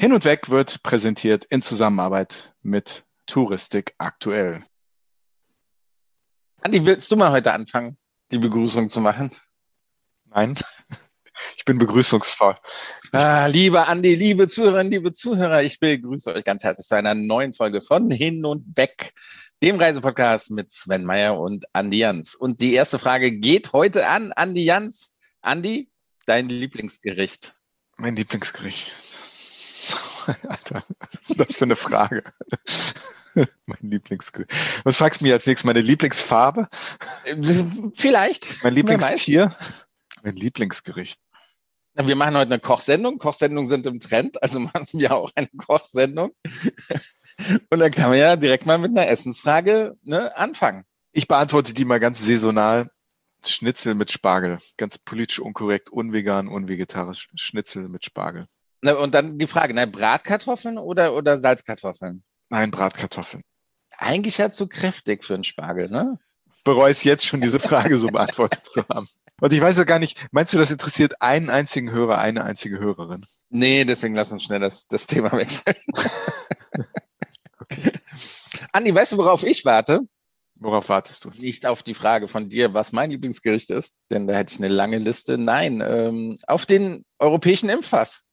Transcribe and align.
Hin 0.00 0.12
und 0.12 0.24
Weg 0.24 0.48
wird 0.48 0.84
präsentiert 0.84 1.44
in 1.46 1.60
Zusammenarbeit 1.60 2.54
mit 2.62 3.04
Touristik 3.26 3.96
aktuell. 3.98 4.62
Andi, 6.60 6.86
willst 6.86 7.10
du 7.10 7.16
mal 7.16 7.32
heute 7.32 7.52
anfangen, 7.52 7.98
die 8.30 8.38
Begrüßung 8.38 8.90
zu 8.90 9.00
machen? 9.00 9.32
Nein, 10.26 10.54
ich 11.56 11.64
bin 11.64 11.78
begrüßungsvoll. 11.78 12.54
Ah, 13.10 13.46
liebe 13.46 13.88
Andi, 13.88 14.14
liebe 14.14 14.46
Zuhörerinnen, 14.46 14.92
liebe 14.92 15.10
Zuhörer, 15.10 15.64
ich 15.64 15.80
begrüße 15.80 16.32
euch 16.32 16.44
ganz 16.44 16.62
herzlich 16.62 16.86
zu 16.86 16.94
einer 16.94 17.16
neuen 17.16 17.52
Folge 17.52 17.82
von 17.82 18.08
Hin 18.08 18.44
und 18.44 18.76
Weg, 18.76 19.12
dem 19.64 19.80
Reisepodcast 19.80 20.52
mit 20.52 20.70
Sven 20.70 21.02
Meyer 21.02 21.40
und 21.40 21.66
Andi 21.72 21.98
Jans. 21.98 22.36
Und 22.36 22.60
die 22.60 22.74
erste 22.74 23.00
Frage 23.00 23.32
geht 23.32 23.72
heute 23.72 24.08
an 24.08 24.30
Andi 24.30 24.64
Jans. 24.64 25.12
Andi, 25.40 25.90
dein 26.24 26.48
Lieblingsgericht? 26.48 27.56
Mein 27.96 28.14
Lieblingsgericht. 28.14 29.27
Alter, 30.48 30.84
was 30.98 31.30
ist 31.30 31.40
das 31.40 31.56
für 31.56 31.64
eine 31.64 31.76
Frage? 31.76 32.24
mein 33.34 33.78
Lieblingsgericht. 33.80 34.50
Was 34.84 34.96
fragst 34.96 35.20
du 35.20 35.24
mich 35.24 35.32
als 35.32 35.46
nächstes? 35.46 35.64
Meine 35.64 35.80
Lieblingsfarbe? 35.80 36.68
Vielleicht. 37.94 38.62
Mein 38.62 38.74
Lieblingstier? 38.74 39.54
Mein 40.22 40.36
Lieblingsgericht. 40.36 41.20
Wir 41.94 42.14
machen 42.14 42.36
heute 42.36 42.52
eine 42.52 42.60
Kochsendung. 42.60 43.18
Kochsendungen 43.18 43.68
sind 43.68 43.86
im 43.86 43.98
Trend, 43.98 44.40
also 44.42 44.60
machen 44.60 44.86
wir 44.92 45.14
auch 45.14 45.32
eine 45.34 45.48
Kochsendung. 45.56 46.32
Und 47.70 47.78
dann 47.78 47.90
kann 47.90 48.10
man 48.10 48.18
ja 48.18 48.36
direkt 48.36 48.66
mal 48.66 48.78
mit 48.78 48.90
einer 48.90 49.08
Essensfrage 49.08 49.96
ne, 50.02 50.36
anfangen. 50.36 50.84
Ich 51.12 51.26
beantworte 51.26 51.74
die 51.74 51.84
mal 51.84 52.00
ganz 52.00 52.24
saisonal. 52.24 52.90
Schnitzel 53.44 53.94
mit 53.94 54.10
Spargel. 54.10 54.58
Ganz 54.76 54.98
politisch 54.98 55.38
unkorrekt, 55.38 55.90
unvegan, 55.90 56.48
unvegetarisch. 56.48 57.28
Schnitzel 57.34 57.88
mit 57.88 58.04
Spargel. 58.04 58.46
Na, 58.82 58.94
und 58.94 59.14
dann 59.14 59.38
die 59.38 59.46
Frage, 59.46 59.74
ne, 59.74 59.86
Bratkartoffeln 59.86 60.78
oder, 60.78 61.14
oder 61.14 61.38
Salzkartoffeln? 61.38 62.22
Nein, 62.48 62.70
Bratkartoffeln. 62.70 63.42
Eigentlich 63.96 64.38
ja 64.38 64.50
zu 64.50 64.68
kräftig 64.68 65.24
für 65.24 65.34
einen 65.34 65.44
Spargel, 65.44 65.90
ne? 65.90 66.18
bereue 66.68 66.90
es 66.90 67.02
jetzt 67.02 67.26
schon, 67.26 67.40
diese 67.40 67.60
Frage 67.60 67.96
so 67.96 68.08
beantwortet 68.08 68.66
zu 68.66 68.86
haben. 68.88 69.06
Und 69.40 69.52
ich 69.52 69.60
weiß 69.60 69.80
auch 69.80 69.86
gar 69.86 69.98
nicht, 69.98 70.26
meinst 70.32 70.52
du, 70.52 70.58
das 70.58 70.70
interessiert 70.70 71.20
einen 71.22 71.48
einzigen 71.48 71.90
Hörer, 71.90 72.18
eine 72.18 72.44
einzige 72.44 72.78
Hörerin? 72.78 73.24
Nee, 73.48 73.86
deswegen 73.86 74.14
lass 74.14 74.32
uns 74.32 74.44
schnell 74.44 74.60
das, 74.60 74.86
das 74.86 75.06
Thema 75.06 75.32
wechseln. 75.32 75.76
okay. 77.60 77.92
Andi, 78.72 78.94
weißt 78.94 79.12
du, 79.12 79.16
worauf 79.16 79.44
ich 79.44 79.64
warte? 79.64 80.00
Worauf 80.56 80.90
wartest 80.90 81.24
du? 81.24 81.30
Nicht 81.30 81.64
auf 81.64 81.82
die 81.82 81.94
Frage 81.94 82.28
von 82.28 82.50
dir, 82.50 82.74
was 82.74 82.92
mein 82.92 83.10
Lieblingsgericht 83.10 83.70
ist, 83.70 83.94
denn 84.10 84.26
da 84.26 84.34
hätte 84.34 84.52
ich 84.52 84.58
eine 84.58 84.68
lange 84.68 84.98
Liste. 84.98 85.38
Nein, 85.38 85.82
ähm, 85.86 86.36
auf 86.46 86.66
den 86.66 87.04
europäischen 87.18 87.70
Impfpass. 87.70 88.24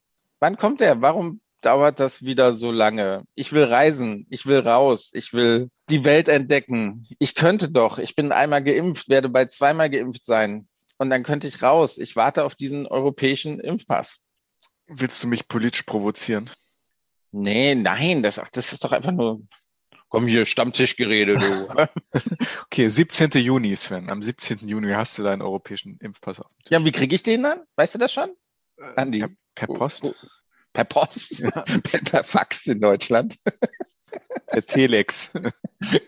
Wann 0.46 0.58
kommt 0.58 0.80
der? 0.80 1.02
Warum 1.02 1.40
dauert 1.60 1.98
das 1.98 2.22
wieder 2.22 2.54
so 2.54 2.70
lange? 2.70 3.24
Ich 3.34 3.52
will 3.52 3.64
reisen, 3.64 4.28
ich 4.30 4.46
will 4.46 4.60
raus, 4.60 5.10
ich 5.12 5.32
will 5.32 5.70
die 5.90 6.04
Welt 6.04 6.28
entdecken. 6.28 7.04
Ich 7.18 7.34
könnte 7.34 7.68
doch, 7.68 7.98
ich 7.98 8.14
bin 8.14 8.30
einmal 8.30 8.62
geimpft, 8.62 9.08
werde 9.08 9.28
bald 9.28 9.50
zweimal 9.50 9.90
geimpft 9.90 10.24
sein 10.24 10.68
und 10.98 11.10
dann 11.10 11.24
könnte 11.24 11.48
ich 11.48 11.64
raus. 11.64 11.98
Ich 11.98 12.14
warte 12.14 12.44
auf 12.44 12.54
diesen 12.54 12.86
europäischen 12.86 13.58
Impfpass. 13.58 14.20
Willst 14.86 15.20
du 15.24 15.26
mich 15.26 15.48
politisch 15.48 15.82
provozieren? 15.82 16.48
Nee, 17.32 17.74
nein, 17.74 18.22
das, 18.22 18.36
das 18.36 18.72
ist 18.72 18.84
doch 18.84 18.92
einfach 18.92 19.10
nur, 19.10 19.40
komm 20.10 20.28
hier, 20.28 20.46
Stammtischgerede, 20.46 21.34
du. 21.34 21.88
okay, 22.66 22.88
17. 22.88 23.30
Juni, 23.42 23.74
Sven. 23.74 24.10
Am 24.10 24.22
17. 24.22 24.58
Juni 24.68 24.92
hast 24.92 25.18
du 25.18 25.24
deinen 25.24 25.42
europäischen 25.42 25.98
Impfpass. 25.98 26.40
Ja, 26.68 26.84
wie 26.84 26.92
kriege 26.92 27.16
ich 27.16 27.24
den 27.24 27.42
dann? 27.42 27.62
Weißt 27.74 27.96
du 27.96 27.98
das 27.98 28.12
schon? 28.12 28.30
Andi. 28.94 29.20
Per, 29.20 29.30
per 29.56 29.66
Post? 29.66 30.04
Oh, 30.04 30.14
oh 30.22 30.26
per 30.76 30.84
Post, 30.84 31.38
ja. 31.38 31.50
per, 31.82 32.00
per, 32.02 32.24
Fax 32.24 32.66
in 32.66 32.80
Deutschland. 32.80 33.34
Per 34.46 34.64
Telex. 34.64 35.32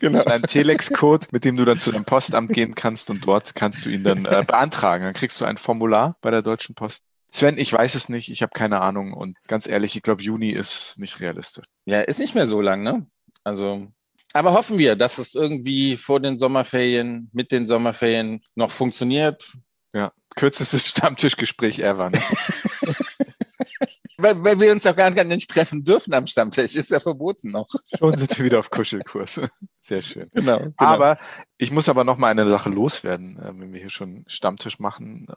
Genau. 0.01 0.25
ein 0.25 0.43
Telex-Code, 0.43 1.27
mit 1.31 1.45
dem 1.45 1.59
du 1.59 1.67
dann 1.67 1.79
zu 1.79 1.93
dem 1.93 2.07
Postamt 2.07 2.53
gehen 2.53 2.75
kannst 2.75 3.11
und 3.11 3.27
dort 3.27 3.55
kannst 3.55 3.85
du 3.85 3.91
ihn 3.91 4.03
dann 4.03 4.25
äh, 4.25 4.43
beantragen. 4.45 5.05
Dann 5.05 5.13
kriegst 5.13 5.39
du 5.41 5.45
ein 5.45 5.59
Formular 5.59 6.17
bei 6.23 6.31
der 6.31 6.41
Deutschen 6.41 6.75
Post. 6.75 7.03
Sven, 7.31 7.59
ich 7.59 7.71
weiß 7.71 7.95
es 7.95 8.09
nicht, 8.09 8.31
ich 8.31 8.41
habe 8.41 8.53
keine 8.55 8.81
Ahnung 8.81 9.13
und 9.13 9.37
ganz 9.47 9.69
ehrlich, 9.69 9.95
ich 9.95 10.03
glaube, 10.03 10.23
Juni 10.23 10.51
ist 10.51 10.99
nicht 10.99 11.21
realistisch. 11.21 11.67
Ja, 11.85 12.01
ist 12.01 12.19
nicht 12.19 12.35
mehr 12.35 12.49
so 12.49 12.63
lang, 12.63 12.83
ne? 12.83 13.07
Also, 13.45 13.87
aber 14.33 14.55
hoffen 14.55 14.79
wir, 14.79 14.97
dass 14.97 15.19
es 15.19 15.35
irgendwie 15.35 15.99
vor 15.99 16.19
den 16.19 16.39
Sommerferien, 16.39 17.29
mit 17.35 17.53
den 17.53 17.67
Sommerferien 17.67 18.41
noch 18.55 18.71
funktioniert. 18.71 19.53
Ja, 19.93 20.13
kürzestes 20.35 20.89
Stammtischgespräch 20.89 21.81
ever. 21.81 22.09
Ne? 22.09 22.21
Weil, 24.21 24.43
weil 24.43 24.59
wir 24.59 24.73
uns 24.73 24.85
auch 24.85 24.97
gar 24.97 25.11
nicht 25.11 25.49
treffen 25.49 25.85
dürfen 25.85 26.13
am 26.13 26.27
Stammtisch. 26.27 26.75
Ist 26.75 26.91
ja 26.91 26.99
verboten 26.99 27.53
noch. 27.53 27.69
Schon 27.97 28.17
sind 28.17 28.37
wir 28.37 28.45
wieder 28.45 28.59
auf 28.59 28.71
Kuschelkurs. 28.71 29.41
Sehr 29.81 30.03
schön. 30.03 30.29
Genau, 30.35 30.59
genau. 30.59 30.75
Aber 30.77 31.19
ich 31.57 31.71
muss 31.71 31.89
aber 31.89 32.03
noch 32.03 32.19
mal 32.19 32.29
eine 32.29 32.49
Sache 32.49 32.69
loswerden, 32.69 33.39
äh, 33.39 33.47
wenn 33.57 33.73
wir 33.73 33.81
hier 33.81 33.91
schon 33.91 34.25
Stammtisch 34.27 34.81
machen. 34.81 35.29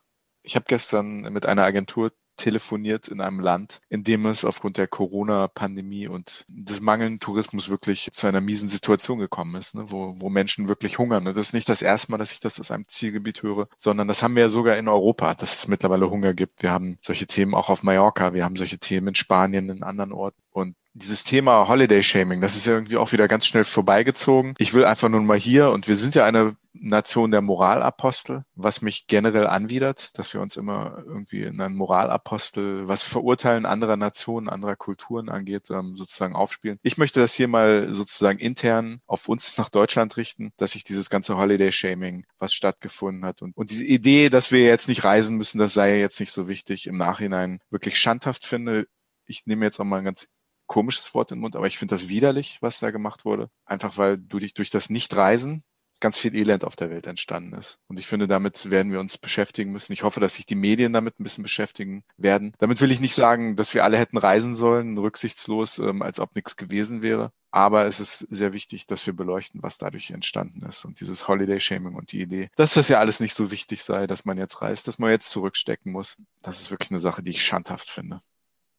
Ich 0.42 0.56
habe 0.56 0.66
gestern 0.68 1.22
mit 1.32 1.46
einer 1.46 1.64
Agentur 1.64 2.12
telefoniert 2.42 3.08
in 3.08 3.22
einem 3.22 3.40
Land, 3.40 3.82
in 3.90 4.04
dem 4.04 4.26
es 4.26 4.44
aufgrund 4.44 4.78
der 4.78 4.88
Corona-Pandemie 4.88 6.08
und 6.08 6.46
des 6.48 6.82
mangelnden 6.82 7.20
Tourismus 7.20 7.70
wirklich 7.70 8.10
zu 8.12 8.26
einer 8.26 8.42
miesen 8.42 8.68
Situation 8.68 9.20
gekommen 9.20 9.56
ist, 9.56 9.76
ne, 9.76 9.86
wo, 9.88 10.16
wo 10.18 10.30
Menschen 10.30 10.68
wirklich 10.68 10.98
hungern. 10.98 11.26
Das 11.26 11.38
ist 11.38 11.54
nicht 11.54 11.70
das 11.70 11.82
erste 11.82 12.12
Mal, 12.12 12.18
dass 12.18 12.32
ich 12.32 12.40
das 12.40 12.60
aus 12.60 12.72
einem 12.72 12.88
Zielgebiet 12.88 13.44
höre, 13.44 13.68
sondern 13.78 14.08
das 14.08 14.24
haben 14.24 14.36
wir 14.36 14.44
ja 14.44 14.50
sogar 14.50 14.78
in 14.78 14.88
Europa, 14.88 15.36
dass 15.36 15.60
es 15.60 15.68
mittlerweile 15.68 16.10
Hunger 16.10 16.34
gibt. 16.34 16.64
Wir 16.64 16.72
haben 16.72 16.98
solche 17.02 17.28
Themen 17.28 17.54
auch 17.54 17.70
auf 17.70 17.84
Mallorca, 17.84 18.34
wir 18.34 18.44
haben 18.44 18.56
solche 18.56 18.80
Themen 18.80 19.10
in 19.10 19.16
Spanien, 19.16 19.70
in 19.70 19.84
anderen 19.84 20.12
Orten. 20.12 20.42
Und 20.52 20.76
dieses 20.94 21.24
Thema 21.24 21.68
Holiday 21.68 22.04
Shaming, 22.04 22.42
das 22.42 22.56
ist 22.56 22.66
ja 22.66 22.74
irgendwie 22.74 22.98
auch 22.98 23.12
wieder 23.12 23.28
ganz 23.28 23.46
schnell 23.46 23.64
vorbeigezogen. 23.64 24.56
Ich 24.58 24.74
will 24.74 24.86
einfach 24.86 25.10
nur 25.10 25.22
mal 25.22 25.38
hier, 25.38 25.72
und 25.72 25.88
wir 25.88 25.96
sind 25.96 26.16
ja 26.16 26.26
eine 26.26 26.56
Nation 26.74 27.32
der 27.32 27.42
Moralapostel, 27.42 28.44
was 28.56 28.82
mich 28.82 29.08
generell 29.08 29.48
anwidert, 29.48 30.18
dass 30.18 30.34
wir 30.34 30.42
uns 30.42 30.56
immer 30.56 31.04
irgendwie 31.06 31.44
in 31.44 31.60
einen 31.60 31.76
Moralapostel, 31.76 32.88
was 32.88 33.04
Verurteilen 33.04 33.66
anderer 33.66 33.98
Nationen, 33.98 34.50
anderer 34.50 34.76
Kulturen 34.76 35.30
angeht, 35.30 35.70
ähm, 35.70 35.96
sozusagen 35.98 36.36
aufspielen. 36.36 36.80
Ich 36.82 36.98
möchte 36.98 37.20
das 37.20 37.34
hier 37.34 37.48
mal 37.48 37.94
sozusagen 37.94 38.40
intern 38.40 39.02
auf 39.06 39.28
uns 39.28 39.58
nach 39.58 39.70
Deutschland 39.70 40.16
richten, 40.18 40.52
dass 40.58 40.72
sich 40.72 40.84
dieses 40.84 41.10
ganze 41.10 41.38
Holiday 41.38 41.72
Shaming, 41.72 42.26
was 42.40 42.54
stattgefunden 42.54 43.26
hat 43.26 43.42
und, 43.42 43.56
und 43.56 43.70
diese 43.70 43.86
Idee, 43.86 44.30
dass 44.30 44.52
wir 44.52 44.64
jetzt 44.64 44.88
nicht 44.88 45.04
reisen 45.04 45.38
müssen, 45.38 45.60
das 45.60 45.74
sei 45.74 46.00
jetzt 46.00 46.20
nicht 46.20 46.32
so 46.32 46.48
wichtig, 46.48 46.88
im 46.88 46.98
Nachhinein 46.98 47.60
wirklich 47.70 48.00
schandhaft 48.00 48.46
finde. 48.46 48.88
Ich 49.26 49.46
nehme 49.46 49.66
jetzt 49.66 49.80
auch 49.80 49.86
mal 49.86 50.00
ein 50.00 50.06
ganz 50.06 50.30
komisches 50.72 51.14
Wort 51.14 51.32
den 51.32 51.40
Mund, 51.40 51.58
aber 51.58 51.68
ich 51.68 51.78
finde 51.78 51.94
das 51.94 52.08
widerlich, 52.08 52.58
was 52.62 52.80
da 52.80 52.92
gemacht 52.92 53.26
wurde. 53.26 53.50
Einfach 53.66 53.98
weil 53.98 54.18
du 54.18 54.40
dich 54.40 54.54
durch 54.54 54.70
das 54.70 54.90
Nicht-Reisen 54.90 55.66
ganz 56.00 56.18
viel 56.18 56.34
Elend 56.34 56.64
auf 56.64 56.78
der 56.78 56.90
Welt 56.90 57.08
entstanden 57.08 57.54
ist. 57.56 57.78
Und 57.88 58.00
ich 58.00 58.08
finde, 58.08 58.26
damit 58.26 58.72
werden 58.72 58.90
wir 58.90 59.02
uns 59.02 59.18
beschäftigen 59.18 59.74
müssen. 59.74 59.92
Ich 59.92 60.04
hoffe, 60.04 60.22
dass 60.22 60.36
sich 60.36 60.46
die 60.46 60.56
Medien 60.56 60.94
damit 60.94 61.20
ein 61.20 61.24
bisschen 61.24 61.44
beschäftigen 61.44 62.06
werden. 62.16 62.54
Damit 62.58 62.80
will 62.80 62.90
ich 62.90 63.02
nicht 63.02 63.16
sagen, 63.16 63.58
dass 63.58 63.74
wir 63.74 63.84
alle 63.84 63.98
hätten 63.98 64.18
reisen 64.18 64.56
sollen, 64.56 64.98
rücksichtslos, 64.98 65.78
ähm, 65.80 66.02
als 66.02 66.22
ob 66.22 66.36
nichts 66.36 66.56
gewesen 66.56 67.02
wäre. 67.02 67.34
Aber 67.52 67.86
es 67.86 68.00
ist 68.00 68.20
sehr 68.32 68.54
wichtig, 68.54 68.88
dass 68.88 69.06
wir 69.06 69.14
beleuchten, 69.14 69.62
was 69.62 69.78
dadurch 69.78 70.12
entstanden 70.12 70.66
ist. 70.66 70.86
Und 70.86 71.02
dieses 71.02 71.28
Holiday-Shaming 71.28 71.96
und 71.96 72.14
die 72.14 72.22
Idee, 72.22 72.50
dass 72.56 72.76
das 72.76 72.88
ja 72.88 73.00
alles 73.00 73.20
nicht 73.20 73.34
so 73.34 73.52
wichtig 73.52 73.84
sei, 73.84 74.08
dass 74.08 74.24
man 74.24 74.38
jetzt 74.38 74.62
reist, 74.62 74.88
dass 74.88 75.00
man 75.00 75.12
jetzt 75.12 75.30
zurückstecken 75.30 75.92
muss, 75.92 76.16
das 76.42 76.62
ist 76.62 76.72
wirklich 76.72 76.92
eine 76.92 77.02
Sache, 77.02 77.22
die 77.22 77.32
ich 77.32 77.44
schandhaft 77.44 77.90
finde. 77.90 78.20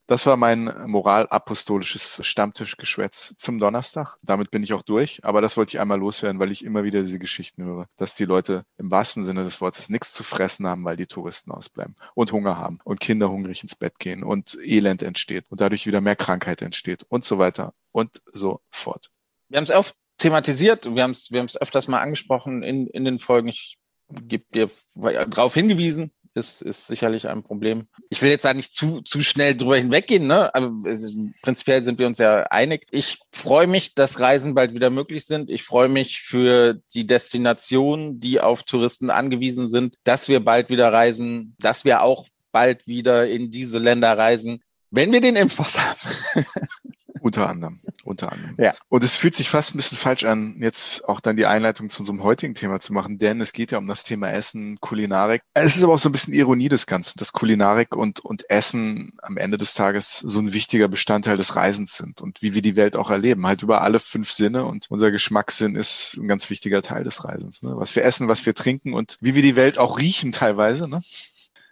Das 0.06 0.26
war 0.26 0.36
mein 0.36 0.64
moralapostolisches 0.86 2.20
Stammtischgeschwätz 2.26 3.34
zum 3.36 3.58
Donnerstag. 3.58 4.16
Damit 4.22 4.50
bin 4.50 4.62
ich 4.62 4.72
auch 4.72 4.82
durch. 4.82 5.24
Aber 5.24 5.40
das 5.40 5.56
wollte 5.56 5.70
ich 5.70 5.80
einmal 5.80 5.98
loswerden, 5.98 6.40
weil 6.40 6.50
ich 6.50 6.64
immer 6.64 6.84
wieder 6.84 7.02
diese 7.02 7.18
Geschichten 7.18 7.64
höre, 7.64 7.86
dass 7.96 8.14
die 8.14 8.24
Leute 8.24 8.64
im 8.78 8.90
wahrsten 8.90 9.24
Sinne 9.24 9.44
des 9.44 9.60
Wortes 9.60 9.88
nichts 9.88 10.12
zu 10.12 10.24
fressen 10.24 10.66
haben, 10.66 10.84
weil 10.84 10.96
die 10.96 11.06
Touristen 11.06 11.52
ausbleiben 11.52 11.96
und 12.14 12.32
Hunger 12.32 12.58
haben 12.58 12.78
und 12.84 13.00
Kinder 13.00 13.30
hungrig 13.30 13.62
ins 13.62 13.76
Bett 13.76 13.98
gehen 13.98 14.24
und 14.24 14.58
Elend 14.62 15.02
entsteht 15.02 15.46
und 15.50 15.60
dadurch 15.60 15.86
wieder 15.86 16.00
mehr 16.00 16.16
Krankheit 16.16 16.62
entsteht 16.62 17.06
und 17.08 17.24
so 17.24 17.38
weiter 17.38 17.72
und 17.92 18.22
so 18.32 18.60
fort. 18.70 19.10
Wir 19.48 19.58
haben 19.58 19.64
es 19.64 19.70
oft 19.70 19.96
thematisiert, 20.18 20.94
wir 20.94 21.02
haben 21.02 21.12
es 21.12 21.30
wir 21.30 21.46
öfters 21.60 21.88
mal 21.88 22.00
angesprochen 22.00 22.62
in, 22.62 22.86
in 22.88 23.04
den 23.04 23.18
Folgen. 23.18 23.48
Ich 23.48 23.78
gebe 24.08 24.44
dir 24.52 24.70
darauf 24.94 25.54
hingewiesen, 25.54 26.12
ist, 26.34 26.62
ist 26.62 26.86
sicherlich 26.86 27.28
ein 27.28 27.42
Problem. 27.42 27.86
Ich 28.10 28.22
will 28.22 28.30
jetzt 28.30 28.44
da 28.44 28.54
nicht 28.54 28.74
zu, 28.74 29.00
zu 29.02 29.20
schnell 29.20 29.56
drüber 29.56 29.76
hinweggehen, 29.76 30.26
ne? 30.26 30.54
aber 30.54 30.88
ist, 30.88 31.16
prinzipiell 31.42 31.82
sind 31.82 31.98
wir 31.98 32.06
uns 32.06 32.18
ja 32.18 32.44
einig. 32.44 32.86
Ich 32.90 33.18
freue 33.32 33.66
mich, 33.66 33.94
dass 33.94 34.20
Reisen 34.20 34.54
bald 34.54 34.74
wieder 34.74 34.90
möglich 34.90 35.26
sind. 35.26 35.50
Ich 35.50 35.62
freue 35.62 35.88
mich 35.88 36.20
für 36.20 36.80
die 36.94 37.06
Destinationen, 37.06 38.20
die 38.20 38.40
auf 38.40 38.62
Touristen 38.62 39.10
angewiesen 39.10 39.68
sind, 39.68 39.96
dass 40.04 40.28
wir 40.28 40.44
bald 40.44 40.70
wieder 40.70 40.92
reisen, 40.92 41.54
dass 41.58 41.84
wir 41.84 42.02
auch 42.02 42.26
bald 42.50 42.86
wieder 42.86 43.26
in 43.28 43.50
diese 43.50 43.78
Länder 43.78 44.16
reisen, 44.16 44.62
wenn 44.90 45.10
wir 45.10 45.20
den 45.20 45.36
Impfpass 45.36 45.78
haben. 45.78 46.44
Unter 47.22 47.48
anderem, 47.48 47.78
unter 48.02 48.32
anderem. 48.32 48.56
Ja. 48.58 48.74
Und 48.88 49.04
es 49.04 49.14
fühlt 49.14 49.36
sich 49.36 49.48
fast 49.48 49.74
ein 49.74 49.78
bisschen 49.78 49.96
falsch 49.96 50.24
an, 50.24 50.56
jetzt 50.58 51.08
auch 51.08 51.20
dann 51.20 51.36
die 51.36 51.46
Einleitung 51.46 51.88
zu 51.88 52.00
unserem 52.00 52.24
heutigen 52.24 52.54
Thema 52.54 52.80
zu 52.80 52.92
machen, 52.92 53.20
denn 53.20 53.40
es 53.40 53.52
geht 53.52 53.70
ja 53.70 53.78
um 53.78 53.86
das 53.86 54.02
Thema 54.02 54.32
Essen, 54.32 54.80
Kulinarik. 54.80 55.42
Es 55.54 55.76
ist 55.76 55.84
aber 55.84 55.92
auch 55.92 56.00
so 56.00 56.08
ein 56.08 56.12
bisschen 56.12 56.34
Ironie 56.34 56.68
des 56.68 56.86
Ganzen, 56.86 57.20
dass 57.20 57.32
Kulinarik 57.32 57.94
und, 57.94 58.18
und 58.18 58.50
Essen 58.50 59.12
am 59.22 59.36
Ende 59.36 59.56
des 59.56 59.74
Tages 59.74 60.18
so 60.18 60.40
ein 60.40 60.52
wichtiger 60.52 60.88
Bestandteil 60.88 61.36
des 61.36 61.54
Reisens 61.54 61.96
sind 61.96 62.20
und 62.20 62.42
wie 62.42 62.54
wir 62.54 62.62
die 62.62 62.74
Welt 62.74 62.96
auch 62.96 63.10
erleben, 63.10 63.46
halt 63.46 63.62
über 63.62 63.82
alle 63.82 64.00
fünf 64.00 64.32
Sinne 64.32 64.64
und 64.64 64.90
unser 64.90 65.12
Geschmackssinn 65.12 65.76
ist 65.76 66.16
ein 66.16 66.26
ganz 66.26 66.50
wichtiger 66.50 66.82
Teil 66.82 67.04
des 67.04 67.24
Reisens. 67.24 67.62
Ne? 67.62 67.74
Was 67.76 67.94
wir 67.94 68.02
essen, 68.02 68.26
was 68.26 68.44
wir 68.46 68.54
trinken 68.54 68.94
und 68.94 69.18
wie 69.20 69.36
wir 69.36 69.42
die 69.42 69.54
Welt 69.54 69.78
auch 69.78 70.00
riechen 70.00 70.32
teilweise. 70.32 70.88
Ne? 70.88 71.00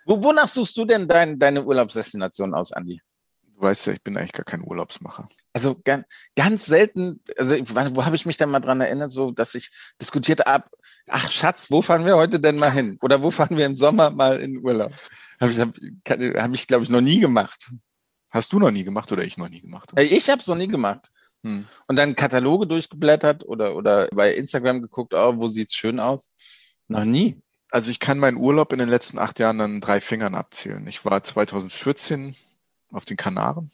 Wo, 0.06 0.23
wonach 0.23 0.49
suchst 0.49 0.76
du 0.76 0.85
denn 0.85 1.08
dein, 1.08 1.41
deine 1.41 1.64
Urlaubsdestination 1.64 2.55
aus, 2.55 2.70
Andi? 2.73 3.03
Du 3.61 3.67
weißt 3.67 3.89
ja, 3.89 3.93
ich 3.93 4.03
bin 4.03 4.17
eigentlich 4.17 4.33
gar 4.33 4.47
kein 4.47 4.65
Urlaubsmacher. 4.65 5.29
Also 5.53 5.79
ganz, 5.85 6.07
ganz 6.35 6.65
selten, 6.65 7.21
also 7.37 7.57
wo 7.95 8.07
habe 8.07 8.17
ich 8.17 8.25
mich 8.25 8.39
denn 8.39 8.49
mal 8.49 8.61
dran 8.61 8.81
erinnert, 8.81 9.12
so 9.12 9.33
dass 9.33 9.55
ich 9.55 9.71
diskutiert 10.01 10.47
habe, 10.47 10.65
ach 11.07 11.31
Schatz, 11.31 11.71
wo 11.71 11.83
fahren 11.83 12.07
wir 12.07 12.17
heute 12.17 12.41
denn 12.41 12.57
mal 12.57 12.73
hin? 12.73 12.97
Oder 13.03 13.23
wo 13.23 13.31
fahren 13.31 13.59
wir 13.59 13.67
im 13.67 13.77
Sommer 13.77 14.09
mal 14.09 14.41
in 14.41 14.65
Urlaub? 14.65 14.93
Habe 15.39 15.53
ich, 15.53 15.61
hab, 15.61 15.75
hab 16.43 16.55
ich 16.55 16.67
glaube 16.69 16.85
ich, 16.85 16.91
noch 16.91 17.03
nie 17.03 17.21
gemacht. 17.21 17.71
Hast 18.31 18.51
du 18.55 18.59
noch 18.59 18.71
nie 18.71 18.85
gemacht 18.85 19.12
oder 19.12 19.25
ich 19.25 19.37
noch 19.37 19.51
nie 19.51 19.61
gemacht? 19.61 19.91
Äh, 19.95 20.05
ich 20.05 20.31
habe 20.31 20.41
es 20.41 20.47
noch 20.47 20.56
nie 20.56 20.69
gemacht. 20.69 21.11
Hm. 21.45 21.67
Und 21.87 21.97
dann 21.97 22.17
Kataloge 22.17 22.67
durchgeblättert 22.67 23.47
oder, 23.47 23.77
oder 23.77 24.09
bei 24.15 24.33
Instagram 24.33 24.81
geguckt, 24.81 25.13
oh, 25.13 25.37
wo 25.37 25.49
sieht's 25.49 25.75
schön 25.75 26.01
aus? 26.01 26.35
Noch 26.89 27.05
nie. 27.05 27.43
Also 27.71 27.91
ich 27.91 28.01
kann 28.01 28.19
meinen 28.19 28.39
Urlaub 28.39 28.73
in 28.73 28.79
den 28.79 28.89
letzten 28.89 29.19
acht 29.19 29.39
Jahren 29.39 29.61
an 29.61 29.81
drei 29.83 30.01
Fingern 30.01 30.35
abzählen. 30.35 30.87
Ich 30.87 31.05
war 31.05 31.23
2014 31.23 32.35
auf 32.93 33.05
den 33.05 33.17
Kanaren. 33.17 33.71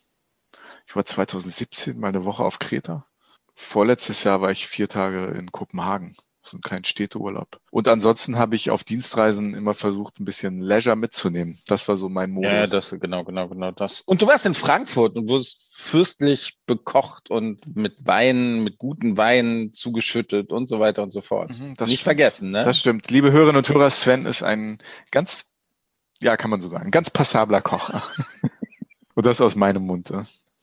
Ich 0.86 0.96
war 0.96 1.04
2017 1.04 1.98
mal 1.98 2.08
eine 2.08 2.24
Woche 2.24 2.44
auf 2.44 2.58
Kreta. 2.58 3.06
Vorletztes 3.54 4.24
Jahr 4.24 4.40
war 4.40 4.50
ich 4.50 4.66
vier 4.68 4.88
Tage 4.88 5.26
in 5.26 5.50
Kopenhagen 5.50 6.14
so 6.46 6.56
einen 6.56 6.62
kleinen 6.62 6.84
Städteurlaub. 6.84 7.60
Und 7.70 7.88
ansonsten 7.88 8.38
habe 8.38 8.56
ich 8.56 8.70
auf 8.70 8.84
Dienstreisen 8.84 9.54
immer 9.54 9.74
versucht, 9.74 10.20
ein 10.20 10.24
bisschen 10.24 10.60
Leisure 10.60 10.96
mitzunehmen. 10.96 11.58
Das 11.66 11.86
war 11.88 11.96
so 11.96 12.08
mein 12.08 12.30
Modus. 12.30 12.50
Ja, 12.50 12.66
das, 12.66 12.90
genau, 12.90 13.24
genau, 13.24 13.48
genau 13.48 13.72
das. 13.72 14.02
Und 14.06 14.22
du 14.22 14.26
warst 14.26 14.46
in 14.46 14.54
Frankfurt 14.54 15.16
und 15.16 15.28
wurdest 15.28 15.76
fürstlich 15.76 16.58
bekocht 16.66 17.30
und 17.30 17.76
mit 17.76 17.96
Wein, 18.00 18.62
mit 18.62 18.78
guten 18.78 19.16
Weinen 19.16 19.72
zugeschüttet 19.72 20.52
und 20.52 20.68
so 20.68 20.80
weiter 20.80 21.02
und 21.02 21.12
so 21.12 21.20
fort. 21.20 21.50
Mhm, 21.50 21.68
Nicht 21.68 21.80
stimmt. 21.80 21.98
vergessen, 22.00 22.50
ne? 22.50 22.64
Das 22.64 22.78
stimmt. 22.78 23.10
Liebe 23.10 23.32
Hörerinnen 23.32 23.56
und 23.56 23.68
Hörer, 23.68 23.90
Sven 23.90 24.26
ist 24.26 24.42
ein 24.42 24.78
ganz, 25.10 25.52
ja, 26.20 26.36
kann 26.36 26.50
man 26.50 26.60
so 26.60 26.68
sagen, 26.68 26.90
ganz 26.90 27.10
passabler 27.10 27.60
Kocher. 27.60 28.02
und 29.16 29.26
das 29.26 29.40
aus 29.40 29.56
meinem 29.56 29.84
Mund. 29.84 30.12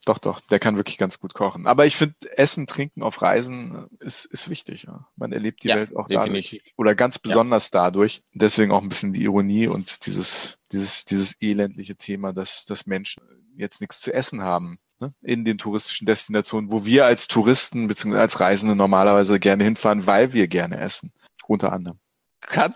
Doch, 0.06 0.18
doch, 0.18 0.42
der 0.42 0.60
kann 0.60 0.76
wirklich 0.76 0.98
ganz 0.98 1.20
gut 1.20 1.34
kochen. 1.34 1.66
Aber 1.66 1.86
ich 1.86 1.96
finde, 1.96 2.16
Essen, 2.38 2.68
Trinken 2.68 3.04
auf 3.04 3.22
Reisen 3.22 3.88
ist, 4.00 4.26
ist 4.26 4.50
wichtig. 4.50 4.84
Ja. 4.84 5.08
Man 5.16 5.32
erlebt 5.32 5.64
die 5.64 5.70
ja, 5.70 5.78
Welt 5.78 5.96
auch 5.96 6.08
definitiv. 6.08 6.62
dadurch. 6.62 6.74
Oder 6.78 6.96
ganz 6.96 7.20
besonders 7.20 7.72
ja. 7.74 7.84
dadurch. 7.84 8.22
Deswegen 8.34 8.72
auch 8.72 8.82
ein 8.82 8.90
bisschen 8.90 9.14
die 9.14 9.24
Ironie 9.24 9.68
und 9.68 10.06
dieses, 10.06 10.58
dieses, 10.72 11.06
dieses 11.06 11.42
elendliche 11.42 11.96
Thema, 11.96 12.34
dass, 12.34 12.66
dass 12.66 12.86
Menschen 12.86 13.24
jetzt 13.56 13.82
nichts 13.82 14.02
zu 14.02 14.14
essen 14.14 14.44
haben 14.44 14.78
ne, 15.00 15.14
in 15.22 15.46
den 15.46 15.58
touristischen 15.58 16.06
Destinationen, 16.06 16.72
wo 16.72 16.86
wir 16.86 17.06
als 17.06 17.28
Touristen 17.28 17.88
bzw. 17.88 18.18
als 18.18 18.40
Reisende 18.40 18.76
normalerweise 18.76 19.40
gerne 19.40 19.64
hinfahren, 19.64 20.06
weil 20.06 20.34
wir 20.34 20.48
gerne 20.48 20.78
essen. 20.78 21.14
Unter 21.48 21.72
anderem. 21.72 22.00
Cut 22.42 22.74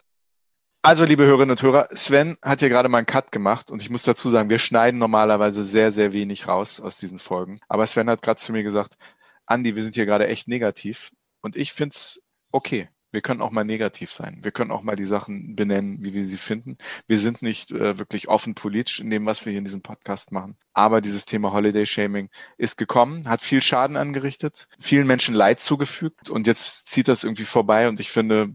also, 0.87 1.03
liebe 1.03 1.25
Hörerinnen 1.25 1.51
und 1.51 1.61
Hörer, 1.61 1.89
Sven 1.91 2.37
hat 2.41 2.61
hier 2.61 2.69
gerade 2.69 2.87
mal 2.87 2.99
einen 2.99 3.05
Cut 3.05 3.33
gemacht 3.33 3.71
und 3.71 3.81
ich 3.81 3.89
muss 3.89 4.03
dazu 4.03 4.29
sagen, 4.29 4.49
wir 4.49 4.57
schneiden 4.57 4.97
normalerweise 5.01 5.65
sehr, 5.65 5.91
sehr 5.91 6.13
wenig 6.13 6.47
raus 6.47 6.79
aus 6.79 6.95
diesen 6.95 7.19
Folgen. 7.19 7.59
Aber 7.67 7.85
Sven 7.85 8.09
hat 8.09 8.21
gerade 8.21 8.39
zu 8.39 8.53
mir 8.53 8.63
gesagt, 8.63 8.97
Andi, 9.45 9.75
wir 9.75 9.83
sind 9.83 9.95
hier 9.95 10.05
gerade 10.05 10.27
echt 10.27 10.47
negativ 10.47 11.11
und 11.41 11.57
ich 11.57 11.73
finde 11.73 11.91
es 11.93 12.23
okay. 12.53 12.87
Wir 13.11 13.19
können 13.19 13.41
auch 13.41 13.51
mal 13.51 13.65
negativ 13.65 14.13
sein. 14.13 14.39
Wir 14.43 14.51
können 14.51 14.71
auch 14.71 14.81
mal 14.81 14.95
die 14.95 15.05
Sachen 15.05 15.57
benennen, 15.57 15.97
wie 16.03 16.13
wir 16.13 16.25
sie 16.25 16.37
finden. 16.37 16.77
Wir 17.05 17.19
sind 17.19 17.41
nicht 17.41 17.71
äh, 17.71 17.99
wirklich 17.99 18.29
offen 18.29 18.55
politisch 18.55 19.01
in 19.01 19.09
dem, 19.09 19.25
was 19.25 19.45
wir 19.45 19.51
hier 19.51 19.59
in 19.59 19.65
diesem 19.65 19.81
Podcast 19.81 20.31
machen. 20.31 20.55
Aber 20.71 21.01
dieses 21.01 21.25
Thema 21.25 21.51
Holiday 21.51 21.85
Shaming 21.85 22.29
ist 22.57 22.77
gekommen, 22.77 23.27
hat 23.27 23.43
viel 23.43 23.61
Schaden 23.61 23.97
angerichtet, 23.97 24.69
vielen 24.79 25.07
Menschen 25.07 25.35
Leid 25.35 25.59
zugefügt 25.59 26.29
und 26.29 26.47
jetzt 26.47 26.87
zieht 26.87 27.09
das 27.09 27.25
irgendwie 27.25 27.43
vorbei 27.43 27.89
und 27.89 27.99
ich 27.99 28.09
finde, 28.09 28.53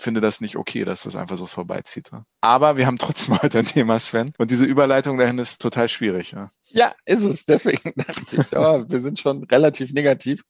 finde 0.00 0.20
das 0.20 0.40
nicht 0.40 0.56
okay, 0.56 0.84
dass 0.84 1.02
das 1.02 1.16
einfach 1.16 1.36
so 1.36 1.46
vorbeizieht. 1.46 2.12
Ne? 2.12 2.24
Aber 2.40 2.76
wir 2.76 2.86
haben 2.86 2.98
trotzdem 2.98 3.38
heute 3.42 3.58
ein 3.58 3.64
Thema, 3.64 3.98
Sven. 3.98 4.32
Und 4.38 4.50
diese 4.50 4.64
Überleitung 4.64 5.18
dahin 5.18 5.38
ist 5.38 5.60
total 5.60 5.88
schwierig. 5.88 6.32
Ja, 6.32 6.50
ja 6.68 6.92
ist 7.04 7.24
es. 7.24 7.44
Deswegen 7.44 7.92
dachte 7.96 8.36
ich, 8.36 8.56
oh, 8.56 8.84
wir 8.88 9.00
sind 9.00 9.18
schon 9.18 9.44
relativ 9.44 9.92
negativ. 9.92 10.42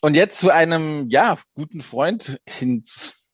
Und 0.00 0.14
jetzt 0.14 0.38
zu 0.38 0.50
einem, 0.50 1.08
ja, 1.10 1.38
guten 1.54 1.82
Freund 1.82 2.40
hin, 2.48 2.82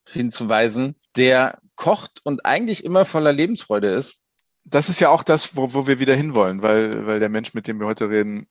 hinzuweisen, 0.06 0.96
der 1.16 1.58
kocht 1.76 2.20
und 2.24 2.44
eigentlich 2.44 2.84
immer 2.84 3.04
voller 3.04 3.32
Lebensfreude 3.32 3.88
ist. 3.88 4.16
Das 4.64 4.90
ist 4.90 5.00
ja 5.00 5.08
auch 5.08 5.22
das, 5.22 5.56
wo, 5.56 5.72
wo 5.72 5.86
wir 5.86 5.98
wieder 5.98 6.14
hinwollen, 6.14 6.62
weil, 6.62 7.06
weil 7.06 7.20
der 7.20 7.30
Mensch, 7.30 7.54
mit 7.54 7.66
dem 7.66 7.80
wir 7.80 7.86
heute 7.86 8.10
reden, 8.10 8.46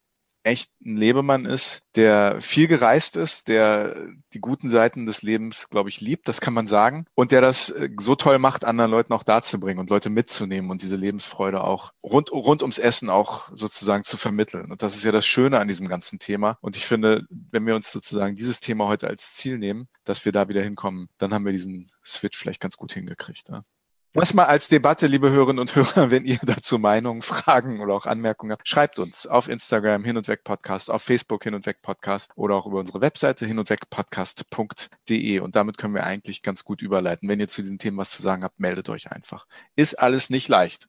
echt 0.47 0.71
ein 0.83 0.97
Lebemann 0.97 1.45
ist, 1.45 1.83
der 1.95 2.41
viel 2.41 2.67
gereist 2.67 3.17
ist, 3.17 3.47
der 3.47 3.95
die 4.33 4.39
guten 4.39 4.69
Seiten 4.69 5.05
des 5.05 5.21
Lebens, 5.21 5.69
glaube 5.69 5.89
ich, 5.89 6.01
liebt, 6.01 6.27
das 6.27 6.41
kann 6.41 6.53
man 6.53 6.67
sagen. 6.67 7.05
Und 7.15 7.31
der 7.31 7.41
das 7.41 7.69
äh, 7.69 7.89
so 7.99 8.15
toll 8.15 8.39
macht, 8.39 8.65
anderen 8.65 8.91
Leuten 8.91 9.13
auch 9.13 9.23
darzubringen 9.23 9.79
und 9.79 9.89
Leute 9.89 10.09
mitzunehmen 10.09 10.71
und 10.71 10.81
diese 10.81 10.95
Lebensfreude 10.95 11.63
auch 11.63 11.91
rund, 12.03 12.31
rund 12.31 12.61
ums 12.63 12.79
Essen 12.79 13.09
auch 13.09 13.49
sozusagen 13.53 14.03
zu 14.03 14.17
vermitteln. 14.17 14.71
Und 14.71 14.81
das 14.81 14.95
ist 14.95 15.03
ja 15.03 15.11
das 15.11 15.25
Schöne 15.25 15.59
an 15.59 15.67
diesem 15.67 15.87
ganzen 15.87 16.19
Thema. 16.19 16.57
Und 16.61 16.75
ich 16.75 16.85
finde, 16.85 17.25
wenn 17.29 17.65
wir 17.65 17.75
uns 17.75 17.91
sozusagen 17.91 18.35
dieses 18.35 18.59
Thema 18.61 18.87
heute 18.87 19.07
als 19.07 19.33
Ziel 19.33 19.57
nehmen, 19.57 19.87
dass 20.05 20.25
wir 20.25 20.31
da 20.31 20.47
wieder 20.47 20.61
hinkommen, 20.61 21.09
dann 21.17 21.33
haben 21.33 21.45
wir 21.45 21.51
diesen 21.51 21.91
Switch 22.05 22.37
vielleicht 22.37 22.61
ganz 22.61 22.77
gut 22.77 22.93
hingekriegt. 22.93 23.49
Ja? 23.49 23.63
Das 24.13 24.33
mal 24.33 24.45
als 24.45 24.69
Debatte, 24.69 25.05
liebe 25.05 25.29
Hörerinnen 25.29 25.59
und 25.59 25.75
Hörer, 25.75 26.09
wenn 26.11 26.25
ihr 26.25 26.39
dazu 26.41 26.79
Meinungen, 26.79 27.21
Fragen 27.21 27.81
oder 27.81 27.93
auch 27.93 28.05
Anmerkungen 28.05 28.53
habt, 28.53 28.67
schreibt 28.67 28.99
uns 28.99 29.27
auf 29.27 29.47
Instagram 29.49 30.03
hin 30.03 30.17
und 30.17 30.27
weg 30.27 30.43
Podcast, 30.43 30.89
auf 30.89 31.03
Facebook 31.03 31.43
hin 31.43 31.53
und 31.53 31.65
weg 31.65 31.81
Podcast 31.81 32.31
oder 32.35 32.55
auch 32.55 32.65
über 32.65 32.79
unsere 32.79 33.01
Webseite 33.01 33.45
hin 33.45 33.59
und 33.59 33.69
weg 33.69 33.89
Podcast.de. 33.89 35.39
Und 35.39 35.55
damit 35.55 35.77
können 35.77 35.93
wir 35.93 36.05
eigentlich 36.05 36.41
ganz 36.41 36.63
gut 36.63 36.81
überleiten. 36.81 37.27
Wenn 37.27 37.39
ihr 37.39 37.49
zu 37.49 37.61
diesen 37.61 37.79
Themen 37.79 37.97
was 37.97 38.11
zu 38.11 38.21
sagen 38.21 38.43
habt, 38.43 38.59
meldet 38.59 38.89
euch 38.89 39.11
einfach. 39.11 39.45
Ist 39.75 39.99
alles 39.99 40.29
nicht 40.29 40.47
leicht. 40.47 40.87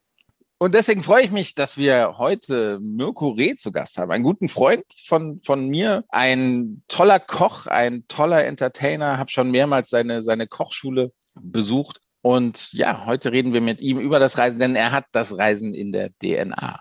Und 0.57 0.73
deswegen 0.73 1.03
freue 1.03 1.23
ich 1.23 1.31
mich, 1.31 1.55
dass 1.55 1.77
wir 1.77 2.17
heute 2.17 2.79
Mirko 2.81 3.29
Reh 3.29 3.55
zu 3.55 3.71
Gast 3.71 3.97
haben. 3.97 4.11
Einen 4.11 4.23
guten 4.23 4.49
Freund 4.49 4.83
von, 5.05 5.41
von 5.45 5.67
mir, 5.67 6.03
ein 6.09 6.83
toller 6.87 7.19
Koch, 7.19 7.67
ein 7.67 8.05
toller 8.07 8.45
Entertainer, 8.45 9.17
habe 9.17 9.29
schon 9.29 9.51
mehrmals 9.51 9.89
seine, 9.89 10.21
seine 10.21 10.47
Kochschule 10.47 11.11
besucht 11.41 12.01
und 12.21 12.73
ja, 12.73 13.05
heute 13.05 13.31
reden 13.31 13.53
wir 13.53 13.61
mit 13.61 13.81
ihm 13.81 13.99
über 13.99 14.19
das 14.19 14.37
Reisen, 14.37 14.59
denn 14.59 14.75
er 14.75 14.91
hat 14.91 15.05
das 15.11 15.37
Reisen 15.37 15.73
in 15.73 15.91
der 15.91 16.09
DNA. 16.19 16.79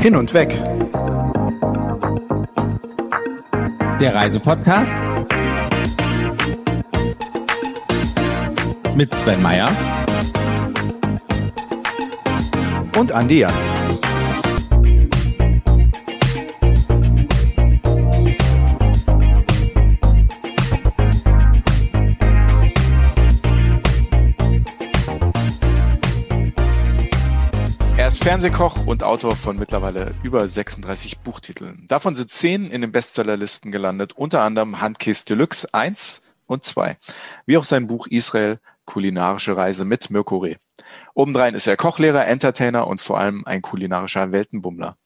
Hin 0.00 0.16
und 0.16 0.32
weg. 0.32 0.48
Der 4.00 4.14
Reisepodcast 4.14 4.98
mit 8.94 9.12
Sven 9.12 9.42
Meyer 9.42 9.68
und 12.96 13.12
Andi 13.12 13.40
Jans. 13.40 13.87
Fernsehkoch 28.28 28.86
und 28.86 29.04
Autor 29.04 29.34
von 29.36 29.58
mittlerweile 29.58 30.14
über 30.22 30.46
36 30.46 31.20
Buchtiteln. 31.20 31.86
Davon 31.88 32.14
sind 32.14 32.30
zehn 32.30 32.70
in 32.70 32.82
den 32.82 32.92
Bestsellerlisten 32.92 33.72
gelandet, 33.72 34.12
unter 34.12 34.42
anderem 34.42 34.82
Handkiss 34.82 35.24
Deluxe 35.24 35.72
1 35.72 36.24
und 36.44 36.62
2, 36.62 36.98
wie 37.46 37.56
auch 37.56 37.64
sein 37.64 37.86
Buch 37.86 38.06
Israel 38.06 38.58
kulinarische 38.84 39.56
Reise 39.56 39.86
mit 39.86 40.10
Mirko 40.10 40.36
Reh. 40.36 40.56
Obendrein 41.14 41.54
ist 41.54 41.66
er 41.66 41.76
Kochlehrer, 41.76 42.26
Entertainer 42.26 42.86
und 42.86 43.00
vor 43.00 43.18
allem 43.18 43.44
ein 43.44 43.62
kulinarischer 43.62 44.32
Weltenbummler. 44.32 44.96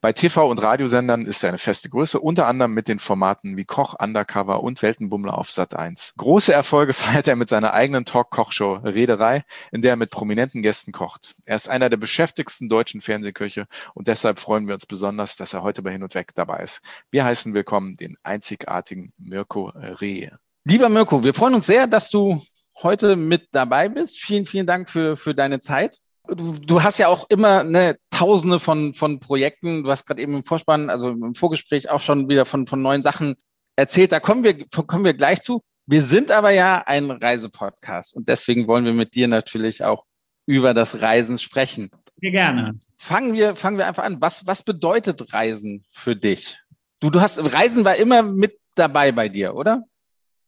Bei 0.00 0.12
TV- 0.12 0.48
und 0.48 0.62
Radiosendern 0.62 1.26
ist 1.26 1.42
er 1.42 1.50
eine 1.50 1.58
feste 1.58 1.88
Größe, 1.88 2.18
unter 2.18 2.46
anderem 2.46 2.74
mit 2.74 2.88
den 2.88 2.98
Formaten 2.98 3.56
wie 3.56 3.64
Koch, 3.64 3.94
Undercover 3.98 4.62
und 4.62 4.82
Weltenbummler 4.82 5.38
auf 5.38 5.50
Sat 5.50 5.74
1. 5.74 6.14
Große 6.16 6.52
Erfolge 6.52 6.92
feiert 6.92 7.28
er 7.28 7.36
mit 7.36 7.48
seiner 7.48 7.74
eigenen 7.74 8.04
Talk-Kochshow 8.04 8.80
Rederei, 8.84 9.44
in 9.70 9.82
der 9.82 9.92
er 9.92 9.96
mit 9.96 10.10
prominenten 10.10 10.62
Gästen 10.62 10.92
kocht. 10.92 11.36
Er 11.46 11.56
ist 11.56 11.68
einer 11.68 11.90
der 11.90 11.96
beschäftigsten 11.96 12.68
deutschen 12.68 13.00
Fernsehköche 13.00 13.66
und 13.94 14.08
deshalb 14.08 14.38
freuen 14.38 14.66
wir 14.66 14.74
uns 14.74 14.86
besonders, 14.86 15.36
dass 15.36 15.54
er 15.54 15.62
heute 15.62 15.82
bei 15.82 15.92
Hin 15.92 16.02
und 16.02 16.14
Weg 16.14 16.34
dabei 16.34 16.58
ist. 16.62 16.82
Wir 17.10 17.24
heißen 17.24 17.54
willkommen 17.54 17.96
den 17.96 18.16
einzigartigen 18.22 19.12
Mirko 19.18 19.72
Reh. 19.74 20.30
Lieber 20.64 20.88
Mirko, 20.88 21.24
wir 21.24 21.34
freuen 21.34 21.54
uns 21.54 21.66
sehr, 21.66 21.88
dass 21.88 22.08
du 22.08 22.40
heute 22.82 23.16
mit 23.16 23.48
dabei 23.52 23.88
bist. 23.88 24.18
Vielen, 24.20 24.46
vielen 24.46 24.66
Dank 24.66 24.90
für, 24.90 25.16
für 25.16 25.34
deine 25.34 25.60
Zeit. 25.60 25.98
Du, 26.28 26.52
du 26.52 26.82
hast 26.82 26.98
ja 26.98 27.08
auch 27.08 27.28
immer, 27.30 27.64
ne, 27.64 27.96
tausende 28.10 28.60
von, 28.60 28.94
von 28.94 29.18
Projekten. 29.18 29.82
Du 29.82 29.90
hast 29.90 30.06
gerade 30.06 30.22
eben 30.22 30.34
im 30.34 30.44
Vorspann, 30.44 30.90
also 30.90 31.10
im 31.10 31.34
Vorgespräch 31.34 31.90
auch 31.90 32.00
schon 32.00 32.28
wieder 32.28 32.46
von, 32.46 32.66
von 32.66 32.80
neuen 32.80 33.02
Sachen 33.02 33.34
erzählt. 33.76 34.12
Da 34.12 34.20
kommen 34.20 34.44
wir, 34.44 34.66
kommen 34.68 35.04
wir 35.04 35.14
gleich 35.14 35.42
zu. 35.42 35.62
Wir 35.86 36.02
sind 36.02 36.30
aber 36.30 36.50
ja 36.50 36.84
ein 36.86 37.10
Reisepodcast 37.10 38.14
und 38.14 38.28
deswegen 38.28 38.68
wollen 38.68 38.84
wir 38.84 38.94
mit 38.94 39.14
dir 39.14 39.26
natürlich 39.26 39.84
auch 39.84 40.04
über 40.46 40.74
das 40.74 41.02
Reisen 41.02 41.38
sprechen. 41.38 41.90
Sehr 42.20 42.30
gerne. 42.30 42.78
Fangen 42.96 43.34
wir, 43.34 43.56
fangen 43.56 43.78
wir 43.78 43.86
einfach 43.88 44.04
an. 44.04 44.18
Was, 44.20 44.46
was 44.46 44.62
bedeutet 44.62 45.32
Reisen 45.32 45.84
für 45.92 46.14
dich? 46.14 46.60
Du, 47.00 47.10
du 47.10 47.20
hast, 47.20 47.52
Reisen 47.52 47.84
war 47.84 47.96
immer 47.96 48.22
mit 48.22 48.60
dabei 48.76 49.10
bei 49.10 49.28
dir, 49.28 49.56
oder? 49.56 49.82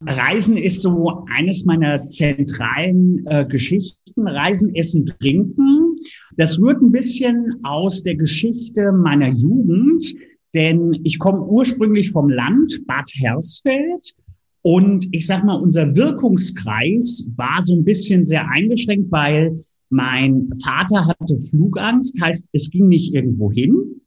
Reisen 0.01 0.57
ist 0.57 0.83
so 0.83 1.25
eines 1.31 1.65
meiner 1.65 2.09
zentralen 2.09 3.25
äh, 3.27 3.45
Geschichten. 3.47 4.01
Reisen, 4.17 4.75
Essen, 4.75 5.07
Trinken. 5.07 5.97
Das 6.37 6.61
rührt 6.61 6.83
ein 6.83 6.93
bisschen 6.93 7.61
aus 7.63 8.03
der 8.03 8.17
Geschichte 8.17 8.93
meiner 8.93 9.29
Jugend, 9.29 10.15
denn 10.55 11.01
ich 11.03 11.19
komme 11.19 11.43
ursprünglich 11.43 12.11
vom 12.11 12.29
Land 12.29 12.87
Bad 12.87 13.11
Hersfeld 13.17 14.15
und 14.63 15.09
ich 15.13 15.27
sag 15.27 15.45
mal, 15.45 15.57
unser 15.57 15.95
Wirkungskreis 15.95 17.31
war 17.37 17.61
so 17.61 17.75
ein 17.75 17.85
bisschen 17.85 18.25
sehr 18.25 18.49
eingeschränkt, 18.49 19.13
weil 19.13 19.63
mein 19.91 20.51
Vater 20.65 21.07
hatte 21.07 21.39
Flugangst, 21.39 22.19
heißt, 22.21 22.47
es 22.53 22.71
ging 22.71 22.89
nicht 22.89 23.13
irgendwo 23.13 23.53
hin, 23.53 24.01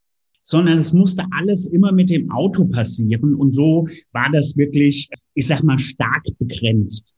sondern 0.47 0.77
es 0.77 0.93
musste 0.93 1.25
alles 1.37 1.67
immer 1.67 1.91
mit 1.91 2.09
dem 2.09 2.31
Auto 2.31 2.65
passieren. 2.65 3.35
Und 3.35 3.53
so 3.53 3.87
war 4.13 4.29
das 4.31 4.55
wirklich, 4.55 5.09
ich 5.33 5.45
sag 5.45 5.61
mal, 5.61 5.77
stark 5.77 6.23
begrenzt. 6.39 7.13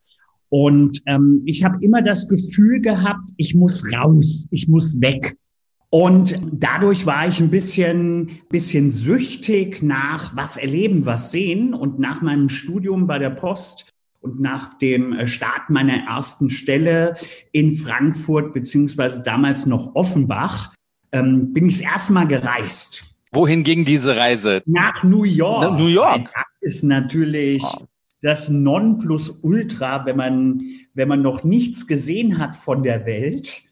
Und 0.50 1.04
ähm, 1.06 1.44
ich 1.46 1.64
habe 1.64 1.78
immer 1.86 2.02
das 2.02 2.28
Gefühl 2.28 2.82
gehabt, 2.82 3.30
ich 3.38 3.54
muss 3.54 3.86
raus, 3.94 4.48
ich 4.50 4.68
muss 4.68 5.00
weg. 5.00 5.38
Und 5.92 6.42
dadurch 6.52 7.06
war 7.06 7.28
ich 7.28 7.40
ein 7.40 7.52
bisschen, 7.52 8.32
bisschen 8.50 8.90
süchtig 8.90 9.84
nach 9.84 10.36
was 10.36 10.58
erleben, 10.58 11.06
was 11.06 11.30
sehen. 11.30 11.76
Und 11.76 12.00
nach 12.00 12.24
meinem 12.24 12.50
Studium 12.50 13.06
bei 13.06 13.20
der 13.20 13.30
Post 13.30 13.92
und 14.22 14.40
nach 14.40 14.80
dem 14.80 15.14
äh, 15.14 15.28
Start 15.28 15.70
meiner 15.70 16.08
ersten 16.08 16.50
Stelle 16.50 17.14
in 17.52 17.74
Frankfurt, 17.74 18.56
beziehungsweise 18.56 19.22
damals 19.22 19.68
noch 19.68 19.94
Offenbach, 19.94 20.74
ähm, 21.12 21.54
bin 21.54 21.70
ich 21.70 21.78
das 21.78 21.92
erste 21.92 22.14
Mal 22.14 22.28
gereist. 22.28 23.10
Wohin 23.32 23.64
ging 23.64 23.86
diese 23.86 24.16
Reise? 24.18 24.62
Nach 24.66 25.04
New 25.04 25.24
York. 25.24 25.62
Na, 25.62 25.78
New 25.78 25.88
York. 25.88 26.32
Das 26.34 26.74
ist 26.74 26.84
natürlich 26.84 27.64
oh. 27.64 27.86
das 28.22 28.50
Nonplusultra, 28.50 30.06
wenn 30.06 30.18
man, 30.18 30.62
wenn 30.94 31.08
man 31.08 31.22
noch 31.22 31.44
nichts 31.44 31.88
gesehen 31.88 32.38
hat 32.38 32.56
von 32.56 32.84
der 32.84 33.06
Welt 33.06 33.64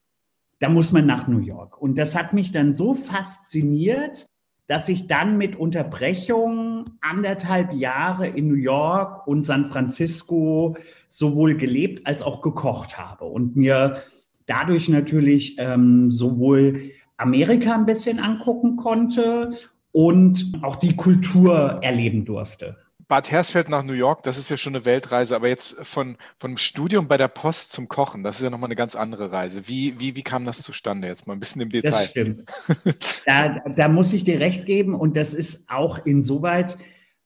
da 0.59 0.69
muss 0.69 0.91
man 0.91 1.05
nach 1.05 1.27
New 1.27 1.39
York. 1.39 1.79
Und 1.81 1.97
das 1.97 2.15
hat 2.15 2.33
mich 2.33 2.51
dann 2.51 2.73
so 2.73 2.93
fasziniert, 2.93 4.25
dass 4.65 4.89
ich 4.89 5.07
dann 5.07 5.37
mit 5.37 5.55
Unterbrechung 5.55 6.97
anderthalb 6.99 7.71
Jahre 7.73 8.27
in 8.27 8.47
New 8.47 8.55
York 8.55 9.25
und 9.27 9.43
San 9.43 9.65
Francisco 9.65 10.75
sowohl 11.07 11.55
gelebt 11.55 12.05
als 12.05 12.21
auch 12.21 12.41
gekocht 12.41 12.97
habe 12.97 13.25
und 13.25 13.55
mir 13.55 14.01
dadurch 14.45 14.89
natürlich 14.89 15.55
ähm, 15.57 16.11
sowohl 16.11 16.91
Amerika 17.17 17.73
ein 17.73 17.85
bisschen 17.85 18.19
angucken 18.19 18.77
konnte 18.77 19.51
und 19.91 20.51
auch 20.61 20.75
die 20.75 20.95
Kultur 20.95 21.79
erleben 21.81 22.25
durfte. 22.25 22.77
Bad 23.07 23.31
Hersfeld 23.31 23.69
nach 23.69 23.83
New 23.83 23.93
York, 23.93 24.23
das 24.23 24.37
ist 24.37 24.49
ja 24.49 24.57
schon 24.57 24.75
eine 24.75 24.83
Weltreise, 24.83 25.35
aber 25.35 25.47
jetzt 25.47 25.77
von, 25.81 26.17
vom 26.39 26.57
Studium 26.57 27.07
bei 27.07 27.15
der 27.15 27.29
Post 27.29 27.71
zum 27.71 27.87
Kochen, 27.87 28.21
das 28.21 28.37
ist 28.37 28.43
ja 28.43 28.49
nochmal 28.49 28.67
eine 28.67 28.75
ganz 28.75 28.95
andere 28.95 29.31
Reise. 29.31 29.67
Wie, 29.67 29.97
wie, 29.97 30.17
wie 30.17 30.23
kam 30.23 30.43
das 30.43 30.61
zustande 30.61 31.07
jetzt 31.07 31.25
mal 31.25 31.33
ein 31.33 31.39
bisschen 31.39 31.61
im 31.61 31.69
Detail? 31.69 31.91
Das 31.91 32.05
stimmt. 32.05 32.43
da, 33.25 33.59
da 33.75 33.87
muss 33.87 34.11
ich 34.11 34.25
dir 34.25 34.41
recht 34.41 34.65
geben 34.65 34.93
und 34.93 35.15
das 35.15 35.33
ist 35.33 35.69
auch 35.69 36.05
insoweit 36.05 36.77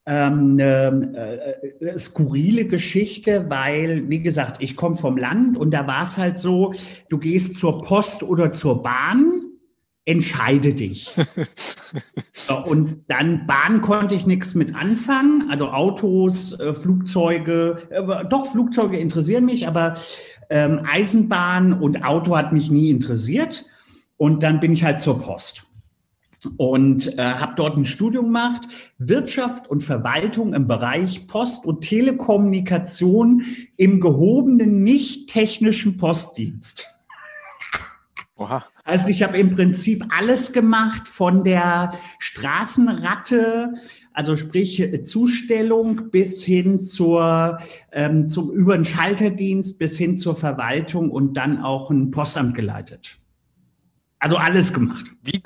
ähm, 0.05 0.57
eine 0.59 1.61
äh, 1.79 1.97
skurrile 1.97 2.65
Geschichte, 2.65 3.49
weil, 3.49 4.07
wie 4.07 4.21
gesagt, 4.21 4.61
ich 4.61 4.75
komme 4.75 4.95
vom 4.95 5.17
Land 5.17 5.57
und 5.57 5.71
da 5.71 5.87
war 5.87 6.03
es 6.03 6.17
halt 6.19 6.37
so, 6.37 6.73
du 7.09 7.17
gehst 7.17 7.55
zur 7.57 7.81
Post 7.81 8.21
oder 8.21 8.53
zur 8.53 8.83
Bahn 8.83 9.50
entscheide 10.05 10.73
dich. 10.73 11.11
und 12.65 13.05
dann 13.07 13.45
Bahn 13.45 13.81
konnte 13.81 14.15
ich 14.15 14.25
nichts 14.25 14.55
mit 14.55 14.75
anfangen, 14.75 15.49
also 15.49 15.69
Autos, 15.69 16.59
äh, 16.59 16.73
Flugzeuge, 16.73 17.77
äh, 17.89 18.25
doch 18.27 18.47
Flugzeuge 18.47 18.97
interessieren 18.97 19.45
mich, 19.45 19.67
aber 19.67 19.95
ähm, 20.49 20.81
Eisenbahn 20.91 21.73
und 21.73 22.03
Auto 22.03 22.35
hat 22.35 22.51
mich 22.51 22.71
nie 22.71 22.89
interessiert. 22.89 23.65
Und 24.17 24.43
dann 24.43 24.59
bin 24.59 24.71
ich 24.71 24.83
halt 24.83 24.99
zur 24.99 25.17
Post 25.17 25.65
und 26.57 27.17
äh, 27.17 27.23
habe 27.23 27.53
dort 27.55 27.77
ein 27.77 27.85
Studium 27.85 28.25
gemacht, 28.25 28.67
Wirtschaft 28.97 29.67
und 29.67 29.81
Verwaltung 29.81 30.53
im 30.53 30.67
Bereich 30.67 31.27
Post 31.27 31.65
und 31.65 31.81
Telekommunikation 31.81 33.45
im 33.77 33.99
gehobenen 33.99 34.79
nicht 34.79 35.29
technischen 35.29 35.97
Postdienst. 35.97 36.87
Oha. 38.35 38.63
Also 38.91 39.07
ich 39.07 39.23
habe 39.23 39.37
im 39.37 39.55
Prinzip 39.55 40.03
alles 40.09 40.51
gemacht 40.51 41.07
von 41.07 41.45
der 41.45 41.93
Straßenratte, 42.19 43.73
also 44.11 44.35
sprich 44.35 44.85
Zustellung 45.03 46.11
bis 46.11 46.43
hin 46.43 46.83
zur 46.83 47.57
ähm, 47.93 48.27
zum 48.27 48.51
über 48.51 48.75
den 48.75 48.83
Schalterdienst 48.83 49.79
bis 49.79 49.97
hin 49.97 50.17
zur 50.17 50.35
Verwaltung 50.35 51.09
und 51.09 51.35
dann 51.37 51.61
auch 51.63 51.89
ein 51.89 52.11
Postamt 52.11 52.53
geleitet. 52.53 53.17
Also 54.19 54.35
alles 54.35 54.73
gemacht. 54.73 55.13
Wie, 55.23 55.41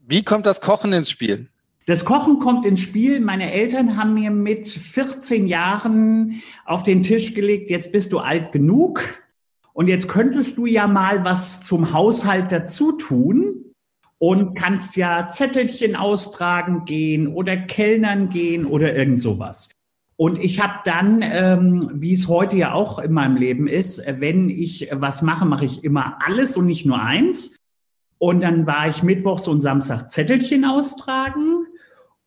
wie 0.00 0.24
kommt 0.24 0.44
das 0.44 0.60
Kochen 0.60 0.92
ins 0.92 1.08
Spiel? 1.08 1.48
Das 1.86 2.04
Kochen 2.04 2.40
kommt 2.40 2.66
ins 2.66 2.80
Spiel. 2.80 3.20
Meine 3.20 3.52
Eltern 3.52 3.96
haben 3.96 4.14
mir 4.14 4.32
mit 4.32 4.68
14 4.68 5.46
Jahren 5.46 6.42
auf 6.64 6.82
den 6.82 7.04
Tisch 7.04 7.32
gelegt, 7.34 7.70
jetzt 7.70 7.92
bist 7.92 8.12
du 8.12 8.18
alt 8.18 8.50
genug 8.50 9.22
und 9.72 9.88
jetzt 9.88 10.08
könntest 10.08 10.58
du 10.58 10.66
ja 10.66 10.86
mal 10.86 11.24
was 11.24 11.62
zum 11.62 11.92
Haushalt 11.92 12.52
dazu 12.52 12.92
tun 12.92 13.74
und 14.18 14.54
kannst 14.54 14.96
ja 14.96 15.28
Zettelchen 15.30 15.96
austragen 15.96 16.84
gehen 16.84 17.28
oder 17.28 17.56
Kellnern 17.56 18.28
gehen 18.28 18.66
oder 18.66 18.94
irgend 18.94 19.20
sowas. 19.20 19.70
Und 20.16 20.38
ich 20.38 20.60
habe 20.60 20.74
dann, 20.84 21.20
ähm, 21.22 21.90
wie 21.94 22.12
es 22.12 22.28
heute 22.28 22.56
ja 22.56 22.74
auch 22.74 22.98
in 22.98 23.12
meinem 23.12 23.36
Leben 23.36 23.66
ist, 23.66 24.04
wenn 24.06 24.50
ich 24.50 24.88
was 24.92 25.22
mache, 25.22 25.44
mache 25.46 25.64
ich 25.64 25.82
immer 25.82 26.18
alles 26.24 26.56
und 26.56 26.66
nicht 26.66 26.86
nur 26.86 27.02
eins. 27.02 27.56
Und 28.18 28.42
dann 28.42 28.68
war 28.68 28.88
ich 28.88 29.02
Mittwochs 29.02 29.48
und 29.48 29.60
Samstag 29.60 30.10
Zettelchen 30.10 30.64
austragen. 30.64 31.66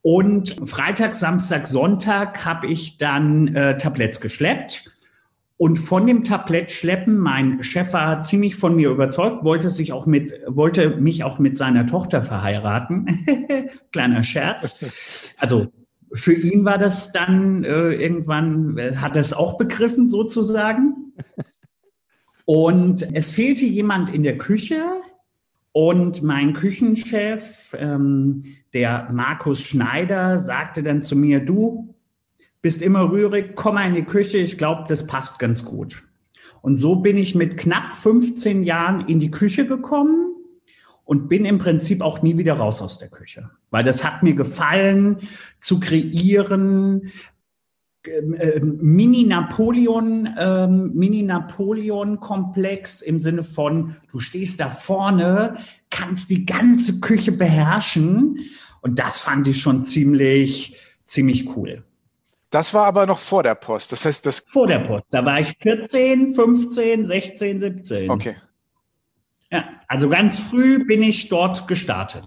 Und 0.01 0.57
Freitag, 0.69 1.15
Samstag, 1.15 1.67
Sonntag 1.67 2.43
habe 2.43 2.67
ich 2.67 2.97
dann 2.97 3.55
äh, 3.55 3.77
Tabletts 3.77 4.19
geschleppt. 4.19 4.91
Und 5.57 5.77
von 5.77 6.05
dem 6.05 6.25
Tablett 6.25 6.71
schleppen, 6.71 7.17
mein 7.17 7.63
Chef 7.63 7.93
war 7.93 8.21
ziemlich 8.21 8.55
von 8.55 8.75
mir 8.75 8.89
überzeugt, 8.89 9.45
wollte 9.45 9.69
sich 9.69 9.93
auch 9.93 10.05
mit, 10.05 10.33
wollte 10.47 10.97
mich 10.97 11.23
auch 11.23 11.39
mit 11.39 11.55
seiner 11.55 11.87
Tochter 11.87 12.21
verheiraten. 12.21 13.07
Kleiner 13.93 14.23
Scherz. 14.23 14.83
Also 15.37 15.67
für 16.13 16.33
ihn 16.33 16.65
war 16.65 16.77
das 16.77 17.13
dann 17.13 17.63
äh, 17.63 17.93
irgendwann, 17.93 18.77
äh, 18.77 18.97
hat 18.97 19.15
er 19.15 19.21
es 19.21 19.31
auch 19.31 19.57
begriffen 19.57 20.07
sozusagen. 20.07 21.13
Und 22.43 23.07
es 23.15 23.31
fehlte 23.31 23.65
jemand 23.65 24.13
in 24.13 24.23
der 24.23 24.37
Küche 24.37 24.83
und 25.71 26.21
mein 26.21 26.53
Küchenchef, 26.53 27.75
ähm, 27.79 28.43
der 28.73 29.09
Markus 29.11 29.61
Schneider, 29.61 30.37
sagte 30.37 30.83
dann 30.83 31.01
zu 31.01 31.15
mir, 31.15 31.39
du, 31.39 31.94
bist 32.65 32.81
immer 32.81 33.11
rührig, 33.11 33.51
komm 33.53 33.75
mal 33.75 33.87
in 33.87 33.93
die 33.93 34.05
Küche, 34.05 34.39
ich 34.39 34.57
glaube, 34.57 34.85
das 34.87 35.05
passt 35.05 35.37
ganz 35.37 35.65
gut. 35.65 36.07
Und 36.63 36.77
so 36.77 36.95
bin 36.95 37.15
ich 37.15 37.35
mit 37.35 37.57
knapp 37.57 37.93
15 37.93 38.63
Jahren 38.63 39.07
in 39.07 39.19
die 39.19 39.29
Küche 39.29 39.67
gekommen 39.67 40.33
und 41.03 41.29
bin 41.29 41.45
im 41.45 41.59
Prinzip 41.59 42.01
auch 42.01 42.23
nie 42.23 42.39
wieder 42.39 42.55
raus 42.55 42.81
aus 42.81 42.97
der 42.97 43.09
Küche, 43.09 43.51
weil 43.69 43.83
das 43.83 44.03
hat 44.03 44.23
mir 44.23 44.33
gefallen, 44.33 45.27
zu 45.59 45.79
kreieren, 45.79 47.11
ähm, 48.07 48.33
äh, 48.33 48.49
ähm, 48.49 48.79
Mini 48.81 49.25
Napoleon 51.21 52.19
Komplex 52.19 53.03
im 53.03 53.19
Sinne 53.19 53.43
von, 53.43 53.95
du 54.11 54.19
stehst 54.19 54.59
da 54.59 54.71
vorne, 54.71 55.57
kannst 55.91 56.31
die 56.31 56.47
ganze 56.47 56.99
Küche 56.99 57.31
beherrschen 57.31 58.39
und 58.81 58.97
das 58.97 59.19
fand 59.19 59.47
ich 59.47 59.61
schon 59.61 59.85
ziemlich, 59.85 60.77
ziemlich 61.03 61.55
cool. 61.55 61.84
Das 62.55 62.73
war 62.73 62.85
aber 62.85 63.05
noch 63.05 63.19
vor 63.19 63.43
der 63.43 63.55
Post. 63.55 63.91
Das 63.91 64.05
heißt, 64.05 64.25
das. 64.25 64.45
Vor 64.47 64.65
der 64.65 64.79
Post. 64.79 65.07
Da 65.09 65.25
war 65.25 65.41
ich 65.41 65.57
14, 65.59 66.33
15, 66.33 67.05
16, 67.05 67.59
17. 67.59 68.09
Okay. 68.09 68.37
Ja, 69.51 69.65
also 69.89 70.07
ganz 70.07 70.39
früh 70.39 70.85
bin 70.85 71.03
ich 71.03 71.27
dort 71.27 71.67
gestartet. 71.67 72.23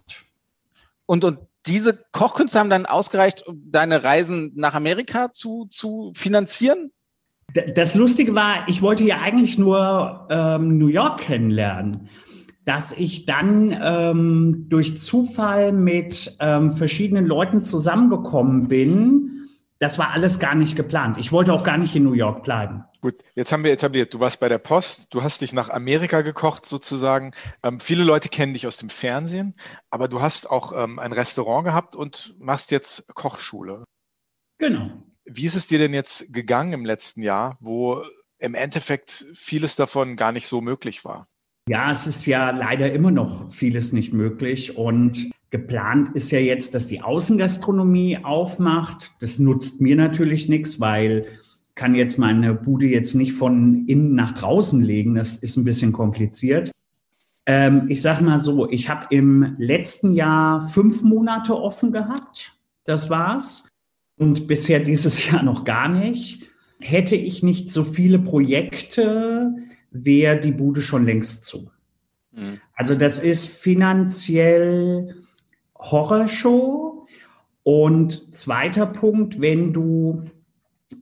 Und, 1.06 1.24
und 1.24 1.38
diese 1.64 2.04
Kochkünste 2.12 2.58
haben 2.58 2.68
dann 2.68 2.84
ausgereicht, 2.84 3.46
um 3.46 3.70
deine 3.70 4.04
Reisen 4.04 4.52
nach 4.54 4.74
Amerika 4.74 5.32
zu, 5.32 5.66
zu 5.70 6.12
finanzieren? 6.14 6.92
Das 7.74 7.94
Lustige 7.94 8.34
war, 8.34 8.68
ich 8.68 8.82
wollte 8.82 9.04
ja 9.04 9.22
eigentlich 9.22 9.56
nur 9.56 10.26
ähm, 10.28 10.76
New 10.76 10.88
York 10.88 11.20
kennenlernen. 11.22 12.10
dass 12.66 12.92
ich 12.92 13.24
dann 13.24 13.74
ähm, 13.82 14.66
durch 14.68 14.94
Zufall 14.94 15.72
mit 15.72 16.36
ähm, 16.38 16.70
verschiedenen 16.70 17.24
Leuten 17.24 17.64
zusammengekommen 17.64 18.68
bin. 18.68 19.37
Das 19.80 19.98
war 19.98 20.10
alles 20.10 20.40
gar 20.40 20.54
nicht 20.56 20.74
geplant. 20.74 21.18
Ich 21.18 21.30
wollte 21.30 21.52
auch 21.52 21.62
gar 21.62 21.78
nicht 21.78 21.94
in 21.94 22.02
New 22.02 22.14
York 22.14 22.42
bleiben. 22.42 22.84
Gut, 23.00 23.14
jetzt 23.36 23.52
haben 23.52 23.62
wir 23.62 23.70
etabliert, 23.70 24.12
du 24.12 24.18
warst 24.18 24.40
bei 24.40 24.48
der 24.48 24.58
Post, 24.58 25.14
du 25.14 25.22
hast 25.22 25.40
dich 25.40 25.52
nach 25.52 25.70
Amerika 25.70 26.22
gekocht 26.22 26.66
sozusagen. 26.66 27.32
Ähm, 27.62 27.78
viele 27.78 28.02
Leute 28.02 28.28
kennen 28.28 28.54
dich 28.54 28.66
aus 28.66 28.76
dem 28.78 28.90
Fernsehen, 28.90 29.54
aber 29.88 30.08
du 30.08 30.20
hast 30.20 30.50
auch 30.50 30.72
ähm, 30.72 30.98
ein 30.98 31.12
Restaurant 31.12 31.64
gehabt 31.64 31.94
und 31.94 32.34
machst 32.40 32.72
jetzt 32.72 33.06
Kochschule. 33.14 33.84
Genau. 34.58 34.90
Wie 35.24 35.44
ist 35.44 35.54
es 35.54 35.68
dir 35.68 35.78
denn 35.78 35.94
jetzt 35.94 36.32
gegangen 36.32 36.72
im 36.72 36.84
letzten 36.84 37.22
Jahr, 37.22 37.56
wo 37.60 38.02
im 38.38 38.56
Endeffekt 38.56 39.26
vieles 39.34 39.76
davon 39.76 40.16
gar 40.16 40.32
nicht 40.32 40.48
so 40.48 40.60
möglich 40.60 41.04
war? 41.04 41.28
Ja, 41.68 41.92
es 41.92 42.06
ist 42.06 42.26
ja 42.26 42.50
leider 42.50 42.92
immer 42.92 43.10
noch 43.10 43.52
vieles 43.52 43.92
nicht 43.92 44.12
möglich 44.12 44.76
und 44.76 45.30
geplant 45.50 46.14
ist 46.14 46.30
ja 46.30 46.38
jetzt, 46.38 46.74
dass 46.74 46.86
die 46.86 47.00
Außengastronomie 47.00 48.18
aufmacht. 48.24 49.12
Das 49.20 49.38
nutzt 49.38 49.80
mir 49.80 49.96
natürlich 49.96 50.48
nichts, 50.48 50.80
weil 50.80 51.26
kann 51.78 51.94
jetzt 51.94 52.18
meine 52.18 52.54
Bude 52.54 52.86
jetzt 52.86 53.14
nicht 53.14 53.32
von 53.32 53.86
innen 53.86 54.14
nach 54.14 54.32
draußen 54.32 54.82
legen. 54.82 55.14
Das 55.14 55.36
ist 55.36 55.56
ein 55.56 55.64
bisschen 55.64 55.92
kompliziert. 55.92 56.72
Ähm, 57.46 57.86
ich 57.88 58.02
sage 58.02 58.24
mal 58.24 58.38
so, 58.38 58.68
ich 58.68 58.90
habe 58.90 59.06
im 59.10 59.54
letzten 59.58 60.12
Jahr 60.12 60.60
fünf 60.60 61.02
Monate 61.02 61.56
offen 61.56 61.92
gehabt. 61.92 62.52
Das 62.84 63.08
war's. 63.08 63.68
Und 64.18 64.48
bisher 64.48 64.80
dieses 64.80 65.26
Jahr 65.30 65.42
noch 65.42 65.64
gar 65.64 65.88
nicht. 65.88 66.42
Hätte 66.80 67.16
ich 67.16 67.42
nicht 67.42 67.70
so 67.70 67.84
viele 67.84 68.18
Projekte, 68.18 69.54
wäre 69.90 70.40
die 70.40 70.52
Bude 70.52 70.82
schon 70.82 71.06
längst 71.06 71.44
zu. 71.44 71.70
Mhm. 72.32 72.60
Also 72.74 72.94
das 72.94 73.20
ist 73.20 73.46
finanziell 73.46 75.17
Horrorshow. 75.78 77.04
Und 77.62 78.34
zweiter 78.34 78.86
Punkt, 78.86 79.40
wenn 79.40 79.72
du 79.72 80.24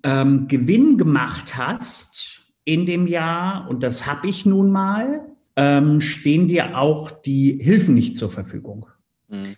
ähm, 0.03 0.49
Gewinn 0.49 0.99
gemacht 0.99 1.57
hast 1.57 2.45
in 2.65 2.87
dem 2.87 3.07
Jahr, 3.07 3.69
und 3.69 3.83
das 3.83 4.07
habe 4.07 4.29
ich 4.29 4.45
nun 4.45 4.73
mal, 4.73 5.27
ähm, 5.55 6.01
stehen 6.01 6.49
dir 6.49 6.77
auch 6.77 7.11
die 7.11 7.59
Hilfen 7.63 7.95
nicht 7.95 8.17
zur 8.17 8.31
Verfügung. 8.31 8.87
Mhm. 9.29 9.57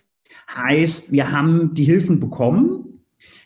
Heißt, 0.53 1.11
wir 1.11 1.31
haben 1.31 1.73
die 1.73 1.83
Hilfen 1.83 2.19
bekommen, 2.19 3.03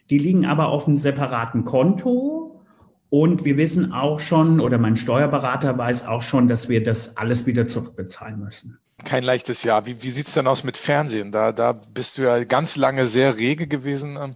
die 0.10 0.18
liegen 0.18 0.46
aber 0.46 0.68
auf 0.68 0.88
einem 0.88 0.98
separaten 0.98 1.66
Konto. 1.66 2.62
Und 3.10 3.46
wir 3.46 3.58
wissen 3.58 3.94
auch 3.94 4.20
schon, 4.20 4.60
oder 4.60 4.78
mein 4.78 4.96
Steuerberater 4.96 5.78
weiß 5.78 6.08
auch 6.08 6.24
schon, 6.24 6.48
dass 6.48 6.68
wir 6.68 6.84
das 6.84 7.18
alles 7.18 7.46
wieder 7.46 7.68
zurückbezahlen 7.68 8.40
müssen. 8.40 8.80
Kein 9.06 9.24
leichtes 9.24 9.64
Jahr. 9.64 9.86
Wie, 9.86 10.02
wie 10.02 10.12
sieht 10.12 10.28
es 10.28 10.34
denn 10.34 10.48
aus 10.48 10.64
mit 10.64 10.78
Fernsehen? 10.78 11.32
Da, 11.32 11.52
da 11.52 11.74
bist 11.74 12.18
du 12.18 12.24
ja 12.24 12.44
ganz 12.44 12.78
lange 12.78 13.06
sehr 13.06 13.38
rege 13.38 13.68
gewesen. 13.68 14.36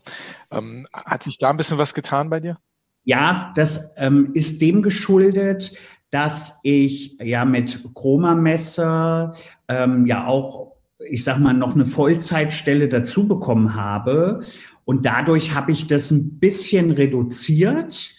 Ähm, 0.51 0.87
hat 0.93 1.23
sich 1.23 1.37
da 1.37 1.49
ein 1.49 1.57
bisschen 1.57 1.77
was 1.77 1.93
getan 1.93 2.29
bei 2.29 2.39
dir? 2.39 2.57
Ja, 3.03 3.53
das 3.55 3.93
ähm, 3.95 4.31
ist 4.33 4.61
dem 4.61 4.81
geschuldet, 4.81 5.73
dass 6.09 6.59
ich 6.63 7.17
ja 7.19 7.45
mit 7.45 7.81
Chroma-Messer 7.93 9.35
ähm, 9.67 10.05
ja 10.05 10.25
auch, 10.27 10.73
ich 11.09 11.23
sag 11.23 11.39
mal, 11.39 11.53
noch 11.53 11.75
eine 11.75 11.85
Vollzeitstelle 11.85 12.89
dazu 12.89 13.27
bekommen 13.27 13.75
habe. 13.75 14.41
Und 14.83 15.05
dadurch 15.05 15.53
habe 15.53 15.71
ich 15.71 15.87
das 15.87 16.11
ein 16.11 16.39
bisschen 16.39 16.91
reduziert 16.91 18.16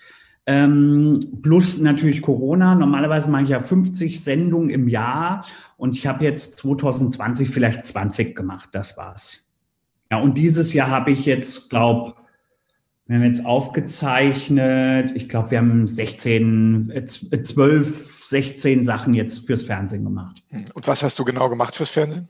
ähm, 0.49 1.41
plus 1.43 1.79
natürlich 1.79 2.23
Corona. 2.23 2.75
Normalerweise 2.75 3.31
mache 3.31 3.43
ich 3.43 3.49
ja 3.51 3.61
50 3.61 4.19
Sendungen 4.19 4.71
im 4.71 4.89
Jahr 4.89 5.45
und 5.77 5.95
ich 5.95 6.07
habe 6.07 6.25
jetzt 6.25 6.57
2020 6.59 7.51
vielleicht 7.51 7.85
20 7.85 8.35
gemacht. 8.35 8.71
Das 8.73 8.97
war's. 8.97 9.47
Ja, 10.11 10.21
und 10.21 10.39
dieses 10.39 10.73
Jahr 10.73 10.89
habe 10.89 11.13
ich 11.13 11.27
jetzt, 11.27 11.69
glaube 11.69 12.15
wir 13.09 13.17
haben 13.17 13.25
jetzt 13.25 13.47
aufgezeichnet, 13.47 15.13
ich 15.15 15.31
glaube, 15.31 15.51
wir 15.51 15.59
haben 15.59 15.87
16, 15.87 16.93
12, 17.07 18.25
16 18.25 18.85
Sachen 18.85 19.15
jetzt 19.15 19.47
fürs 19.47 19.65
Fernsehen 19.65 20.05
gemacht. 20.05 20.43
Und 20.75 20.87
was 20.87 21.03
hast 21.03 21.19
du 21.19 21.25
genau 21.25 21.49
gemacht 21.49 21.75
fürs 21.75 21.89
Fernsehen? 21.89 22.29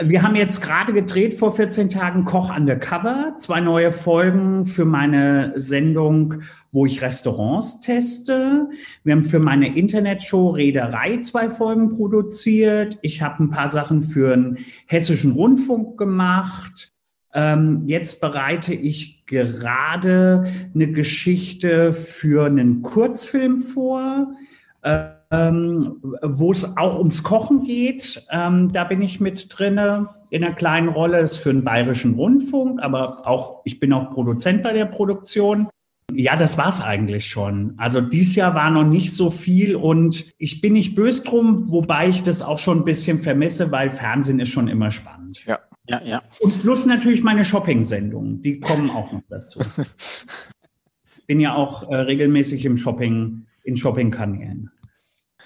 Wir 0.00 0.22
haben 0.22 0.36
jetzt 0.36 0.62
gerade 0.62 0.94
gedreht 0.94 1.34
vor 1.34 1.52
14 1.52 1.90
Tagen 1.90 2.24
Koch 2.24 2.54
Undercover, 2.54 3.34
zwei 3.36 3.60
neue 3.60 3.92
Folgen 3.92 4.64
für 4.64 4.86
meine 4.86 5.52
Sendung, 5.56 6.42
wo 6.70 6.86
ich 6.86 7.02
Restaurants 7.02 7.82
teste. 7.82 8.70
Wir 9.04 9.14
haben 9.14 9.22
für 9.22 9.38
meine 9.38 9.76
Internetshow 9.76 10.50
Reederei 10.50 11.18
zwei 11.18 11.50
Folgen 11.50 11.90
produziert. 11.90 12.98
Ich 13.02 13.20
habe 13.20 13.44
ein 13.44 13.50
paar 13.50 13.68
Sachen 13.68 14.02
für 14.02 14.32
einen 14.32 14.58
hessischen 14.86 15.32
Rundfunk 15.32 15.98
gemacht. 15.98 16.90
Ähm, 17.34 17.82
jetzt 17.84 18.22
bereite 18.22 18.72
ich 18.72 19.26
gerade 19.26 20.46
eine 20.74 20.90
Geschichte 20.90 21.92
für 21.92 22.46
einen 22.46 22.80
Kurzfilm 22.80 23.58
vor. 23.58 24.32
Äh, 24.80 25.10
wo 25.32 26.50
es 26.50 26.76
auch 26.76 26.98
ums 26.98 27.22
Kochen 27.22 27.64
geht. 27.64 28.26
Ähm, 28.30 28.72
da 28.72 28.84
bin 28.84 29.00
ich 29.00 29.18
mit 29.18 29.46
drinne 29.48 30.10
in 30.30 30.44
einer 30.44 30.54
kleinen 30.54 30.88
Rolle. 30.88 31.20
Ist 31.20 31.38
für 31.38 31.52
den 31.52 31.64
Bayerischen 31.64 32.14
Rundfunk, 32.14 32.82
aber 32.82 33.26
auch 33.26 33.62
ich 33.64 33.80
bin 33.80 33.92
auch 33.92 34.10
Produzent 34.10 34.62
bei 34.62 34.72
der 34.72 34.84
Produktion. 34.84 35.68
Ja, 36.14 36.36
das 36.36 36.58
war's 36.58 36.82
eigentlich 36.82 37.26
schon. 37.26 37.74
Also 37.78 38.02
dieses 38.02 38.36
Jahr 38.36 38.54
war 38.54 38.70
noch 38.70 38.84
nicht 38.84 39.14
so 39.14 39.30
viel 39.30 39.74
und 39.74 40.26
ich 40.36 40.60
bin 40.60 40.74
nicht 40.74 40.94
böse 40.94 41.24
drum, 41.24 41.70
wobei 41.70 42.08
ich 42.08 42.22
das 42.22 42.42
auch 42.42 42.58
schon 42.58 42.80
ein 42.80 42.84
bisschen 42.84 43.18
vermisse, 43.18 43.72
weil 43.72 43.88
Fernsehen 43.90 44.38
ist 44.38 44.50
schon 44.50 44.68
immer 44.68 44.90
spannend. 44.90 45.42
Ja, 45.46 45.60
ja, 45.88 46.02
ja. 46.04 46.22
Und 46.40 46.60
plus 46.60 46.84
natürlich 46.84 47.22
meine 47.22 47.44
Shopping-Sendungen, 47.44 48.42
die 48.42 48.60
kommen 48.60 48.90
auch 48.90 49.10
noch 49.12 49.22
dazu. 49.30 49.60
bin 51.26 51.40
ja 51.40 51.54
auch 51.54 51.90
äh, 51.90 51.96
regelmäßig 51.96 52.64
im 52.66 52.76
Shopping, 52.76 53.46
in 53.64 53.78
Shopping-Kanälen. 53.78 54.70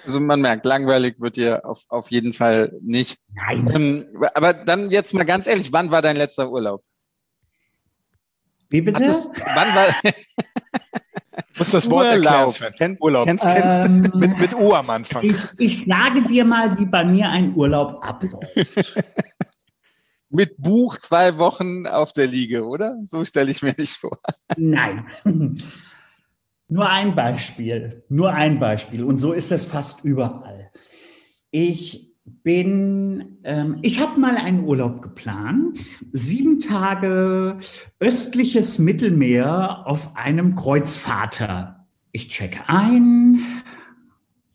Also 0.06 0.20
man 0.20 0.40
merkt, 0.40 0.64
langweilig 0.64 1.16
wird 1.18 1.36
dir 1.36 1.64
auf, 1.64 1.84
auf 1.88 2.10
jeden 2.10 2.32
Fall 2.32 2.72
nicht. 2.80 3.18
Nein. 3.34 3.72
Ähm, 3.74 4.06
aber 4.34 4.54
dann 4.54 4.90
jetzt 4.90 5.12
mal 5.12 5.24
ganz 5.24 5.46
ehrlich, 5.46 5.72
wann 5.72 5.90
war 5.90 6.00
dein 6.00 6.16
letzter 6.16 6.50
Urlaub? 6.50 6.84
Wie 8.68 8.80
bitte? 8.80 9.00
Hattest, 9.00 9.30
wann 9.54 9.74
war. 9.74 9.86
muss 11.58 11.70
das 11.70 11.90
Wort 11.90 12.06
Urlaub. 12.06 12.24
erklären, 12.24 12.74
Sven. 12.76 12.96
Urlaub. 13.00 13.26
Kennst, 13.26 13.44
kennst, 13.44 13.74
ähm, 13.74 14.12
mit, 14.14 14.38
mit 14.38 14.54
U 14.54 14.74
am 14.74 14.90
Anfang. 14.90 15.24
Ich, 15.24 15.36
ich 15.58 15.84
sage 15.84 16.22
dir 16.22 16.44
mal, 16.44 16.78
wie 16.78 16.86
bei 16.86 17.04
mir 17.04 17.28
ein 17.28 17.54
Urlaub 17.56 18.02
abläuft. 18.04 18.94
mit 20.28 20.56
Buch 20.58 20.98
zwei 20.98 21.38
Wochen 21.38 21.86
auf 21.86 22.12
der 22.12 22.26
Liege, 22.26 22.64
oder? 22.64 22.96
So 23.04 23.24
stelle 23.24 23.50
ich 23.50 23.62
mir 23.62 23.74
nicht 23.76 23.96
vor. 23.96 24.18
Nein. 24.56 25.06
Nur 26.68 26.88
ein 26.88 27.14
Beispiel, 27.14 28.02
nur 28.08 28.32
ein 28.32 28.58
Beispiel. 28.58 29.04
Und 29.04 29.18
so 29.18 29.32
ist 29.32 29.52
es 29.52 29.66
fast 29.66 30.04
überall. 30.04 30.72
Ich 31.50 32.12
bin, 32.24 33.38
ähm, 33.44 33.78
ich 33.82 34.00
habe 34.00 34.18
mal 34.18 34.36
einen 34.36 34.64
Urlaub 34.64 35.00
geplant, 35.00 35.78
sieben 36.12 36.58
Tage 36.58 37.58
östliches 38.00 38.80
Mittelmeer 38.80 39.86
auf 39.86 40.16
einem 40.16 40.56
Kreuzfahrter. 40.56 41.86
Ich 42.10 42.28
checke 42.28 42.68
ein, 42.68 43.40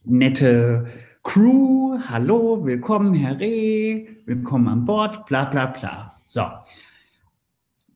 nette 0.04 0.86
Crew, 1.22 1.98
hallo, 2.10 2.64
willkommen, 2.64 3.14
Herr 3.14 3.38
Reh, 3.38 4.06
willkommen 4.26 4.68
an 4.68 4.84
Bord, 4.84 5.24
bla 5.24 5.46
bla 5.46 5.66
bla. 5.66 6.16
So. 6.26 6.44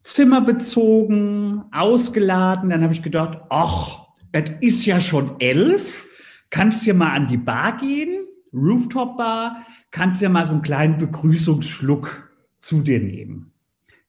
Zimmer 0.01 0.41
bezogen, 0.41 1.65
ausgeladen, 1.73 2.71
dann 2.71 2.83
habe 2.83 2.93
ich 2.93 3.03
gedacht, 3.03 3.41
ach, 3.51 4.06
es 4.37 4.51
ist 4.61 4.87
ja 4.87 5.01
schon 5.01 5.37
elf, 5.41 6.07
kannst 6.51 6.87
ja 6.87 6.95
mal 6.95 7.13
an 7.13 7.29
die 7.29 7.39
Bar 7.39 7.77
gehen, 7.79 8.27
Rooftop 8.53 9.17
Bar, 9.17 9.63
kannst 9.91 10.23
ja 10.23 10.29
mal 10.29 10.45
so 10.45 10.53
einen 10.53 10.63
kleinen 10.63 10.99
Begrüßungsschluck 10.99 12.31
zu 12.59 12.83
dir 12.83 13.01
nehmen. 13.01 13.53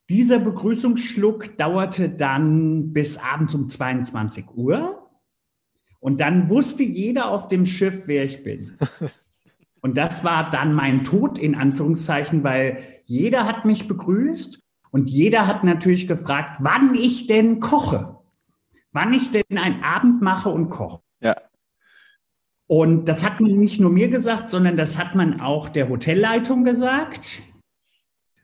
Dieser 0.10 0.40
Begrüßungsschluck 0.40 1.58
dauerte 1.58 2.10
dann 2.10 2.94
bis 2.94 3.18
abends 3.18 3.54
um 3.56 3.68
22 3.68 4.46
Uhr. 4.56 5.10
Und 6.00 6.22
dann 6.22 6.50
wusste 6.50 6.84
jeder 6.84 7.30
auf 7.30 7.50
dem 7.50 7.66
Schiff, 7.66 8.04
wer 8.06 8.24
ich 8.24 8.44
bin. 8.44 8.78
Und 9.82 9.98
das 9.98 10.24
war 10.24 10.50
dann 10.50 10.74
mein 10.74 11.04
Tod 11.04 11.38
in 11.38 11.56
Anführungszeichen, 11.56 12.44
weil 12.44 12.80
jeder 13.06 13.46
hat 13.46 13.66
mich 13.66 13.88
begrüßt 13.88 14.62
und 14.92 15.10
jeder 15.10 15.48
hat 15.48 15.64
natürlich 15.64 16.08
gefragt, 16.08 16.58
wann 16.60 16.96
ich 16.96 17.28
denn 17.28 17.60
koche 17.60 18.17
wann 18.98 19.14
ich 19.14 19.30
denn 19.30 19.60
einen 19.60 19.84
Abend 19.84 20.24
mache 20.24 20.50
und 20.50 20.72
koche. 20.72 21.02
Ja. 21.22 21.36
Und 22.66 23.08
das 23.08 23.24
hat 23.24 23.40
man 23.40 23.52
nicht 23.52 23.80
nur 23.80 23.92
mir 23.92 24.10
gesagt, 24.10 24.50
sondern 24.50 24.76
das 24.76 24.98
hat 24.98 25.14
man 25.14 25.40
auch 25.40 25.70
der 25.70 25.88
Hotelleitung 25.88 26.64
gesagt. 26.64 27.44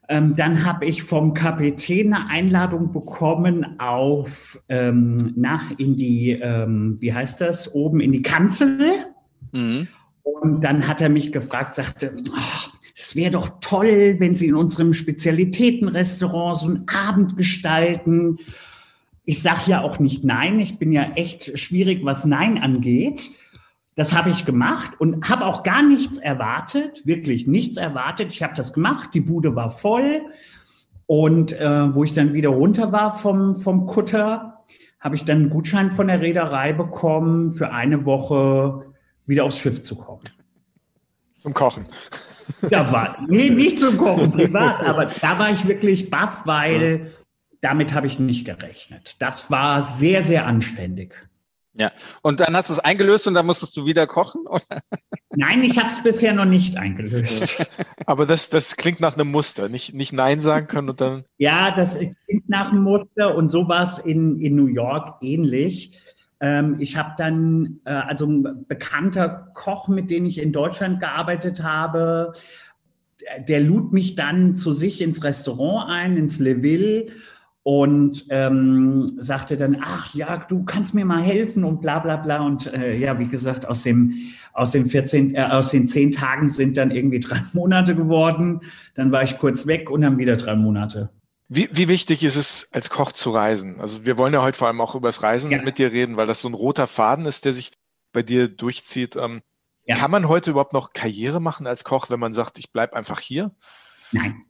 Ähm, 0.08 0.36
dann 0.36 0.64
habe 0.64 0.86
ich 0.86 1.02
vom 1.02 1.34
Kapitän 1.34 2.14
eine 2.14 2.30
Einladung 2.30 2.92
bekommen 2.92 3.80
auf 3.80 4.62
ähm, 4.70 5.34
nach 5.36 5.72
in 5.80 5.98
die, 5.98 6.32
ähm, 6.32 6.98
wie 7.00 7.14
heißt 7.14 7.42
das, 7.42 7.74
oben 7.74 8.00
in 8.00 8.12
die 8.12 8.22
Kanzel. 8.22 9.08
Mhm. 9.54 9.88
Und 10.22 10.64
dann 10.64 10.88
hat 10.88 11.02
er 11.02 11.10
mich 11.10 11.32
gefragt, 11.32 11.74
sagte, 11.74 12.16
es 12.96 13.16
wäre 13.16 13.32
doch 13.32 13.60
toll, 13.60 14.18
wenn 14.20 14.36
Sie 14.36 14.48
in 14.48 14.56
unserem 14.56 14.94
Spezialitätenrestaurant 14.94 16.58
so 16.60 16.68
einen 16.68 16.88
Abend 16.88 17.38
gestalten. 17.38 18.38
Ich 19.26 19.42
sage 19.42 19.62
ja 19.68 19.82
auch 19.82 20.00
nicht 20.00 20.24
Nein. 20.24 20.60
Ich 20.60 20.80
bin 20.80 20.92
ja 20.92 21.12
echt 21.16 21.58
schwierig, 21.58 22.04
was 22.04 22.26
Nein 22.26 22.58
angeht. 22.58 23.32
Das 23.96 24.14
habe 24.14 24.32
ich 24.32 24.46
gemacht 24.46 24.92
und 25.00 25.30
habe 25.30 25.46
auch 25.46 25.62
gar 25.64 25.84
nichts 25.84 26.18
erwartet, 26.18 27.06
wirklich 27.06 27.46
nichts 27.46 27.78
erwartet. 27.78 28.34
Ich 28.34 28.42
habe 28.42 28.56
das 28.56 28.74
gemacht, 28.74 29.12
die 29.14 29.22
Bude 29.22 29.56
war 29.56 29.70
voll 29.70 30.22
und 31.06 31.54
äh, 31.54 31.94
wo 31.94 32.04
ich 32.04 32.14
dann 32.14 32.34
wieder 32.34 32.50
runter 32.50 32.92
war 32.92 33.12
vom, 33.12 33.56
vom 33.56 33.86
Kutter, 33.86 34.62
habe 35.00 35.16
ich 35.16 35.26
dann 35.26 35.38
einen 35.38 35.50
Gutschein 35.52 35.92
von 35.92 36.08
der 36.08 36.22
Reederei 36.22 36.74
bekommen, 36.74 37.52
für 37.52 37.72
eine 37.72 38.06
Woche 38.06 38.94
wieder 39.26 39.44
aufs 39.44 39.60
Schiff 39.60 39.84
zu 39.84 39.96
kommen. 39.96 40.24
Zum 41.40 41.54
Kochen. 41.54 41.86
Da 42.70 42.92
war, 42.92 43.18
nee, 43.28 43.50
nicht 43.50 43.80
zum 43.80 43.98
Kochen, 43.98 44.32
privat, 44.32 44.82
aber 44.82 45.06
da 45.06 45.38
war 45.38 45.52
ich 45.52 45.68
wirklich 45.68 46.10
baff, 46.10 46.46
weil 46.46 47.12
damit 47.64 47.94
habe 47.94 48.08
ich 48.08 48.20
nicht 48.20 48.46
gerechnet. 48.46 49.16
Das 49.20 49.50
war 49.50 49.84
sehr, 49.84 50.22
sehr 50.22 50.46
anständig. 50.46 51.16
Ja, 51.76 51.92
und 52.22 52.42
dann 52.42 52.56
hast 52.56 52.70
du 52.70 52.74
es 52.74 52.80
eingelöst 52.80 53.26
und 53.26 53.34
dann 53.34 53.46
musstest 53.46 53.76
du 53.78 53.86
wieder 53.86 54.06
kochen? 54.06 54.46
Oder? 54.48 54.82
Nein, 55.32 55.64
ich 55.64 55.78
habe 55.78 55.88
es 55.88 56.04
bisher 56.04 56.34
noch 56.34 56.46
nicht 56.46 56.78
eingelöst. 56.78 57.66
Aber 58.06 58.26
das, 58.26 58.50
das 58.50 58.76
klingt 58.76 59.00
nach 59.00 59.16
einem 59.16 59.32
Muster, 59.32 59.70
nicht, 59.70 59.94
nicht 59.94 60.14
Nein 60.14 60.40
sagen 60.40 60.68
können 60.68 60.90
und 60.90 61.02
dann. 61.02 61.24
Ja, 61.38 61.72
das 61.72 61.98
klingt 61.98 62.50
nach 62.50 62.72
einem 62.72 62.84
Muster 62.84 63.34
und 63.36 63.50
so 63.50 63.68
war 63.68 63.84
es 63.84 63.98
in, 63.98 64.40
in 64.40 64.56
New 64.56 64.68
York 64.68 65.24
ähnlich. 65.24 66.00
Ähm, 66.42 66.76
ich 66.80 66.98
habe 66.98 67.14
dann, 67.18 67.80
äh, 67.86 67.92
also 67.92 68.28
ein 68.28 68.66
bekannter 68.68 69.50
Koch, 69.54 69.88
mit 69.88 70.12
dem 70.12 70.26
ich 70.26 70.40
in 70.40 70.52
Deutschland 70.52 71.00
gearbeitet 71.00 71.64
habe, 71.64 72.34
der 73.48 73.62
lud 73.62 73.94
mich 73.94 74.16
dann 74.16 74.56
zu 74.56 74.74
sich 74.74 75.02
ins 75.02 75.24
Restaurant 75.24 75.90
ein, 75.90 76.18
ins 76.18 76.40
Leville 76.40 77.08
und 77.64 78.26
ähm, 78.30 79.10
sagte 79.18 79.56
dann, 79.56 79.78
ach 79.82 80.14
ja, 80.14 80.38
du 80.38 80.64
kannst 80.64 80.94
mir 80.94 81.06
mal 81.06 81.22
helfen 81.22 81.64
und 81.64 81.80
bla 81.80 82.00
bla 82.00 82.18
bla. 82.18 82.42
Und 82.42 82.72
äh, 82.74 82.96
ja, 82.96 83.18
wie 83.20 83.28
gesagt, 83.28 83.68
aus 83.68 83.84
dem 83.84 84.14
aus 84.52 84.72
den 84.72 84.88
14, 84.88 85.36
äh, 85.36 85.44
aus 85.44 85.72
den 85.72 85.88
zehn 85.88 86.12
Tagen 86.12 86.50
sind 86.50 86.78
dann 86.78 86.92
irgendwie 86.92 87.22
drei 87.22 87.40
Monate 87.54 87.96
geworden. 87.96 88.62
Dann 88.96 89.12
war 89.12 89.24
ich 89.24 89.40
kurz 89.40 89.66
weg 89.66 89.90
und 89.90 90.02
dann 90.02 90.18
wieder 90.18 90.36
drei 90.36 90.56
Monate. 90.56 91.10
Wie, 91.48 91.70
wie 91.72 91.88
wichtig 91.88 92.24
ist 92.24 92.36
es, 92.36 92.70
als 92.72 92.90
Koch 92.90 93.12
zu 93.12 93.32
reisen? 93.32 93.80
Also 93.80 94.06
wir 94.06 94.18
wollen 94.18 94.34
ja 94.34 94.42
heute 94.42 94.58
vor 94.58 94.68
allem 94.68 94.82
auch 94.82 94.96
über 94.96 95.10
das 95.10 95.24
Reisen 95.24 95.52
ja. 95.52 95.62
mit 95.62 95.78
dir 95.78 95.92
reden, 95.92 96.18
weil 96.18 96.28
das 96.28 96.42
so 96.42 96.50
ein 96.50 96.54
roter 96.54 96.88
Faden 96.88 97.26
ist, 97.26 97.46
der 97.46 97.54
sich 97.54 97.72
bei 98.12 98.24
dir 98.24 98.48
durchzieht. 98.48 99.16
Ähm, 99.16 99.42
ja. 99.86 99.96
Kann 99.96 100.12
man 100.12 100.28
heute 100.28 100.52
überhaupt 100.52 100.74
noch 100.74 100.94
Karriere 100.94 101.40
machen 101.40 101.68
als 101.68 101.84
Koch, 101.84 102.10
wenn 102.10 102.20
man 102.20 102.34
sagt, 102.34 102.58
ich 102.58 102.72
bleibe 102.72 102.96
einfach 102.96 103.20
hier? 103.20 103.52
Nein. 104.12 104.44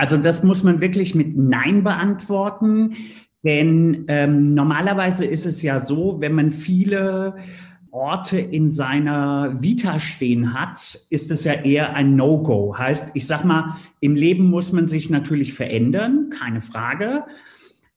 Also 0.00 0.16
das 0.16 0.42
muss 0.42 0.62
man 0.62 0.80
wirklich 0.80 1.14
mit 1.14 1.36
Nein 1.36 1.84
beantworten, 1.84 2.96
denn 3.44 4.06
ähm, 4.08 4.54
normalerweise 4.54 5.26
ist 5.26 5.44
es 5.44 5.60
ja 5.60 5.78
so, 5.78 6.22
wenn 6.22 6.32
man 6.32 6.52
viele 6.52 7.36
Orte 7.90 8.38
in 8.38 8.70
seiner 8.70 9.62
Vita 9.62 9.98
stehen 9.98 10.54
hat, 10.54 11.04
ist 11.10 11.30
es 11.30 11.44
ja 11.44 11.52
eher 11.52 11.94
ein 11.96 12.16
No-Go. 12.16 12.78
Heißt, 12.78 13.10
ich 13.12 13.26
sag 13.26 13.44
mal, 13.44 13.74
im 14.00 14.14
Leben 14.14 14.48
muss 14.48 14.72
man 14.72 14.86
sich 14.86 15.10
natürlich 15.10 15.52
verändern, 15.52 16.30
keine 16.30 16.62
Frage. 16.62 17.24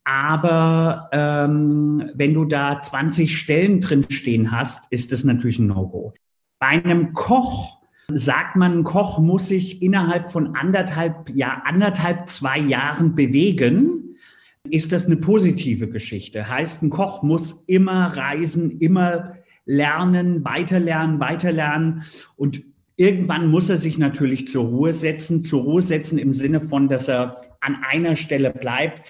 Aber 0.03 1.07
ähm, 1.13 2.11
wenn 2.15 2.33
du 2.33 2.43
da 2.43 2.81
20 2.81 3.37
Stellen 3.37 3.79
drin 3.79 4.03
stehen 4.09 4.51
hast, 4.51 4.91
ist 4.91 5.13
es 5.13 5.23
natürlich 5.23 5.59
ein 5.59 5.67
No-Go. 5.67 6.11
Bei 6.59 6.67
einem 6.67 7.13
Koch 7.13 7.82
sagt 8.17 8.55
man, 8.55 8.79
ein 8.79 8.83
Koch 8.83 9.19
muss 9.19 9.47
sich 9.47 9.81
innerhalb 9.81 10.31
von 10.31 10.55
anderthalb, 10.55 11.29
ja, 11.29 11.61
anderthalb, 11.65 12.27
zwei 12.27 12.59
Jahren 12.59 13.15
bewegen, 13.15 14.17
ist 14.69 14.91
das 14.91 15.07
eine 15.07 15.17
positive 15.17 15.89
Geschichte. 15.89 16.47
Heißt, 16.47 16.83
ein 16.83 16.89
Koch 16.89 17.23
muss 17.23 17.63
immer 17.67 18.15
reisen, 18.15 18.79
immer 18.79 19.35
lernen, 19.65 20.43
weiterlernen, 20.45 21.19
weiterlernen 21.19 22.03
und 22.35 22.63
irgendwann 22.95 23.49
muss 23.49 23.69
er 23.69 23.77
sich 23.77 23.97
natürlich 23.97 24.47
zur 24.47 24.65
Ruhe 24.65 24.93
setzen, 24.93 25.43
zur 25.43 25.63
Ruhe 25.63 25.81
setzen 25.81 26.17
im 26.17 26.33
Sinne 26.33 26.61
von, 26.61 26.89
dass 26.89 27.07
er 27.07 27.35
an 27.59 27.77
einer 27.89 28.15
Stelle 28.15 28.51
bleibt. 28.51 29.07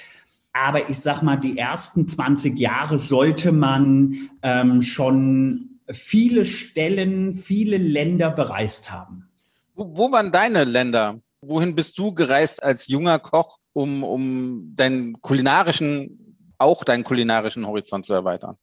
Aber 0.54 0.90
ich 0.90 1.00
sag 1.00 1.24
mal, 1.24 1.38
die 1.38 1.58
ersten 1.58 2.08
20 2.08 2.58
Jahre 2.60 3.00
sollte 3.00 3.52
man 3.52 4.30
ähm, 4.44 4.82
schon 4.84 5.73
viele 5.90 6.46
Stellen, 6.46 7.34
viele 7.34 7.78
Länder 7.78 8.32
bereist 8.32 8.92
haben. 8.92 9.30
Wo, 9.76 10.12
waren 10.12 10.32
deine 10.32 10.64
Länder? 10.64 11.20
Wohin 11.42 11.76
bist 11.76 11.98
du 11.98 12.14
gereist 12.14 12.62
als 12.64 12.88
junger 12.88 13.20
Koch, 13.20 13.58
um, 13.74 14.04
um 14.04 14.74
deinen 14.76 15.20
kulinarischen, 15.22 16.38
auch 16.58 16.84
deinen 16.84 17.04
kulinarischen 17.04 17.66
Horizont 17.66 18.06
zu 18.06 18.14
erweitern? 18.14 18.58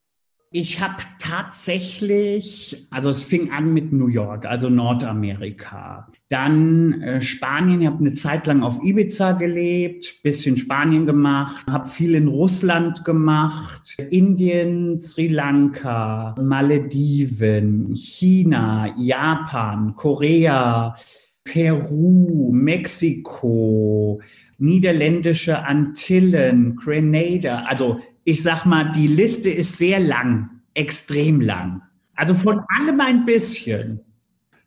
Ich 0.52 0.80
habe 0.80 0.96
tatsächlich, 1.20 2.88
also 2.90 3.08
es 3.08 3.22
fing 3.22 3.52
an 3.52 3.72
mit 3.72 3.92
New 3.92 4.08
York, 4.08 4.46
also 4.46 4.68
Nordamerika. 4.68 6.08
Dann 6.28 7.00
äh, 7.02 7.20
Spanien, 7.20 7.82
ich 7.82 7.86
habe 7.86 8.00
eine 8.00 8.14
Zeit 8.14 8.48
lang 8.48 8.64
auf 8.64 8.82
Ibiza 8.82 9.30
gelebt, 9.30 10.24
bisschen 10.24 10.56
Spanien 10.56 11.06
gemacht, 11.06 11.66
habe 11.70 11.86
viel 11.86 12.16
in 12.16 12.26
Russland 12.26 13.04
gemacht, 13.04 13.94
Indien, 14.10 14.98
Sri 14.98 15.28
Lanka, 15.28 16.34
Malediven, 16.40 17.94
China, 17.94 18.92
Japan, 18.98 19.94
Korea, 19.94 20.96
Peru, 21.44 22.50
Mexiko, 22.52 24.20
niederländische 24.58 25.64
Antillen, 25.64 26.74
Grenada, 26.74 27.60
also 27.66 28.00
ich 28.30 28.44
sag 28.44 28.64
mal, 28.64 28.92
die 28.92 29.08
Liste 29.08 29.50
ist 29.50 29.76
sehr 29.76 29.98
lang, 29.98 30.62
extrem 30.74 31.40
lang. 31.40 31.82
Also 32.14 32.34
von 32.34 32.62
allem 32.68 33.00
ein 33.00 33.24
bisschen. 33.24 34.00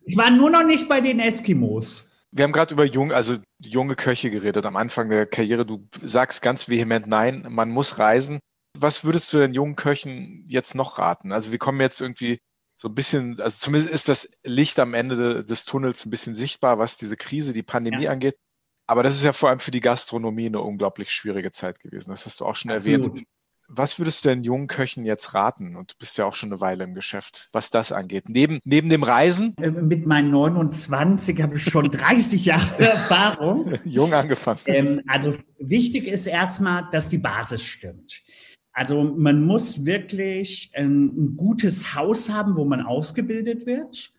Ich 0.04 0.18
war 0.18 0.30
nur 0.30 0.50
noch 0.50 0.64
nicht 0.64 0.86
bei 0.86 1.00
den 1.00 1.18
Eskimos. 1.18 2.10
Wir 2.30 2.44
haben 2.44 2.52
gerade 2.52 2.74
über 2.74 2.84
jung, 2.84 3.10
also 3.10 3.38
junge 3.64 3.96
Köche 3.96 4.30
geredet 4.30 4.66
am 4.66 4.76
Anfang 4.76 5.08
der 5.08 5.24
Karriere. 5.24 5.64
Du 5.64 5.88
sagst 6.02 6.42
ganz 6.42 6.68
vehement 6.68 7.06
nein, 7.06 7.46
man 7.48 7.70
muss 7.70 7.98
reisen. 7.98 8.38
Was 8.78 9.04
würdest 9.04 9.32
du 9.32 9.38
den 9.38 9.54
jungen 9.54 9.76
Köchen 9.76 10.44
jetzt 10.46 10.74
noch 10.74 10.98
raten? 10.98 11.32
Also 11.32 11.50
wir 11.50 11.58
kommen 11.58 11.80
jetzt 11.80 12.02
irgendwie 12.02 12.40
so 12.76 12.88
ein 12.88 12.94
bisschen, 12.94 13.40
also 13.40 13.56
zumindest 13.58 13.90
ist 13.90 14.08
das 14.10 14.30
Licht 14.42 14.78
am 14.78 14.92
Ende 14.92 15.42
des 15.42 15.64
Tunnels 15.64 16.04
ein 16.04 16.10
bisschen 16.10 16.34
sichtbar, 16.34 16.78
was 16.78 16.98
diese 16.98 17.16
Krise, 17.16 17.54
die 17.54 17.62
Pandemie 17.62 18.04
ja. 18.04 18.10
angeht. 18.10 18.36
Aber 18.86 19.02
das 19.02 19.14
ist 19.14 19.24
ja 19.24 19.32
vor 19.32 19.48
allem 19.48 19.60
für 19.60 19.70
die 19.70 19.80
Gastronomie 19.80 20.46
eine 20.46 20.60
unglaublich 20.60 21.10
schwierige 21.10 21.50
Zeit 21.50 21.80
gewesen. 21.80 22.10
Das 22.10 22.26
hast 22.26 22.40
du 22.40 22.44
auch 22.44 22.56
schon 22.56 22.70
Absolut. 22.72 23.06
erwähnt. 23.06 23.26
Was 23.68 23.98
würdest 23.98 24.24
du 24.24 24.28
denn 24.28 24.44
jungen 24.44 24.66
Köchen 24.66 25.04
jetzt 25.04 25.34
raten? 25.34 25.76
Und 25.76 25.92
du 25.92 25.94
bist 25.98 26.18
ja 26.18 26.26
auch 26.26 26.34
schon 26.34 26.50
eine 26.52 26.60
Weile 26.60 26.84
im 26.84 26.94
Geschäft, 26.94 27.48
was 27.52 27.70
das 27.70 27.92
angeht. 27.92 28.28
Neben, 28.28 28.60
neben 28.64 28.88
dem 28.88 29.02
Reisen? 29.02 29.54
Äh, 29.58 29.70
mit 29.70 30.06
meinen 30.06 30.30
29 30.30 31.40
habe 31.42 31.56
ich 31.56 31.64
schon 31.64 31.90
30 31.90 32.44
Jahre 32.44 32.78
Erfahrung. 32.78 33.78
Jung 33.84 34.12
angefangen. 34.12 34.60
Ähm, 34.66 35.02
also 35.06 35.36
wichtig 35.58 36.06
ist 36.06 36.26
erstmal, 36.26 36.88
dass 36.92 37.08
die 37.08 37.18
Basis 37.18 37.62
stimmt. 37.62 38.22
Also 38.72 39.04
man 39.04 39.44
muss 39.44 39.84
wirklich 39.84 40.72
ein, 40.74 41.04
ein 41.16 41.36
gutes 41.36 41.94
Haus 41.94 42.28
haben, 42.28 42.56
wo 42.56 42.64
man 42.64 42.82
ausgebildet 42.82 43.66
wird. 43.66 44.12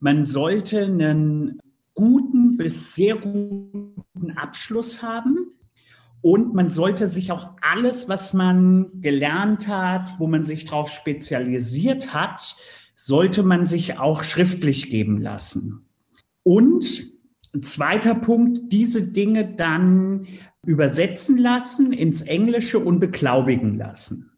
Man 0.00 0.24
sollte 0.24 0.84
einen 0.84 1.60
guten 1.94 2.56
bis 2.56 2.94
sehr 2.94 3.14
guten 3.16 4.32
Abschluss 4.34 5.02
haben. 5.02 5.45
Und 6.26 6.54
man 6.54 6.70
sollte 6.70 7.06
sich 7.06 7.30
auch 7.30 7.50
alles, 7.60 8.08
was 8.08 8.32
man 8.32 9.00
gelernt 9.00 9.68
hat, 9.68 10.18
wo 10.18 10.26
man 10.26 10.42
sich 10.42 10.64
darauf 10.64 10.90
spezialisiert 10.90 12.12
hat, 12.14 12.56
sollte 12.96 13.44
man 13.44 13.64
sich 13.64 14.00
auch 14.00 14.24
schriftlich 14.24 14.90
geben 14.90 15.20
lassen. 15.20 15.86
Und 16.42 17.12
zweiter 17.60 18.16
Punkt, 18.16 18.72
diese 18.72 19.12
Dinge 19.12 19.54
dann 19.54 20.26
übersetzen 20.64 21.38
lassen 21.38 21.92
ins 21.92 22.22
Englische 22.22 22.80
und 22.80 22.98
beglaubigen 22.98 23.76
lassen. 23.76 24.32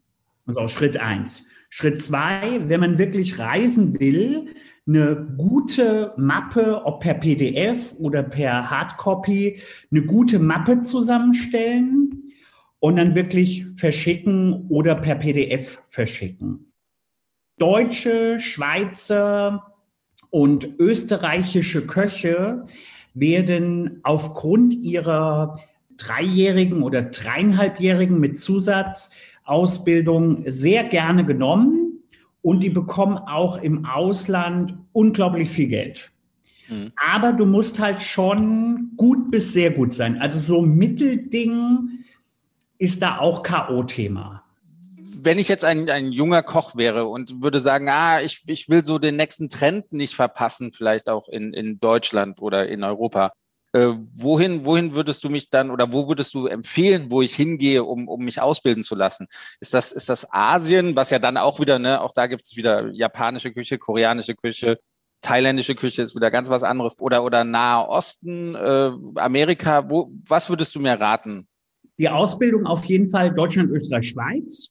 Also 0.44 0.68
Schritt 0.68 0.98
eins. 0.98 1.46
Schritt 1.70 2.02
zwei, 2.02 2.68
wenn 2.68 2.80
man 2.80 2.98
wirklich 2.98 3.38
reisen 3.38 3.98
will, 3.98 4.54
eine 4.88 5.34
gute 5.36 6.14
Mappe, 6.16 6.84
ob 6.84 7.00
per 7.00 7.14
PDF 7.14 7.94
oder 7.98 8.22
per 8.22 8.70
Hardcopy, 8.70 9.60
eine 9.90 10.02
gute 10.02 10.38
Mappe 10.38 10.80
zusammenstellen 10.80 12.32
und 12.80 12.96
dann 12.96 13.14
wirklich 13.14 13.66
verschicken 13.76 14.66
oder 14.68 14.94
per 14.94 15.16
PDF 15.16 15.82
verschicken. 15.84 16.72
Deutsche, 17.58 18.40
Schweizer 18.40 19.74
und 20.30 20.78
österreichische 20.78 21.86
Köche 21.86 22.64
werden 23.14 24.00
aufgrund 24.04 24.74
ihrer 24.74 25.58
dreijährigen 25.96 26.82
oder 26.82 27.02
dreieinhalbjährigen 27.02 28.20
mit 28.20 28.38
Zusatzausbildung 28.38 30.44
sehr 30.46 30.84
gerne 30.84 31.26
genommen 31.26 31.87
und 32.48 32.62
die 32.62 32.70
bekommen 32.70 33.18
auch 33.18 33.58
im 33.58 33.84
Ausland 33.84 34.74
unglaublich 34.94 35.50
viel 35.50 35.68
Geld. 35.68 36.10
Mhm. 36.70 36.92
Aber 36.96 37.34
du 37.34 37.44
musst 37.44 37.78
halt 37.78 38.00
schon 38.00 38.92
gut 38.96 39.30
bis 39.30 39.52
sehr 39.52 39.70
gut 39.70 39.92
sein. 39.92 40.18
Also 40.18 40.40
so 40.40 40.62
Mittelding 40.62 42.04
ist 42.78 43.02
da 43.02 43.18
auch 43.18 43.42
K.O.-Thema. 43.42 44.40
Wenn 45.20 45.38
ich 45.38 45.48
jetzt 45.48 45.62
ein, 45.62 45.90
ein 45.90 46.10
junger 46.10 46.42
Koch 46.42 46.74
wäre 46.74 47.08
und 47.08 47.42
würde 47.42 47.60
sagen, 47.60 47.90
ah, 47.90 48.22
ich, 48.22 48.44
ich 48.46 48.70
will 48.70 48.82
so 48.82 48.98
den 48.98 49.16
nächsten 49.16 49.50
Trend 49.50 49.92
nicht 49.92 50.14
verpassen, 50.14 50.72
vielleicht 50.72 51.10
auch 51.10 51.28
in, 51.28 51.52
in 51.52 51.78
Deutschland 51.80 52.40
oder 52.40 52.66
in 52.66 52.82
Europa, 52.82 53.32
äh, 53.72 53.88
wohin, 54.16 54.64
wohin 54.64 54.94
würdest 54.94 55.24
du 55.24 55.28
mich 55.28 55.50
dann 55.50 55.70
oder 55.70 55.92
wo 55.92 56.08
würdest 56.08 56.34
du 56.34 56.46
empfehlen, 56.46 57.10
wo 57.10 57.22
ich 57.22 57.34
hingehe, 57.34 57.84
um, 57.84 58.08
um 58.08 58.24
mich 58.24 58.40
ausbilden 58.40 58.84
zu 58.84 58.94
lassen? 58.94 59.26
Ist 59.60 59.74
das, 59.74 59.92
ist 59.92 60.08
das 60.08 60.32
Asien, 60.32 60.96
was 60.96 61.10
ja 61.10 61.18
dann 61.18 61.36
auch 61.36 61.60
wieder, 61.60 61.78
ne, 61.78 62.00
auch 62.00 62.12
da 62.12 62.26
gibt 62.26 62.46
es 62.46 62.56
wieder 62.56 62.90
japanische 62.92 63.52
Küche, 63.52 63.78
koreanische 63.78 64.34
Küche, 64.34 64.78
thailändische 65.20 65.74
Küche 65.74 66.02
ist 66.02 66.14
wieder 66.14 66.30
ganz 66.30 66.48
was 66.50 66.62
anderes. 66.62 67.00
Oder, 67.00 67.24
oder 67.24 67.44
Nahe 67.44 67.88
Osten, 67.88 68.54
äh, 68.54 68.90
Amerika, 69.16 69.88
wo, 69.88 70.10
was 70.26 70.48
würdest 70.48 70.74
du 70.74 70.80
mir 70.80 70.98
raten? 70.98 71.46
Die 71.98 72.08
Ausbildung 72.08 72.66
auf 72.66 72.84
jeden 72.84 73.10
Fall 73.10 73.34
Deutschland, 73.34 73.70
Österreich, 73.70 74.10
Schweiz, 74.10 74.68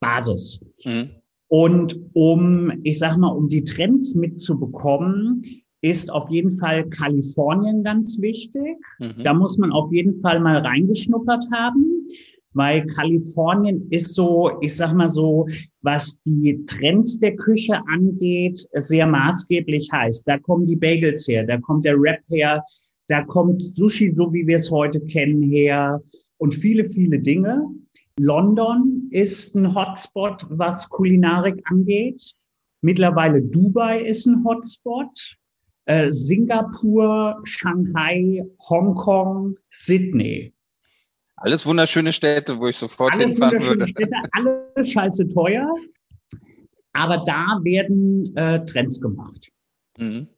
Basis. 0.00 0.60
Mhm. 0.84 1.10
Und 1.48 1.98
um, 2.12 2.72
ich 2.82 2.98
sag 2.98 3.16
mal, 3.16 3.28
um 3.28 3.48
die 3.48 3.64
Trends 3.64 4.14
mitzubekommen, 4.14 5.44
ist 5.90 6.10
auf 6.12 6.28
jeden 6.30 6.58
Fall 6.58 6.88
Kalifornien 6.88 7.84
ganz 7.84 8.20
wichtig. 8.20 8.76
Mhm. 8.98 9.22
Da 9.22 9.32
muss 9.32 9.56
man 9.56 9.70
auf 9.70 9.92
jeden 9.92 10.20
Fall 10.20 10.40
mal 10.40 10.58
reingeschnuppert 10.58 11.46
haben, 11.52 12.06
weil 12.54 12.86
Kalifornien 12.86 13.86
ist 13.90 14.14
so, 14.14 14.50
ich 14.62 14.74
sag 14.74 14.94
mal 14.94 15.08
so, 15.08 15.46
was 15.82 16.20
die 16.24 16.64
Trends 16.66 17.20
der 17.20 17.36
Küche 17.36 17.80
angeht, 17.88 18.66
sehr 18.72 19.06
maßgeblich 19.06 19.88
heiß. 19.92 20.24
Da 20.24 20.38
kommen 20.38 20.66
die 20.66 20.76
Bagels 20.76 21.28
her, 21.28 21.46
da 21.46 21.58
kommt 21.58 21.84
der 21.84 21.94
Rap 21.96 22.20
her, 22.30 22.64
da 23.08 23.22
kommt 23.22 23.62
Sushi, 23.62 24.12
so 24.16 24.32
wie 24.32 24.44
wir 24.44 24.56
es 24.56 24.68
heute 24.72 25.00
kennen, 25.00 25.42
her 25.42 26.02
und 26.38 26.52
viele, 26.52 26.84
viele 26.84 27.20
Dinge. 27.20 27.64
London 28.18 29.06
ist 29.10 29.54
ein 29.54 29.72
Hotspot, 29.72 30.44
was 30.48 30.88
Kulinarik 30.88 31.62
angeht. 31.66 32.32
Mittlerweile 32.80 33.40
Dubai 33.40 34.00
ist 34.00 34.26
ein 34.26 34.42
Hotspot 34.44 35.36
äh, 35.86 36.10
Singapur, 36.10 37.40
Shanghai, 37.44 38.44
Hongkong, 38.68 39.56
Sydney. 39.70 40.52
Alles 41.36 41.66
wunderschöne 41.66 42.12
Städte, 42.12 42.58
wo 42.58 42.68
ich 42.68 42.76
sofort 42.76 43.14
Alles 43.14 43.32
hinfahren 43.32 43.62
würde. 43.62 43.88
Städte, 43.88 44.14
alle 44.32 44.84
scheiße 44.84 45.28
teuer, 45.28 45.68
aber 46.92 47.18
da 47.18 47.60
werden 47.62 48.34
äh, 48.36 48.64
Trends 48.64 49.00
gemacht. 49.00 49.50
Mhm. 49.98 50.28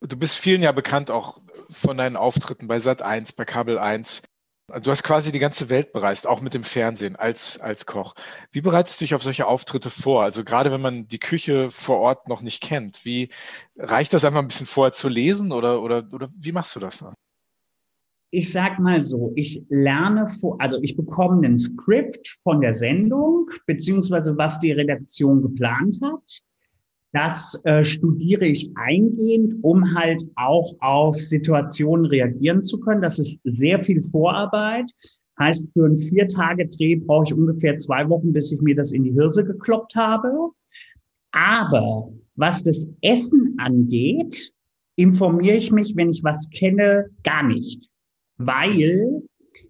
Du 0.00 0.18
bist 0.18 0.36
vielen 0.36 0.62
ja 0.62 0.72
bekannt 0.72 1.10
auch 1.10 1.40
von 1.70 1.96
deinen 1.96 2.16
Auftritten 2.16 2.66
bei 2.66 2.78
Sat 2.78 3.02
1, 3.02 3.32
bei 3.32 3.44
Kabel 3.44 3.78
1. 3.78 4.22
Du 4.66 4.90
hast 4.90 5.02
quasi 5.02 5.30
die 5.30 5.40
ganze 5.40 5.68
Welt 5.68 5.92
bereist, 5.92 6.26
auch 6.26 6.40
mit 6.40 6.54
dem 6.54 6.64
Fernsehen 6.64 7.16
als, 7.16 7.60
als 7.60 7.84
Koch. 7.84 8.14
Wie 8.50 8.62
bereitest 8.62 8.98
du 8.98 9.04
dich 9.04 9.14
auf 9.14 9.22
solche 9.22 9.46
Auftritte 9.46 9.90
vor? 9.90 10.22
Also 10.22 10.42
gerade 10.42 10.72
wenn 10.72 10.80
man 10.80 11.06
die 11.06 11.18
Küche 11.18 11.70
vor 11.70 11.98
Ort 11.98 12.28
noch 12.28 12.40
nicht 12.40 12.62
kennt, 12.62 13.04
wie 13.04 13.28
reicht 13.76 14.14
das 14.14 14.24
einfach 14.24 14.40
ein 14.40 14.48
bisschen 14.48 14.66
vorher 14.66 14.92
zu 14.92 15.10
lesen 15.10 15.52
oder, 15.52 15.82
oder, 15.82 16.08
oder 16.12 16.30
wie 16.38 16.52
machst 16.52 16.74
du 16.74 16.80
das? 16.80 17.04
Ich 18.30 18.50
sag 18.50 18.78
mal 18.78 19.04
so, 19.04 19.32
ich 19.36 19.62
lerne 19.68 20.26
vor, 20.26 20.56
also 20.58 20.80
ich 20.80 20.96
bekomme 20.96 21.46
ein 21.46 21.58
Skript 21.58 22.38
von 22.42 22.62
der 22.62 22.72
Sendung, 22.72 23.50
beziehungsweise 23.66 24.36
was 24.38 24.60
die 24.60 24.72
Redaktion 24.72 25.42
geplant 25.42 25.98
hat. 26.02 26.40
Das 27.14 27.62
äh, 27.64 27.84
studiere 27.84 28.44
ich 28.44 28.72
eingehend, 28.74 29.54
um 29.62 29.94
halt 29.94 30.24
auch 30.34 30.74
auf 30.80 31.14
Situationen 31.14 32.06
reagieren 32.06 32.64
zu 32.64 32.80
können. 32.80 33.02
Das 33.02 33.20
ist 33.20 33.38
sehr 33.44 33.84
viel 33.84 34.02
Vorarbeit. 34.02 34.90
Heißt, 35.38 35.68
für 35.72 35.86
einen 35.86 36.00
Vier-Tage-Dreh 36.00 36.96
brauche 36.96 37.22
ich 37.28 37.34
ungefähr 37.34 37.78
zwei 37.78 38.08
Wochen, 38.08 38.32
bis 38.32 38.50
ich 38.50 38.60
mir 38.60 38.74
das 38.74 38.90
in 38.90 39.04
die 39.04 39.12
Hirse 39.12 39.44
gekloppt 39.44 39.94
habe. 39.94 40.50
Aber 41.30 42.12
was 42.34 42.64
das 42.64 42.88
Essen 43.00 43.54
angeht, 43.58 44.52
informiere 44.96 45.56
ich 45.56 45.70
mich, 45.70 45.94
wenn 45.94 46.10
ich 46.10 46.24
was 46.24 46.50
kenne, 46.50 47.10
gar 47.22 47.44
nicht. 47.44 47.88
Weil, 48.38 49.22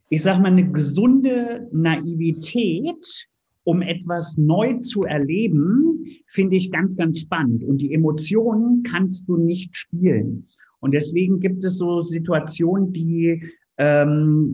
ich 0.09 0.23
sage 0.23 0.41
mal, 0.41 0.49
eine 0.49 0.71
gesunde 0.71 1.69
Naivität 1.73 3.29
um 3.65 3.83
etwas 3.83 4.37
neu 4.37 4.79
zu 4.79 5.03
erleben, 5.03 6.07
finde 6.27 6.57
ich 6.57 6.71
ganz, 6.71 6.97
ganz 6.97 7.21
spannend. 7.21 7.65
Und 7.65 7.81
die 7.81 7.93
Emotionen 7.93 8.83
kannst 8.83 9.29
du 9.29 9.37
nicht 9.37 9.75
spielen. 9.75 10.47
Und 10.81 10.93
deswegen 10.93 11.41
gibt 11.41 11.65
es 11.65 11.79
so 11.79 12.03
Situationen, 12.03 12.93
die, 12.93 13.43
ähm, 13.79 14.53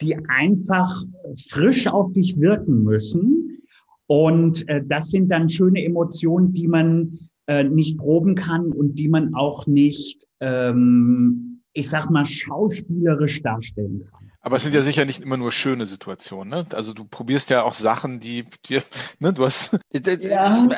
die 0.00 0.16
einfach 0.28 1.04
frisch 1.48 1.88
auf 1.88 2.12
dich 2.12 2.38
wirken 2.38 2.84
müssen. 2.84 3.58
Und 4.06 4.68
äh, 4.68 4.82
das 4.86 5.10
sind 5.10 5.28
dann 5.30 5.48
schöne 5.48 5.84
Emotionen, 5.84 6.52
die 6.52 6.68
man 6.68 7.18
äh, 7.48 7.64
nicht 7.64 7.98
proben 7.98 8.36
kann 8.36 8.70
und 8.70 8.98
die 8.98 9.08
man 9.08 9.34
auch 9.34 9.66
nicht, 9.66 10.26
ähm, 10.40 11.62
ich 11.72 11.88
sag 11.88 12.08
mal, 12.08 12.24
schauspielerisch 12.24 13.42
darstellen 13.42 14.04
kann. 14.10 14.31
Aber 14.44 14.56
es 14.56 14.64
sind 14.64 14.74
ja 14.74 14.82
sicher 14.82 15.04
nicht 15.04 15.20
immer 15.20 15.36
nur 15.36 15.52
schöne 15.52 15.86
Situationen. 15.86 16.48
Ne? 16.48 16.66
Also 16.74 16.92
du 16.92 17.04
probierst 17.04 17.48
ja 17.50 17.62
auch 17.62 17.74
Sachen, 17.74 18.18
die 18.18 18.44
dir, 18.66 18.82
ne, 19.20 19.32
du 19.32 19.44
hast. 19.44 19.78
Ja. 20.22 20.68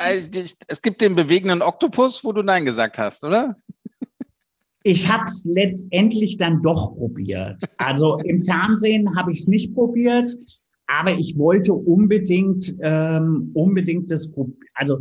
Es 0.67 0.81
gibt 0.81 1.01
den 1.01 1.15
bewegenden 1.15 1.61
Oktopus, 1.61 2.23
wo 2.23 2.31
du 2.31 2.43
Nein 2.43 2.65
gesagt 2.65 2.99
hast, 2.99 3.23
oder? 3.23 3.55
Ich 4.83 5.09
habe 5.11 5.23
es 5.25 5.43
letztendlich 5.45 6.37
dann 6.37 6.61
doch 6.61 6.95
probiert. 6.95 7.63
Also 7.77 8.17
im 8.19 8.37
Fernsehen 8.39 9.17
habe 9.17 9.31
ich 9.31 9.39
es 9.39 9.47
nicht 9.47 9.73
probiert, 9.73 10.29
aber 10.85 11.11
ich 11.11 11.37
wollte 11.37 11.73
unbedingt, 11.73 12.75
ähm, 12.81 13.49
unbedingt 13.55 14.11
das, 14.11 14.31
also 14.75 14.99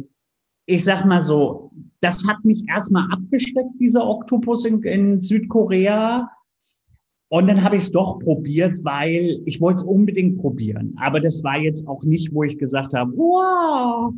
ich 0.65 0.85
sag 0.85 1.05
mal 1.05 1.21
so, 1.21 1.71
das 2.01 2.27
hat 2.27 2.43
mich 2.45 2.65
erstmal 2.67 3.13
abgeschreckt, 3.13 3.79
dieser 3.79 4.07
Oktopus 4.07 4.65
in, 4.65 4.83
in 4.85 5.19
Südkorea. 5.19 6.31
Und 7.35 7.49
dann 7.49 7.65
habe 7.65 7.75
ich 7.75 7.83
es 7.83 7.91
doch 7.91 8.21
probiert, 8.21 8.85
weil 8.85 9.41
ich 9.45 9.61
wollte 9.61 9.81
es 9.81 9.83
unbedingt 9.83 10.39
probieren. 10.39 10.95
Aber 11.01 11.19
das 11.19 11.43
war 11.43 11.59
jetzt 11.59 11.85
auch 11.89 12.05
nicht, 12.05 12.33
wo 12.33 12.45
ich 12.45 12.57
gesagt 12.59 12.95
habe, 12.95 13.11
wow. 13.17 14.15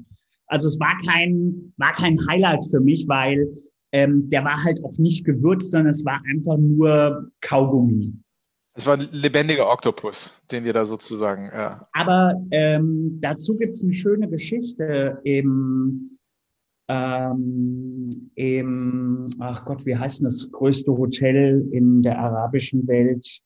Also 0.49 0.69
es 0.69 0.79
war 0.79 0.93
kein, 1.09 1.73
war 1.79 1.95
kein 1.95 2.19
Highlight 2.29 2.63
für 2.67 2.79
mich, 2.79 3.09
weil 3.09 3.49
ähm, 3.93 4.29
der 4.29 4.45
war 4.45 4.63
halt 4.63 4.85
auch 4.85 4.99
nicht 4.99 5.25
gewürzt, 5.25 5.71
sondern 5.71 5.93
es 5.93 6.05
war 6.05 6.21
einfach 6.31 6.59
nur 6.59 7.31
Kaugummi. 7.41 8.13
Es 8.75 8.87
war 8.87 8.99
ein 8.99 9.09
lebendiger 9.13 9.67
Oktopus, 9.71 10.39
den 10.53 10.67
ihr 10.67 10.75
da 10.75 10.85
sozusagen, 10.85 11.47
ja. 11.55 11.89
Aber 11.95 12.35
ähm, 12.51 13.19
dazu 13.23 13.57
gibt 13.57 13.77
es 13.77 13.83
eine 13.83 13.95
schöne 13.95 14.29
Geschichte 14.29 15.23
im 15.25 16.16
ähm, 16.89 18.31
im, 18.35 19.27
ach 19.41 19.65
Gott, 19.65 19.85
wie 19.87 19.97
heißt 19.97 20.21
denn 20.21 20.27
das 20.27 20.49
größte 20.53 20.93
Hotel 20.97 21.69
in 21.73 22.03
der 22.03 22.19
arabischen 22.19 22.87
Welt? 22.87 23.41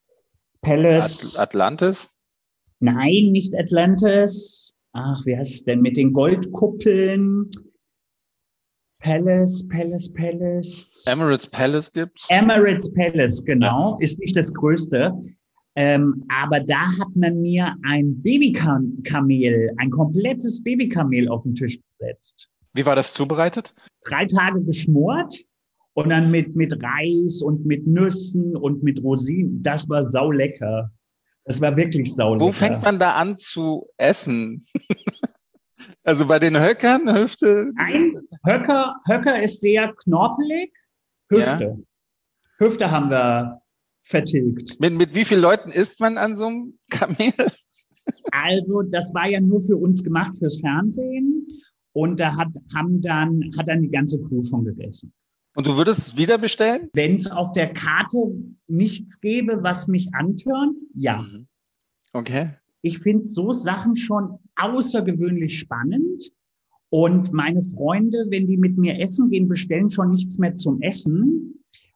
Palace. 0.63 1.39
At 1.39 1.49
Atlantis? 1.49 2.11
Nein, 2.81 3.31
nicht 3.33 3.55
Atlantis. 3.57 4.75
Ach, 4.93 5.25
wie 5.25 5.37
heißt 5.37 5.55
es 5.55 5.65
denn 5.65 5.81
mit 5.81 5.97
den 5.97 6.13
Goldkuppeln? 6.13 7.51
Palace, 9.01 9.67
Palace, 9.69 10.13
Palace. 10.13 11.05
Emirates 11.09 11.47
Palace 11.47 11.91
gibt's? 11.91 12.27
Emirates 12.29 12.93
Palace, 12.93 13.43
genau, 13.45 13.93
ja. 13.93 14.05
ist 14.05 14.19
nicht 14.19 14.37
das 14.37 14.53
größte. 14.53 15.15
Ähm, 15.77 16.25
aber 16.29 16.61
da 16.61 16.89
hat 16.99 17.15
man 17.15 17.41
mir 17.41 17.75
ein 17.85 18.21
Babykamel, 18.23 19.71
ein 19.79 19.91
komplettes 19.91 20.63
Babykamel 20.63 21.29
auf 21.29 21.45
den 21.45 21.55
Tisch 21.55 21.79
gesetzt. 21.99 22.51
Wie 22.73 22.87
war 22.87 22.97
das 22.97 23.15
zubereitet? 23.15 23.75
Drei 24.05 24.27
Tage 24.27 24.63
geschmort 24.63 25.35
und 25.95 26.11
dann 26.11 26.31
mit, 26.31 26.55
mit 26.55 26.73
Reis 26.83 27.43
und 27.43 27.67
mit 27.67 27.87
Nüssen 27.87 28.57
und 28.57 28.83
mit 28.83 29.03
Rosinen. 29.03 29.63
Das 29.63 29.89
war 29.89 30.11
sau 30.11 30.31
lecker. 30.31 30.91
Das 31.45 31.61
war 31.61 31.77
wirklich 31.77 32.15
sau 32.15 32.35
lecker. 32.35 32.45
Wo 32.47 32.53
fängt 32.53 32.83
man 32.83 32.99
da 32.99 33.13
an 33.13 33.37
zu 33.37 33.89
essen? 33.97 34.65
also 36.05 36.27
bei 36.27 36.39
den 36.39 36.59
Höckern, 36.61 37.13
Hüfte? 37.13 37.73
Nein, 37.75 38.13
Höcker, 38.47 38.97
Höcker 39.07 39.43
ist 39.43 39.61
sehr 39.61 39.93
knorpelig. 40.05 40.73
Hüfte. 41.29 41.65
Ja. 41.65 41.77
Hüfte 42.59 42.91
haben 42.91 43.11
wir 43.11 43.61
vertilgt. 44.03 44.79
Mit, 44.81 44.95
mit 44.95 45.15
wie 45.15 45.25
vielen 45.25 45.41
Leuten 45.41 45.71
isst 45.71 46.01
man 46.01 46.19
an 46.19 46.35
so 46.35 46.47
einem 46.47 46.79
Kamel? 46.91 47.33
Also, 48.33 48.83
das 48.83 49.15
war 49.15 49.29
ja 49.29 49.41
nur 49.41 49.61
für 49.61 49.77
uns 49.77 50.03
gemacht, 50.03 50.37
fürs 50.39 50.61
Fernsehen. 50.61 51.47
Und 51.93 52.21
da 52.21 52.37
hat, 52.37 52.49
haben 52.75 53.01
dann, 53.03 53.53
hat 53.57 53.69
dann 53.69 53.83
die 53.83 53.91
ganze 53.91 54.21
Crew 54.23 54.43
von 54.45 54.65
gegessen. 54.65 55.13
Und 55.57 55.67
du 55.67 55.77
würdest 55.77 55.99
es 55.99 56.17
wieder 56.17 56.39
bestellen? 56.39 56.89
Wenn 56.95 57.17
es 57.17 57.31
auf 57.31 57.53
der 57.53 57.73
Karte 57.73 58.19
nichts 58.69 59.21
gäbe, 59.21 59.63
was 59.63 59.89
mich 59.89 60.09
antörnt, 60.15 60.79
ja. 60.95 61.19
Mhm. 61.19 61.49
Okay. 62.13 62.51
Ich 62.83 62.99
finde 62.99 63.25
so 63.27 63.53
Sachen 63.53 63.97
schon 63.97 64.39
außergewöhnlich 64.57 65.59
spannend. 65.59 66.31
Und 66.89 67.33
meine 67.33 67.63
Freunde, 67.63 68.27
wenn 68.31 68.47
die 68.47 68.57
mit 68.57 68.77
mir 68.77 68.99
essen 69.01 69.31
gehen, 69.31 69.49
bestellen 69.49 69.91
schon 69.91 70.11
nichts 70.11 70.39
mehr 70.39 70.57
zum 70.57 70.81
Essen, 70.83 71.55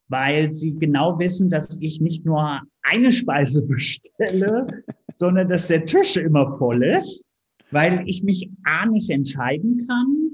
weil 0.09 0.50
sie 0.50 0.74
genau 0.74 1.18
wissen, 1.18 1.50
dass 1.50 1.80
ich 1.80 2.00
nicht 2.00 2.24
nur 2.24 2.61
eine 2.83 3.12
Speise 3.12 3.62
bestelle, 3.66 4.66
sondern 5.12 5.48
dass 5.48 5.68
der 5.68 5.87
Tisch 5.87 6.16
immer 6.16 6.59
voll 6.59 6.85
ist, 6.85 7.24
weil 7.70 8.03
ich 8.07 8.22
mich 8.22 8.50
A 8.64 8.87
nicht 8.87 9.11
entscheiden 9.11 9.87
kann 9.87 10.24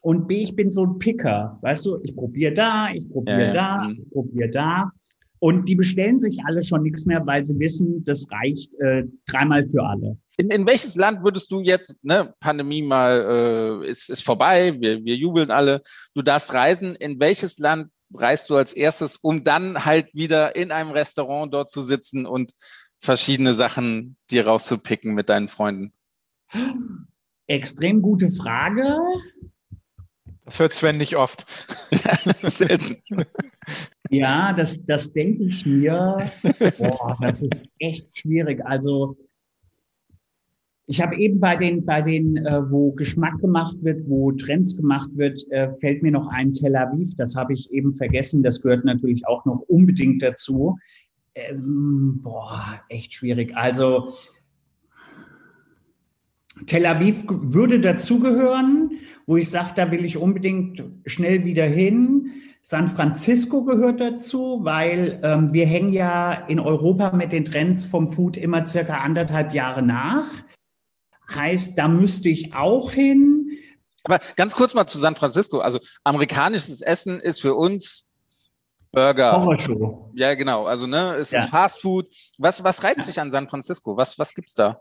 und 0.00 0.28
B, 0.28 0.38
ich 0.38 0.56
bin 0.56 0.70
so 0.70 0.84
ein 0.84 0.98
Picker. 0.98 1.58
Weißt 1.60 1.86
du, 1.86 1.98
ich 2.02 2.14
probiere 2.14 2.52
da, 2.52 2.90
ich 2.92 3.08
probiere 3.08 3.46
ja, 3.46 3.52
da, 3.52 3.82
ja. 3.84 3.90
ich 3.90 4.10
probiere 4.10 4.50
da. 4.50 4.90
Und 5.42 5.68
die 5.68 5.74
bestellen 5.74 6.20
sich 6.20 6.38
alle 6.46 6.62
schon 6.62 6.82
nichts 6.82 7.06
mehr, 7.06 7.26
weil 7.26 7.44
sie 7.44 7.58
wissen, 7.58 8.04
das 8.04 8.26
reicht 8.30 8.72
äh, 8.80 9.04
dreimal 9.26 9.64
für 9.64 9.82
alle. 9.82 10.18
In, 10.36 10.50
in 10.50 10.66
welches 10.66 10.96
Land 10.96 11.22
würdest 11.24 11.50
du 11.50 11.60
jetzt, 11.60 11.94
ne, 12.02 12.34
Pandemie 12.40 12.82
mal 12.82 13.82
äh, 13.82 13.90
ist, 13.90 14.10
ist 14.10 14.22
vorbei, 14.22 14.78
wir, 14.78 15.02
wir 15.02 15.16
jubeln 15.16 15.50
alle, 15.50 15.80
du 16.14 16.22
darfst 16.22 16.52
reisen, 16.52 16.94
in 16.94 17.18
welches 17.20 17.58
Land 17.58 17.88
reist 18.12 18.50
du 18.50 18.56
als 18.56 18.74
erstes, 18.74 19.16
um 19.16 19.44
dann 19.44 19.84
halt 19.84 20.14
wieder 20.14 20.56
in 20.56 20.72
einem 20.72 20.90
Restaurant 20.90 21.52
dort 21.54 21.70
zu 21.70 21.82
sitzen 21.82 22.26
und 22.26 22.52
verschiedene 22.98 23.54
Sachen 23.54 24.16
dir 24.30 24.46
rauszupicken 24.46 25.14
mit 25.14 25.30
deinen 25.30 25.48
Freunden? 25.48 25.92
Extrem 27.46 28.02
gute 28.02 28.30
Frage. 28.30 28.98
Das 30.44 30.58
hört 30.58 30.72
Sven 30.72 30.96
nicht 30.96 31.16
oft. 31.16 31.46
ja, 34.10 34.52
das, 34.52 34.84
das 34.84 35.12
denke 35.12 35.44
ich 35.44 35.64
mir. 35.64 36.30
Boah, 36.78 37.16
das 37.20 37.42
ist 37.42 37.64
echt 37.78 38.16
schwierig. 38.16 38.64
Also 38.64 39.16
ich 40.90 41.00
habe 41.00 41.16
eben 41.16 41.38
bei 41.38 41.54
den, 41.54 41.84
bei 41.84 42.02
den, 42.02 42.36
äh, 42.38 42.68
wo 42.68 42.90
Geschmack 42.90 43.38
gemacht 43.40 43.76
wird, 43.82 44.02
wo 44.08 44.32
Trends 44.32 44.76
gemacht 44.76 45.10
wird, 45.14 45.40
äh, 45.52 45.70
fällt 45.74 46.02
mir 46.02 46.10
noch 46.10 46.26
ein 46.26 46.52
Tel 46.52 46.74
Aviv. 46.74 47.14
Das 47.16 47.36
habe 47.36 47.52
ich 47.52 47.70
eben 47.70 47.92
vergessen. 47.92 48.42
Das 48.42 48.60
gehört 48.60 48.84
natürlich 48.84 49.24
auch 49.28 49.44
noch 49.44 49.60
unbedingt 49.68 50.20
dazu. 50.20 50.76
Ähm, 51.36 52.18
boah, 52.24 52.80
echt 52.88 53.12
schwierig. 53.12 53.56
Also 53.56 54.08
Tel 56.66 56.86
Aviv 56.86 57.24
würde 57.28 57.80
dazugehören, 57.80 58.92
wo 59.26 59.36
ich 59.36 59.50
sage, 59.50 59.72
da 59.76 59.90
will 59.90 60.04
ich 60.04 60.16
unbedingt 60.16 60.82
schnell 61.06 61.44
wieder 61.44 61.64
hin. 61.64 62.32
San 62.62 62.88
Francisco 62.88 63.64
gehört 63.64 64.00
dazu, 64.00 64.60
weil 64.62 65.20
ähm, 65.22 65.52
wir 65.52 65.66
hängen 65.66 65.92
ja 65.92 66.32
in 66.32 66.60
Europa 66.60 67.12
mit 67.12 67.32
den 67.32 67.44
Trends 67.44 67.86
vom 67.86 68.08
Food 68.08 68.36
immer 68.36 68.66
circa 68.66 68.98
anderthalb 68.98 69.54
Jahre 69.54 69.82
nach. 69.82 70.26
Heißt, 71.34 71.78
da 71.78 71.88
müsste 71.88 72.28
ich 72.28 72.54
auch 72.54 72.92
hin. 72.92 73.50
Aber 74.04 74.18
ganz 74.36 74.54
kurz 74.54 74.74
mal 74.74 74.86
zu 74.86 74.98
San 74.98 75.16
Francisco. 75.16 75.60
Also 75.60 75.78
amerikanisches 76.04 76.82
Essen 76.82 77.20
ist 77.20 77.40
für 77.40 77.54
uns 77.54 78.06
Burger. 78.92 79.32
Horrorshow. 79.32 80.10
Ja, 80.14 80.34
genau. 80.34 80.66
Also 80.66 80.86
ne, 80.86 81.14
es 81.14 81.30
ja. 81.30 81.44
ist 81.44 81.50
Fast 81.50 81.80
Food. 81.80 82.14
Was, 82.38 82.64
was 82.64 82.82
reizt 82.82 83.04
sich 83.04 83.20
an 83.20 83.30
San 83.30 83.48
Francisco? 83.48 83.96
Was, 83.96 84.18
was 84.18 84.34
gibt's 84.34 84.54
da? 84.54 84.80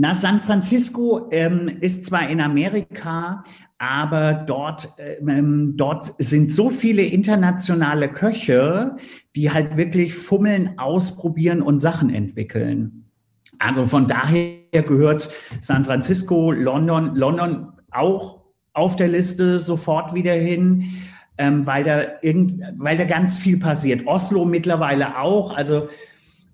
Na, 0.00 0.14
San 0.14 0.40
Francisco 0.40 1.28
ähm, 1.32 1.78
ist 1.80 2.04
zwar 2.04 2.30
in 2.30 2.40
Amerika, 2.40 3.42
aber 3.78 4.44
dort, 4.46 4.90
ähm, 5.26 5.74
dort 5.76 6.14
sind 6.18 6.52
so 6.52 6.70
viele 6.70 7.02
internationale 7.02 8.08
Köche, 8.08 8.94
die 9.34 9.50
halt 9.50 9.76
wirklich 9.76 10.14
fummeln, 10.14 10.78
ausprobieren 10.78 11.62
und 11.62 11.78
Sachen 11.78 12.14
entwickeln. 12.14 13.10
Also 13.58 13.86
von 13.86 14.06
daher 14.06 14.60
gehört 14.70 15.30
San 15.60 15.82
Francisco, 15.82 16.52
London, 16.52 17.16
London 17.16 17.72
auch 17.90 18.44
auf 18.74 18.94
der 18.94 19.08
Liste 19.08 19.58
sofort 19.58 20.14
wieder 20.14 20.34
hin, 20.34 20.92
ähm, 21.38 21.66
weil 21.66 21.82
da 21.82 22.02
irgend, 22.22 22.62
weil 22.76 22.98
da 22.98 23.04
ganz 23.04 23.36
viel 23.36 23.58
passiert. 23.58 24.06
Oslo 24.06 24.44
mittlerweile 24.44 25.18
auch. 25.18 25.56
Also 25.56 25.88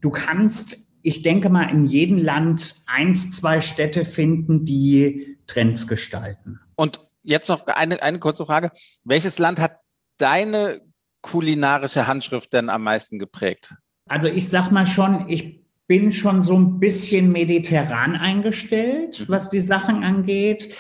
du 0.01 0.09
kannst, 0.09 0.84
ich 1.05 1.23
denke 1.23 1.51
mal, 1.51 1.65
in 1.65 1.85
jedem 1.85 2.17
Land 2.17 2.83
eins, 2.87 3.31
zwei 3.31 3.61
Städte 3.61 4.07
finden, 4.07 4.65
die 4.65 5.37
Trends 5.47 5.87
gestalten. 5.87 6.59
Und 6.77 6.99
jetzt 7.23 7.49
noch 7.49 7.67
eine, 7.67 8.03
eine 8.03 8.19
kurze 8.19 8.47
Frage. 8.47 8.71
Welches 9.05 9.39
Land 9.39 9.61
hat 9.61 9.77
deine 10.17 10.81
kulinarische 11.21 12.07
Handschrift 12.07 12.55
denn 12.55 12.71
am 12.71 12.83
meisten 12.83 13.19
geprägt? 13.19 13.75
Also 14.09 14.29
ich 14.29 14.49
sag 14.49 14.71
mal 14.71 14.87
schon, 14.87 15.29
ich 15.29 15.61
bin 15.87 16.11
schon 16.11 16.43
so 16.43 16.57
ein 16.57 16.81
bisschen 16.81 17.31
mediterran 17.31 18.17
eingestellt, 18.17 19.21
mhm. 19.21 19.25
was 19.29 19.51
die 19.51 19.61
Sachen 19.61 20.05
angeht. 20.05 20.75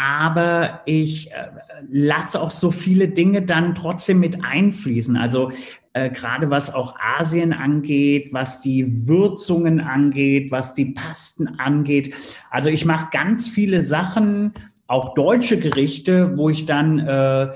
Aber 0.00 0.80
ich 0.86 1.30
äh, 1.30 1.48
lasse 1.90 2.40
auch 2.40 2.50
so 2.50 2.70
viele 2.70 3.08
Dinge 3.08 3.42
dann 3.42 3.74
trotzdem 3.74 4.18
mit 4.18 4.42
einfließen. 4.42 5.18
Also 5.18 5.50
äh, 5.92 6.08
gerade 6.08 6.48
was 6.48 6.72
auch 6.72 6.94
Asien 7.18 7.52
angeht, 7.52 8.32
was 8.32 8.62
die 8.62 9.06
Würzungen 9.06 9.78
angeht, 9.80 10.50
was 10.50 10.72
die 10.72 10.86
Pasten 10.86 11.48
angeht. 11.58 12.14
Also 12.50 12.70
ich 12.70 12.86
mache 12.86 13.08
ganz 13.12 13.48
viele 13.48 13.82
Sachen, 13.82 14.54
auch 14.86 15.12
deutsche 15.12 15.58
Gerichte, 15.58 16.38
wo 16.38 16.48
ich 16.48 16.64
dann 16.64 16.98
äh, 17.00 17.52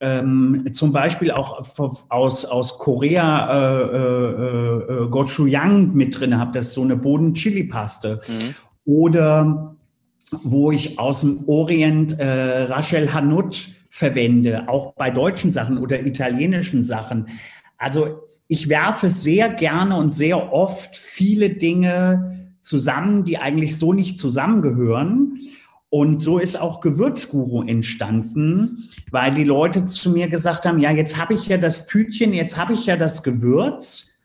ähm, 0.00 0.68
zum 0.72 0.92
Beispiel 0.92 1.30
auch 1.30 1.62
aus, 2.10 2.44
aus 2.44 2.78
Korea 2.78 3.52
äh, 3.52 3.96
äh, 3.96 5.04
äh, 5.04 5.08
Gochujang 5.08 5.94
mit 5.94 6.20
drin 6.20 6.38
habe, 6.38 6.52
das 6.52 6.66
ist 6.66 6.74
so 6.74 6.82
eine 6.82 6.96
Boden-Chili-Paste. 6.96 8.20
Mhm. 8.28 8.54
Oder 8.84 9.75
wo 10.42 10.72
ich 10.72 10.98
aus 10.98 11.20
dem 11.20 11.48
Orient 11.48 12.18
äh, 12.18 12.62
Rachel 12.64 13.12
Hanut 13.12 13.70
verwende, 13.88 14.68
auch 14.68 14.94
bei 14.94 15.10
deutschen 15.10 15.52
Sachen 15.52 15.78
oder 15.78 16.04
italienischen 16.04 16.84
Sachen. 16.84 17.28
Also 17.78 18.22
ich 18.48 18.68
werfe 18.68 19.10
sehr 19.10 19.48
gerne 19.48 19.96
und 19.96 20.12
sehr 20.12 20.52
oft 20.52 20.96
viele 20.96 21.50
Dinge 21.50 22.54
zusammen, 22.60 23.24
die 23.24 23.38
eigentlich 23.38 23.78
so 23.78 23.92
nicht 23.92 24.18
zusammengehören. 24.18 25.38
Und 25.88 26.20
so 26.20 26.38
ist 26.38 26.60
auch 26.60 26.80
Gewürzguru 26.80 27.62
entstanden, 27.62 28.90
weil 29.10 29.34
die 29.34 29.44
Leute 29.44 29.84
zu 29.84 30.10
mir 30.10 30.28
gesagt 30.28 30.66
haben, 30.66 30.78
ja, 30.80 30.90
jetzt 30.90 31.16
habe 31.16 31.34
ich 31.34 31.46
ja 31.46 31.58
das 31.58 31.86
Tütchen, 31.86 32.34
jetzt 32.34 32.58
habe 32.58 32.74
ich 32.74 32.86
ja 32.86 32.96
das 32.96 33.22
Gewürz, 33.22 34.15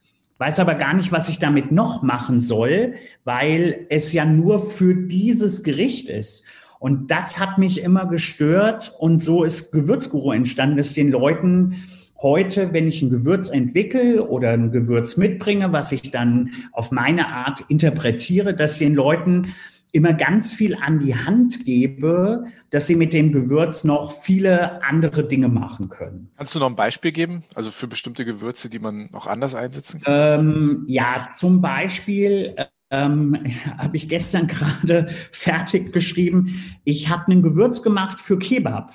weiß 0.41 0.59
aber 0.59 0.73
gar 0.73 0.95
nicht, 0.95 1.11
was 1.11 1.29
ich 1.29 1.37
damit 1.37 1.71
noch 1.71 2.01
machen 2.01 2.41
soll, 2.41 2.95
weil 3.23 3.85
es 3.89 4.11
ja 4.11 4.25
nur 4.25 4.59
für 4.59 4.95
dieses 4.95 5.61
Gericht 5.61 6.09
ist. 6.09 6.47
Und 6.79 7.11
das 7.11 7.39
hat 7.39 7.59
mich 7.59 7.83
immer 7.83 8.07
gestört. 8.07 8.95
Und 8.97 9.19
so 9.19 9.43
ist 9.43 9.71
Gewürzguru 9.71 10.31
entstanden, 10.31 10.77
dass 10.77 10.95
den 10.95 11.11
Leuten 11.11 11.83
heute, 12.23 12.73
wenn 12.73 12.87
ich 12.87 13.03
ein 13.03 13.11
Gewürz 13.11 13.51
entwickle 13.51 14.27
oder 14.27 14.49
ein 14.49 14.71
Gewürz 14.71 15.15
mitbringe, 15.15 15.73
was 15.73 15.91
ich 15.91 16.09
dann 16.09 16.49
auf 16.71 16.91
meine 16.91 17.27
Art 17.27 17.63
interpretiere, 17.67 18.55
dass 18.55 18.79
den 18.79 18.95
Leuten 18.95 19.53
immer 19.91 20.13
ganz 20.13 20.53
viel 20.53 20.75
an 20.75 20.99
die 20.99 21.15
Hand 21.15 21.65
gebe, 21.65 22.45
dass 22.69 22.87
sie 22.87 22.95
mit 22.95 23.13
dem 23.13 23.31
Gewürz 23.31 23.83
noch 23.83 24.11
viele 24.11 24.81
andere 24.83 25.27
Dinge 25.27 25.49
machen 25.49 25.89
können. 25.89 26.31
Kannst 26.37 26.55
du 26.55 26.59
noch 26.59 26.69
ein 26.69 26.75
Beispiel 26.75 27.11
geben? 27.11 27.43
Also 27.55 27.71
für 27.71 27.87
bestimmte 27.87 28.23
Gewürze, 28.23 28.69
die 28.69 28.79
man 28.79 29.09
noch 29.11 29.27
anders 29.27 29.53
einsetzen 29.53 30.01
kann? 30.01 30.39
Ähm, 30.39 30.83
ja, 30.87 31.27
zum 31.33 31.61
Beispiel 31.61 32.55
ähm, 32.89 33.37
habe 33.77 33.97
ich 33.97 34.07
gestern 34.07 34.47
gerade 34.47 35.07
fertig 35.31 35.91
geschrieben. 35.91 36.63
Ich 36.83 37.09
habe 37.09 37.31
ein 37.31 37.41
Gewürz 37.41 37.81
gemacht 37.81 38.19
für 38.19 38.39
Kebab. 38.39 38.93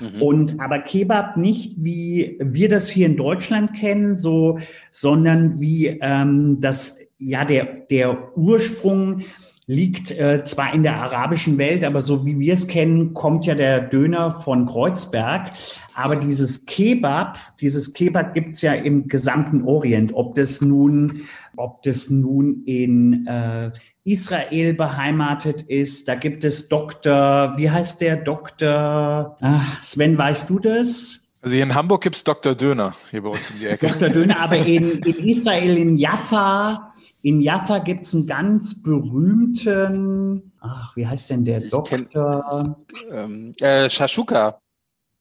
Mhm. 0.00 0.22
Und 0.22 0.60
aber 0.60 0.80
Kebab 0.80 1.36
nicht 1.36 1.74
wie 1.78 2.38
wir 2.40 2.68
das 2.68 2.88
hier 2.88 3.06
in 3.06 3.16
Deutschland 3.16 3.74
kennen, 3.74 4.14
so, 4.14 4.60
sondern 4.92 5.60
wie 5.60 5.86
ähm, 5.86 6.60
das 6.60 6.98
ja 7.18 7.44
der 7.44 7.64
der 7.90 8.36
Ursprung 8.36 9.22
liegt 9.68 10.10
äh, 10.12 10.42
zwar 10.44 10.72
in 10.72 10.82
der 10.82 10.96
arabischen 10.96 11.58
Welt, 11.58 11.84
aber 11.84 12.00
so 12.00 12.24
wie 12.24 12.38
wir 12.38 12.54
es 12.54 12.68
kennen, 12.68 13.12
kommt 13.12 13.44
ja 13.44 13.54
der 13.54 13.80
Döner 13.80 14.30
von 14.30 14.66
Kreuzberg. 14.66 15.52
Aber 15.94 16.16
dieses 16.16 16.64
Kebab, 16.64 17.38
dieses 17.60 17.92
Kebab 17.92 18.32
gibt's 18.32 18.62
ja 18.62 18.72
im 18.72 19.08
gesamten 19.08 19.62
Orient. 19.64 20.14
Ob 20.14 20.34
das 20.36 20.62
nun, 20.62 21.20
ob 21.56 21.82
das 21.82 22.08
nun 22.08 22.62
in 22.64 23.26
äh, 23.26 23.70
Israel 24.04 24.72
beheimatet 24.72 25.60
ist, 25.62 26.08
da 26.08 26.14
gibt 26.14 26.44
es 26.44 26.68
Dr., 26.68 27.52
wie 27.58 27.70
heißt 27.70 28.00
der 28.00 28.16
Dr. 28.16 29.36
Ach, 29.38 29.82
Sven, 29.82 30.16
weißt 30.16 30.48
du 30.48 30.60
das? 30.60 31.34
Also 31.42 31.56
hier 31.56 31.64
in 31.64 31.74
Hamburg 31.74 32.02
gibt's 32.02 32.24
Dr. 32.24 32.54
Döner, 32.54 32.94
hier 33.10 33.22
bei 33.22 33.28
uns 33.28 33.50
in 33.50 33.58
die 33.58 33.66
Ecke. 33.66 33.86
Dr. 33.86 34.08
Döner, 34.08 34.40
aber 34.40 34.56
in, 34.56 35.00
in 35.00 35.28
Israel, 35.28 35.76
in 35.76 35.98
Jaffa, 35.98 36.94
in 37.28 37.40
Jaffa 37.42 37.80
gibt 37.80 38.04
es 38.04 38.14
einen 38.14 38.26
ganz 38.26 38.82
berühmten, 38.82 40.50
ach, 40.60 40.96
wie 40.96 41.06
heißt 41.06 41.28
denn 41.28 41.44
der 41.44 41.62
ich 41.62 41.68
Doktor? 41.68 42.76
ähm, 43.10 43.52
äh, 43.60 43.90
Shashuka. 43.90 44.58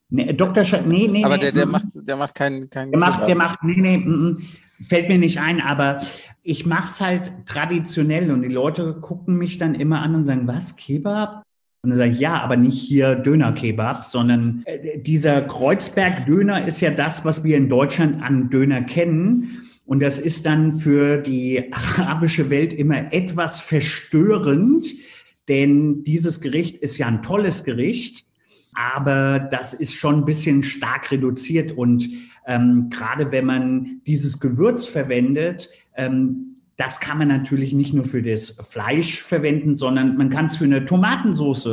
Nee, 0.10 0.32
Dr. 0.32 0.64
Sch 0.64 0.76
nee, 0.86 1.10
nee, 1.10 1.26
aber 1.26 1.38
der, 1.38 1.52
der, 1.52 1.66
macht, 1.66 1.88
der 1.94 2.16
macht 2.16 2.34
keinen. 2.34 2.70
Kein 2.70 2.92
der 2.92 3.00
macht, 3.00 3.28
der 3.28 3.36
macht, 3.36 3.62
nee, 3.64 3.76
nee, 3.76 3.96
m 3.96 4.38
-m, 4.38 4.44
fällt 4.82 5.10
mir 5.10 5.18
nicht 5.18 5.42
ein, 5.42 5.60
aber 5.60 6.00
ich 6.44 6.66
mache 6.66 6.86
es 6.86 7.02
halt 7.02 7.34
traditionell 7.46 8.32
und 8.32 8.42
die 8.42 8.48
Leute 8.48 8.94
gucken 9.02 9.38
mich 9.38 9.58
dann 9.58 9.76
immer 9.76 10.02
an 10.02 10.16
und 10.16 10.24
sagen, 10.24 10.48
was, 10.48 10.78
Kebab? 10.78 11.44
Und 11.82 11.90
dann 11.90 11.98
sage 11.98 12.12
ich, 12.12 12.20
ja, 12.22 12.42
aber 12.42 12.56
nicht 12.56 12.80
hier 12.80 13.16
Döner-Kebab, 13.16 14.06
sondern 14.06 14.64
äh, 14.66 15.00
dieser 15.00 15.42
Kreuzberg-Döner 15.42 16.66
ist 16.66 16.80
ja 16.80 16.92
das, 16.92 17.26
was 17.26 17.44
wir 17.44 17.58
in 17.58 17.68
Deutschland 17.68 18.24
an 18.24 18.50
Döner 18.50 18.82
kennen. 18.84 19.62
Und 19.88 20.02
das 20.02 20.20
ist 20.20 20.46
dann 20.46 20.74
für 20.74 21.18
die 21.18 21.72
arabische 21.72 22.50
Welt 22.50 22.74
immer 22.74 23.12
etwas 23.14 23.62
verstörend, 23.62 24.86
denn 25.48 26.04
dieses 26.04 26.42
Gericht 26.42 26.78
ist 26.78 26.98
ja 26.98 27.08
ein 27.08 27.24
tolles 27.24 27.64
Gericht, 27.64 28.26
aber 28.74 29.40
das 29.40 29.74
ist 29.74 29.94
schon 29.94 30.16
ein 30.16 30.26
bisschen 30.26 30.62
stark 30.62 31.10
reduziert. 31.10 31.72
Und 31.72 32.10
ähm, 32.46 32.90
gerade 32.90 33.32
wenn 33.32 33.46
man 33.46 34.02
dieses 34.06 34.42
Gewürz 34.42 34.86
verwendet, 34.86 35.70
ähm, 35.96 36.58
das 36.76 37.00
kann 37.00 37.18
man 37.18 37.30
natürlich 37.30 37.74
nicht 37.74 37.94
nur 37.94 38.04
für 38.04 38.22
das 38.22 38.58
Fleisch 38.70 39.22
verwenden, 39.22 39.76
sondern 39.76 40.18
man 40.18 40.30
kann 40.30 40.46
es 40.46 40.58
für 40.58 40.66
eine 40.66 40.84
Tomatensauce 40.84 41.70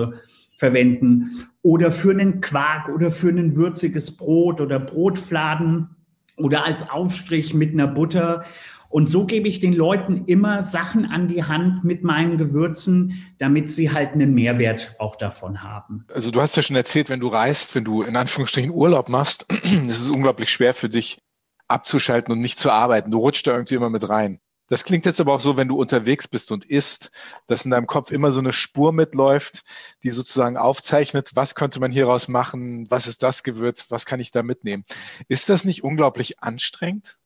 verwenden 0.57 1.31
oder 1.63 1.91
für 1.91 2.13
einen 2.13 2.41
Quark 2.41 2.89
oder 2.89 3.11
für 3.11 3.31
ein 3.31 3.57
würziges 3.57 4.17
Brot 4.17 4.61
oder 4.61 4.79
Brotfladen 4.79 5.89
oder 6.37 6.65
als 6.65 6.91
Aufstrich 6.91 7.55
mit 7.55 7.73
einer 7.73 7.89
Butter. 7.89 8.45
Und 8.89 9.09
so 9.09 9.27
gebe 9.27 9.49
ich 9.49 9.59
den 9.59 9.73
Leuten 9.73 10.27
immer 10.27 10.63
Sachen 10.63 11.05
an 11.05 11.27
die 11.27 11.43
Hand 11.43 11.83
mit 11.83 12.05
meinen 12.05 12.39
Gewürzen, 12.39 13.25
damit 13.39 13.71
sie 13.71 13.93
halt 13.93 14.13
einen 14.13 14.35
Mehrwert 14.35 14.95
auch 14.99 15.17
davon 15.17 15.63
haben. 15.63 16.07
Also 16.13 16.31
du 16.31 16.41
hast 16.41 16.57
ja 16.57 16.63
schon 16.63 16.77
erzählt, 16.77 17.09
wenn 17.09 17.19
du 17.19 17.27
reist, 17.27 17.75
wenn 17.75 17.85
du 17.85 18.03
in 18.03 18.17
Anführungsstrichen 18.17 18.71
Urlaub 18.71 19.09
machst, 19.09 19.53
ist 19.63 20.01
es 20.01 20.11
unglaublich 20.11 20.51
schwer 20.51 20.75
für 20.75 20.89
dich 20.89 21.19
abzuschalten 21.67 22.33
und 22.33 22.41
nicht 22.41 22.59
zu 22.59 22.71
arbeiten. 22.71 23.11
Du 23.11 23.19
rutscht 23.19 23.47
da 23.47 23.53
irgendwie 23.53 23.75
immer 23.75 23.91
mit 23.91 24.09
rein. 24.09 24.39
Das 24.69 24.85
klingt 24.85 25.05
jetzt 25.05 25.21
aber 25.21 25.35
auch 25.35 25.41
so, 25.41 25.57
wenn 25.57 25.69
du 25.69 25.77
unterwegs 25.77 26.27
bist 26.27 26.51
und 26.51 26.65
isst, 26.65 27.11
dass 27.47 27.65
in 27.65 27.71
deinem 27.71 27.87
Kopf 27.87 28.11
immer 28.11 28.33
so 28.33 28.41
eine 28.41 28.53
Spur 28.53 28.93
mitläuft, 28.93 29.63
die 30.03 30.11
sozusagen 30.11 30.57
aufzeichnet, 30.57 31.33
was 31.35 31.55
könnte 31.55 31.81
man 31.81 31.91
hieraus 31.91 32.29
machen, 32.29 32.91
was 32.91 33.07
ist 33.07 33.23
das 33.23 33.43
Gewürz, 33.43 33.87
was 33.91 34.07
kann 34.07 34.21
ich 34.21 34.31
da 34.31 34.43
mitnehmen. 34.43 34.85
Ist 35.29 35.51
das 35.51 35.65
nicht 35.65 35.85
unglaublich 35.85 36.43
anstrengend? 36.43 37.19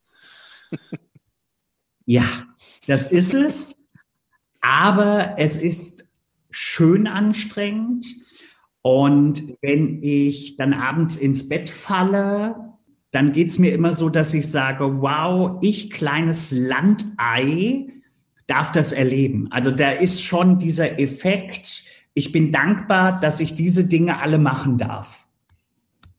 Ja, 2.11 2.24
das 2.86 3.12
ist 3.12 3.34
es, 3.34 3.76
aber 4.62 5.34
es 5.36 5.59
ist 5.59 6.09
schön 6.51 7.07
anstrengend. 7.07 8.07
Und 8.80 9.59
wenn 9.61 10.03
ich 10.03 10.57
dann 10.57 10.72
abends 10.72 11.16
ins 11.18 11.51
Bett 11.51 11.68
falle 11.68 12.67
dann 13.18 13.32
geht 13.32 13.48
es 13.48 13.58
mir 13.58 13.72
immer 13.72 13.92
so, 13.92 14.10
dass 14.10 14.32
ich 14.32 14.48
sage, 14.48 15.02
wow, 15.02 15.58
ich 15.60 15.90
kleines 15.90 16.52
Landei 16.52 17.88
darf 18.46 18.70
das 18.70 18.92
erleben. 18.92 19.48
Also 19.50 19.72
da 19.72 19.90
ist 19.90 20.22
schon 20.22 20.60
dieser 20.60 21.00
Effekt, 21.00 21.82
ich 22.14 22.30
bin 22.30 22.52
dankbar, 22.52 23.18
dass 23.20 23.40
ich 23.40 23.56
diese 23.56 23.88
Dinge 23.88 24.20
alle 24.20 24.38
machen 24.38 24.78
darf. 24.78 25.26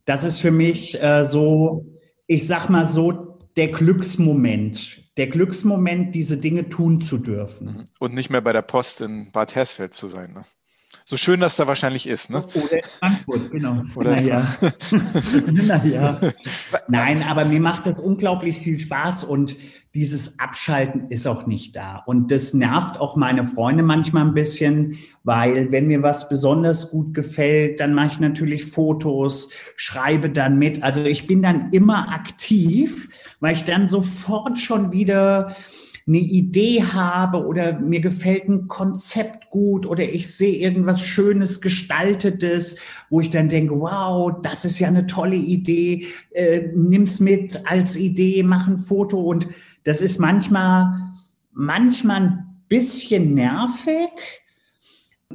Das 0.04 0.26
ist 0.26 0.42
für 0.42 0.52
mich 0.52 1.02
äh, 1.02 1.24
so, 1.24 1.86
ich 2.28 2.46
sag 2.46 2.70
mal 2.70 2.84
so, 2.84 3.38
der 3.56 3.70
Glücksmoment. 3.70 5.02
Der 5.16 5.28
Glücksmoment, 5.28 6.14
diese 6.14 6.36
Dinge 6.36 6.68
tun 6.68 7.00
zu 7.00 7.18
dürfen. 7.18 7.86
Und 8.00 8.14
nicht 8.14 8.30
mehr 8.30 8.42
bei 8.42 8.52
der 8.52 8.62
Post 8.62 9.00
in 9.00 9.32
Bad 9.32 9.56
Hersfeld 9.56 9.94
zu 9.94 10.10
sein. 10.10 10.34
Ne? 10.34 10.44
So 11.10 11.18
schön 11.18 11.40
das 11.40 11.56
da 11.56 11.66
wahrscheinlich 11.66 12.06
ist, 12.06 12.30
ne? 12.30 12.44
Oder 12.54 12.78
in 12.78 12.90
Frankfurt, 13.00 13.50
genau. 13.50 13.82
Oder 13.96 14.12
naja. 14.12 14.48
naja. 15.52 16.22
Nein, 16.88 17.24
aber 17.24 17.46
mir 17.46 17.60
macht 17.60 17.88
das 17.88 18.00
unglaublich 18.00 18.60
viel 18.60 18.78
Spaß 18.78 19.24
und 19.24 19.56
dieses 19.96 20.38
Abschalten 20.38 21.10
ist 21.10 21.26
auch 21.26 21.48
nicht 21.48 21.76
da. 21.76 22.04
Und 22.06 22.30
das 22.30 22.54
nervt 22.54 23.00
auch 23.00 23.16
meine 23.16 23.44
Freunde 23.44 23.82
manchmal 23.82 24.24
ein 24.24 24.36
bisschen, 24.36 25.00
weil 25.24 25.72
wenn 25.72 25.88
mir 25.88 26.04
was 26.04 26.30
besonders 26.30 26.92
gut 26.92 27.16
gefällt, 27.16 27.80
dann 27.80 27.96
mache 27.96 28.10
ich 28.10 28.20
natürlich 28.20 28.66
Fotos, 28.66 29.50
schreibe 29.76 30.30
dann 30.30 30.60
mit. 30.60 30.84
Also 30.84 31.04
ich 31.04 31.26
bin 31.26 31.42
dann 31.42 31.72
immer 31.72 32.10
aktiv, 32.10 33.10
weil 33.40 33.56
ich 33.56 33.64
dann 33.64 33.88
sofort 33.88 34.60
schon 34.60 34.92
wieder 34.92 35.48
eine 36.10 36.18
Idee 36.18 36.84
habe 36.84 37.46
oder 37.46 37.80
mir 37.80 38.02
gefällt 38.02 38.50
ein 38.50 38.68
Konzept 38.68 39.52
gut 39.52 39.86
oder 39.86 40.04
ich 40.04 40.36
sehe 40.36 40.56
irgendwas 40.56 41.06
Schönes, 41.06 41.62
Gestaltetes, 41.62 42.82
wo 43.12 43.22
ich 43.22 43.30
dann 43.30 43.48
denke, 43.48 43.80
wow, 43.80 44.34
das 44.42 44.66
ist 44.66 44.80
ja 44.80 44.88
eine 44.88 45.06
tolle 45.06 45.36
Idee, 45.36 46.08
äh, 46.32 46.70
nimm's 46.74 47.20
mit 47.20 47.66
als 47.68 47.96
Idee, 47.96 48.42
mach 48.42 48.68
ein 48.68 48.80
Foto 48.80 49.20
und 49.20 49.48
das 49.84 50.02
ist 50.02 50.20
manchmal, 50.20 51.12
manchmal 51.52 52.22
ein 52.22 52.64
bisschen 52.68 53.36
nervig, 53.36 54.10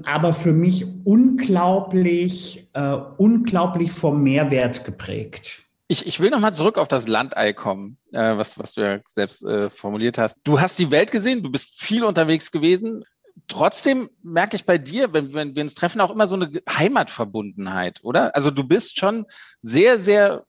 aber 0.02 0.32
für 0.32 0.52
mich 0.52 0.86
unglaublich, 1.04 2.68
äh, 2.72 2.96
unglaublich 3.16 3.92
vom 3.92 4.24
Mehrwert 4.24 4.84
geprägt. 4.84 5.63
Ich, 5.94 6.08
ich 6.08 6.18
will 6.18 6.30
nochmal 6.30 6.52
zurück 6.52 6.76
auf 6.76 6.88
das 6.88 7.06
Landei 7.06 7.52
kommen, 7.52 7.98
äh, 8.10 8.36
was, 8.36 8.58
was 8.58 8.74
du 8.74 8.80
ja 8.80 8.98
selbst 9.06 9.44
äh, 9.44 9.70
formuliert 9.70 10.18
hast. 10.18 10.40
Du 10.42 10.60
hast 10.60 10.80
die 10.80 10.90
Welt 10.90 11.12
gesehen, 11.12 11.44
du 11.44 11.52
bist 11.52 11.80
viel 11.80 12.02
unterwegs 12.02 12.50
gewesen. 12.50 13.04
Trotzdem 13.46 14.10
merke 14.20 14.56
ich 14.56 14.66
bei 14.66 14.76
dir, 14.76 15.12
wenn, 15.12 15.32
wenn 15.34 15.54
wir 15.54 15.62
uns 15.62 15.76
treffen, 15.76 16.00
auch 16.00 16.10
immer 16.10 16.26
so 16.26 16.34
eine 16.34 16.50
Heimatverbundenheit, 16.68 18.00
oder? 18.02 18.34
Also 18.34 18.50
du 18.50 18.64
bist 18.64 18.98
schon 18.98 19.26
sehr, 19.62 20.00
sehr 20.00 20.44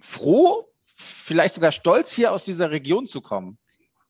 froh, 0.00 0.66
vielleicht 0.96 1.54
sogar 1.54 1.70
stolz, 1.70 2.10
hier 2.10 2.32
aus 2.32 2.44
dieser 2.44 2.72
Region 2.72 3.06
zu 3.06 3.20
kommen. 3.20 3.58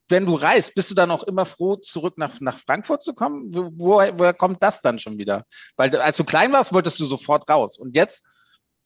Wenn 0.08 0.24
du 0.24 0.36
reist, 0.36 0.74
bist 0.74 0.90
du 0.90 0.94
dann 0.94 1.10
auch 1.10 1.24
immer 1.24 1.44
froh, 1.44 1.76
zurück 1.76 2.16
nach, 2.16 2.40
nach 2.40 2.58
Frankfurt 2.58 3.02
zu 3.02 3.12
kommen? 3.12 3.50
Woher, 3.78 4.18
woher 4.18 4.32
kommt 4.32 4.62
das 4.62 4.80
dann 4.80 4.98
schon 4.98 5.18
wieder? 5.18 5.44
Weil 5.76 5.94
als 5.96 6.16
du 6.16 6.24
klein 6.24 6.50
warst, 6.50 6.72
wolltest 6.72 6.98
du 6.98 7.04
sofort 7.04 7.46
raus. 7.50 7.76
Und 7.76 7.94
jetzt 7.94 8.24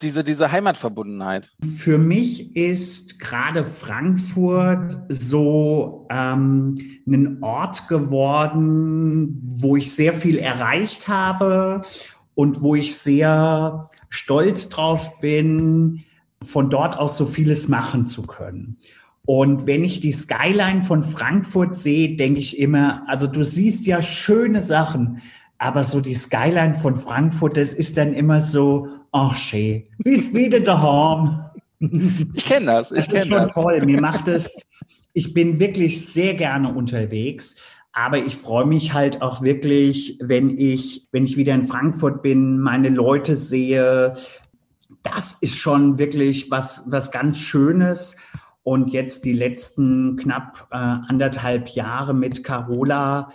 diese, 0.01 0.23
diese 0.23 0.51
Heimatverbundenheit? 0.51 1.51
Für 1.63 1.97
mich 1.97 2.55
ist 2.55 3.19
gerade 3.19 3.65
Frankfurt 3.65 4.99
so 5.09 6.07
ähm, 6.09 6.75
ein 7.07 7.41
Ort 7.41 7.87
geworden, 7.87 9.57
wo 9.59 9.75
ich 9.75 9.93
sehr 9.93 10.13
viel 10.13 10.37
erreicht 10.37 11.07
habe 11.07 11.81
und 12.35 12.61
wo 12.61 12.75
ich 12.75 12.97
sehr 12.97 13.89
stolz 14.09 14.69
drauf 14.69 15.19
bin, 15.19 16.03
von 16.41 16.69
dort 16.69 16.97
aus 16.97 17.17
so 17.17 17.25
vieles 17.25 17.67
machen 17.67 18.05
zu 18.05 18.21
können. 18.21 18.77
Und 19.25 19.65
wenn 19.65 19.83
ich 19.83 19.99
die 19.99 20.13
Skyline 20.13 20.83
von 20.83 21.03
Frankfurt 21.03 21.75
sehe, 21.75 22.15
denke 22.15 22.39
ich 22.39 22.59
immer, 22.59 23.03
also 23.07 23.27
du 23.27 23.43
siehst 23.43 23.85
ja 23.85 24.01
schöne 24.01 24.61
Sachen, 24.61 25.21
aber 25.57 25.83
so 25.83 25.99
die 25.99 26.15
Skyline 26.15 26.73
von 26.73 26.95
Frankfurt, 26.95 27.57
das 27.57 27.73
ist 27.73 27.97
dann 27.97 28.13
immer 28.13 28.39
so, 28.39 28.87
ach 29.11 29.37
schön, 29.37 29.83
bist 29.99 30.33
wieder 30.33 30.59
daheim. 30.59 31.45
Ich 32.33 32.45
kenne 32.45 32.67
das, 32.67 32.91
ich 32.91 33.07
kenne 33.07 33.29
das. 33.29 33.47
Ist 33.47 33.53
schon 33.53 33.63
toll, 33.63 33.85
mir 33.85 34.01
macht 34.01 34.27
es, 34.27 34.59
ich 35.13 35.33
bin 35.33 35.59
wirklich 35.59 36.05
sehr 36.05 36.33
gerne 36.33 36.73
unterwegs, 36.73 37.57
aber 37.91 38.19
ich 38.19 38.35
freue 38.35 38.67
mich 38.67 38.93
halt 38.93 39.23
auch 39.23 39.41
wirklich, 39.41 40.19
wenn 40.21 40.55
ich, 40.55 41.07
wenn 41.11 41.25
ich 41.25 41.37
wieder 41.37 41.55
in 41.55 41.65
Frankfurt 41.65 42.21
bin, 42.21 42.59
meine 42.59 42.89
Leute 42.89 43.35
sehe. 43.35 44.13
Das 45.01 45.33
ist 45.41 45.57
schon 45.57 45.97
wirklich 45.97 46.51
was, 46.51 46.83
was 46.85 47.11
ganz 47.11 47.39
Schönes. 47.39 48.15
Und 48.61 48.91
jetzt 48.91 49.25
die 49.25 49.33
letzten 49.33 50.17
knapp 50.17 50.67
äh, 50.69 50.75
anderthalb 50.75 51.69
Jahre 51.69 52.13
mit 52.13 52.43
Carola, 52.43 53.29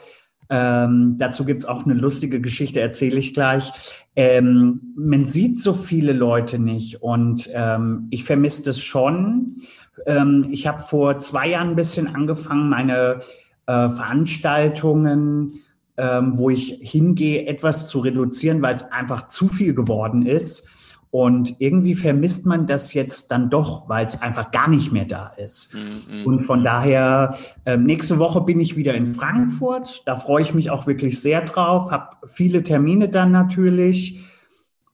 ähm, 0.55 1.17
dazu 1.17 1.47
gibt's 1.47 1.65
auch 1.65 1.87
eine 1.87 1.95
lustige 1.95 2.39
Geschichte, 2.39 2.79
erzähle 2.79 3.19
ich 3.19 3.33
gleich. 3.33 3.73
Ähm, 4.15 4.93
man 4.95 5.25
sieht 5.25 5.59
so 5.59 5.73
viele 5.73 6.13
Leute 6.13 6.59
nicht 6.59 7.03
und 7.03 7.49
ähm, 7.55 8.09
ich 8.11 8.25
vermisse 8.25 8.65
das 8.65 8.79
schon. 8.79 9.63
Ähm, 10.05 10.49
ich 10.51 10.67
habe 10.67 10.79
vor 10.79 11.19
zwei 11.21 11.49
Jahren 11.49 11.71
ein 11.71 11.77
bisschen 11.77 12.07
angefangen, 12.07 12.69
meine 12.69 13.21
äh, 13.67 13.89
Veranstaltungen, 13.89 15.63
ähm, 15.97 16.37
wo 16.37 16.51
ich 16.51 16.79
hingehe, 16.83 17.47
etwas 17.47 17.89
zu 17.89 18.01
reduzieren, 18.01 18.61
weil 18.61 18.75
es 18.75 18.93
einfach 18.93 19.29
zu 19.29 19.49
viel 19.49 19.75
geworden 19.75 20.27
ist. 20.27 20.69
Und 21.13 21.57
irgendwie 21.59 21.95
vermisst 21.95 22.47
man 22.47 22.67
das 22.67 22.95
jetzt 22.95 23.31
dann 23.33 23.51
doch, 23.51 23.87
weil 23.87 24.07
es 24.07 24.23
einfach 24.23 24.51
gar 24.51 24.67
nicht 24.67 24.93
mehr 24.93 25.05
da 25.05 25.27
ist. 25.37 25.75
Mhm. 25.75 26.25
Und 26.25 26.41
von 26.41 26.65
daher, 26.65 27.37
äh, 27.67 27.77
nächste 27.77 28.19
Woche 28.19 28.41
bin 28.41 28.59
ich 28.59 28.77
wieder 28.77 28.95
in 28.95 29.05
Frankfurt. 29.05 30.05
Da 30.07 30.17
freue 30.17 30.41
ich 30.41 30.55
mich 30.55 30.71
auch 30.71 30.87
wirklich 30.87 31.21
sehr 31.21 31.43
drauf. 31.43 31.91
Habe 31.91 32.17
viele 32.27 32.63
Termine 32.63 33.11
dann 33.11 33.31
natürlich. 33.31 34.25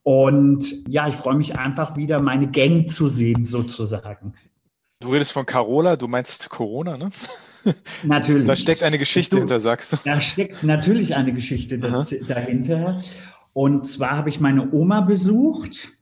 Und 0.02 0.88
ja, 0.88 1.06
ich 1.06 1.14
freue 1.14 1.36
mich 1.36 1.56
einfach 1.56 1.96
wieder, 1.96 2.20
meine 2.20 2.50
Gang 2.50 2.90
zu 2.90 3.08
sehen, 3.08 3.44
sozusagen. 3.44 4.32
Du 4.98 5.12
redest 5.12 5.30
von 5.30 5.46
Carola, 5.46 5.94
du 5.94 6.08
meinst 6.08 6.50
Corona, 6.50 6.96
ne? 6.96 7.10
Natürlich. 8.02 8.48
Da 8.48 8.56
steckt 8.56 8.82
eine 8.82 8.98
Geschichte 8.98 9.36
du, 9.36 9.42
hinter, 9.42 9.60
sagst 9.60 9.92
du. 9.92 9.96
Da 10.04 10.20
steckt 10.20 10.64
natürlich 10.64 11.14
eine 11.14 11.32
Geschichte 11.32 11.78
dahinter. 11.78 12.98
Und 13.52 13.86
zwar 13.86 14.16
habe 14.16 14.30
ich 14.30 14.40
meine 14.40 14.72
Oma 14.72 15.02
besucht 15.02 15.97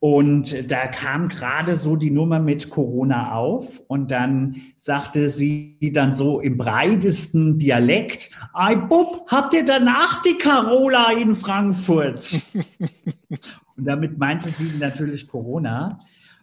Und 0.00 0.70
da 0.70 0.86
kam 0.86 1.28
gerade 1.28 1.76
so 1.76 1.94
die 1.94 2.10
Nummer 2.10 2.40
mit 2.40 2.70
Corona 2.70 3.34
auf 3.34 3.80
und 3.86 4.10
dann 4.10 4.62
sagte 4.74 5.28
sie 5.28 5.76
dann 5.92 6.14
so 6.14 6.40
im 6.40 6.56
breitesten 6.56 7.58
Dialekt, 7.58 8.30
Ei 8.54 8.76
Bub, 8.76 9.26
habt 9.28 9.52
ihr 9.52 9.64
danach 9.64 10.22
die 10.22 10.38
Carola 10.38 11.12
in 11.12 11.36
Frankfurt? 11.36 12.32
und 13.28 13.84
damit 13.84 14.16
meinte 14.16 14.48
sie 14.48 14.72
natürlich 14.78 15.28
Corona. 15.28 16.00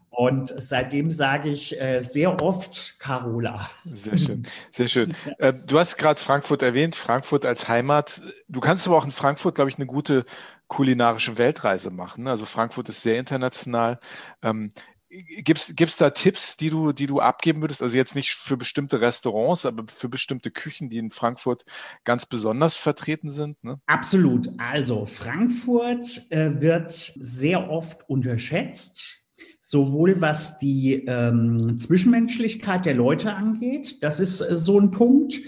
Und 0.10 0.53
seitdem 0.58 1.12
sage 1.12 1.49
ich 1.49 1.80
äh, 1.80 2.01
sehr 2.01 2.41
oft 2.41 2.99
Carola. 2.99 3.70
Sehr 3.86 4.18
schön, 4.18 4.43
sehr 4.72 4.88
schön. 4.88 5.16
Äh, 5.38 5.53
du 5.53 5.78
hast 5.78 5.97
gerade 5.97 6.20
Frankfurt 6.20 6.64
erwähnt, 6.64 6.95
Frankfurt 6.95 7.45
als 7.45 7.68
Heimat. 7.68 8.22
Du 8.47 8.60
kannst 8.60 8.88
aber 8.88 8.97
auch 8.97 9.05
in 9.05 9.12
Frankfurt, 9.12 9.55
glaube 9.55 9.70
ich, 9.70 9.78
eine 9.78 9.86
gute 9.86 10.26
kulinarische 10.68 11.38
Weltreise 11.38 11.91
machen. 11.91 12.26
Ne? 12.26 12.32
Also 12.32 12.45
Frankfurt 12.45 12.89
ist 12.89 13.01
sehr 13.01 13.20
international. 13.20 13.99
Ähm, 14.41 14.74
Gibt 15.09 15.59
es 15.80 15.97
da 15.97 16.09
Tipps, 16.09 16.57
die 16.57 16.70
du, 16.70 16.91
die 16.91 17.07
du 17.07 17.22
abgeben 17.22 17.61
würdest? 17.61 17.82
Also 17.82 17.95
jetzt 17.95 18.15
nicht 18.15 18.34
für 18.34 18.57
bestimmte 18.57 18.99
Restaurants, 18.99 19.65
aber 19.65 19.86
für 19.88 20.09
bestimmte 20.09 20.51
Küchen, 20.51 20.89
die 20.89 20.97
in 20.97 21.11
Frankfurt 21.11 21.63
ganz 22.03 22.26
besonders 22.26 22.76
vertreten 22.76 23.32
sind? 23.32 23.63
Ne? 23.63 23.80
Absolut. 23.86 24.49
Also 24.57 25.05
Frankfurt 25.05 26.30
äh, 26.30 26.59
wird 26.59 26.91
sehr 26.91 27.70
oft 27.70 28.09
unterschätzt 28.09 29.24
sowohl 29.59 30.22
was 30.22 30.57
die 30.59 30.93
ähm, 31.07 31.78
Zwischenmenschlichkeit 31.78 32.86
der 32.86 32.93
Leute 32.93 33.34
angeht, 33.34 34.01
das 34.01 34.22
ist 34.22 34.39
äh, 34.39 34.55
so 34.55 34.80
ein 34.80 34.91
Punkt, 34.91 35.41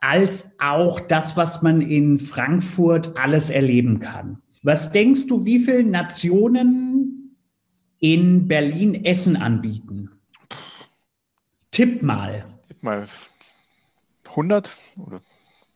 als 0.00 0.54
auch 0.60 1.00
das, 1.00 1.36
was 1.36 1.62
man 1.62 1.80
in 1.80 2.18
Frankfurt 2.18 3.16
alles 3.16 3.50
erleben 3.50 3.98
kann. 3.98 4.40
Was 4.62 4.90
denkst 4.90 5.26
du, 5.26 5.44
wie 5.44 5.58
viele 5.58 5.84
Nationen 5.84 7.36
in 7.98 8.48
Berlin 8.48 9.04
Essen 9.04 9.36
anbieten? 9.36 10.10
Tipp 11.70 12.02
mal. 12.02 12.44
Tipp 12.66 12.82
mal 12.82 13.06
100 14.28 14.76
oder 14.98 15.20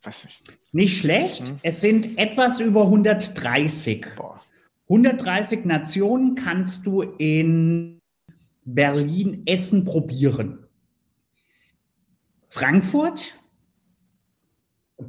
weiß 0.02 0.24
nicht. 0.24 0.44
Nicht 0.72 0.98
schlecht. 0.98 1.46
Hm. 1.46 1.56
Es 1.62 1.80
sind 1.80 2.18
etwas 2.18 2.60
über 2.60 2.82
130. 2.82 4.06
Boah. 4.16 4.40
130 4.88 5.64
Nationen 5.64 6.34
kannst 6.34 6.86
du 6.86 7.02
in 7.02 8.00
Berlin 8.64 9.42
Essen 9.46 9.84
probieren. 9.84 10.66
Frankfurt, 12.46 13.34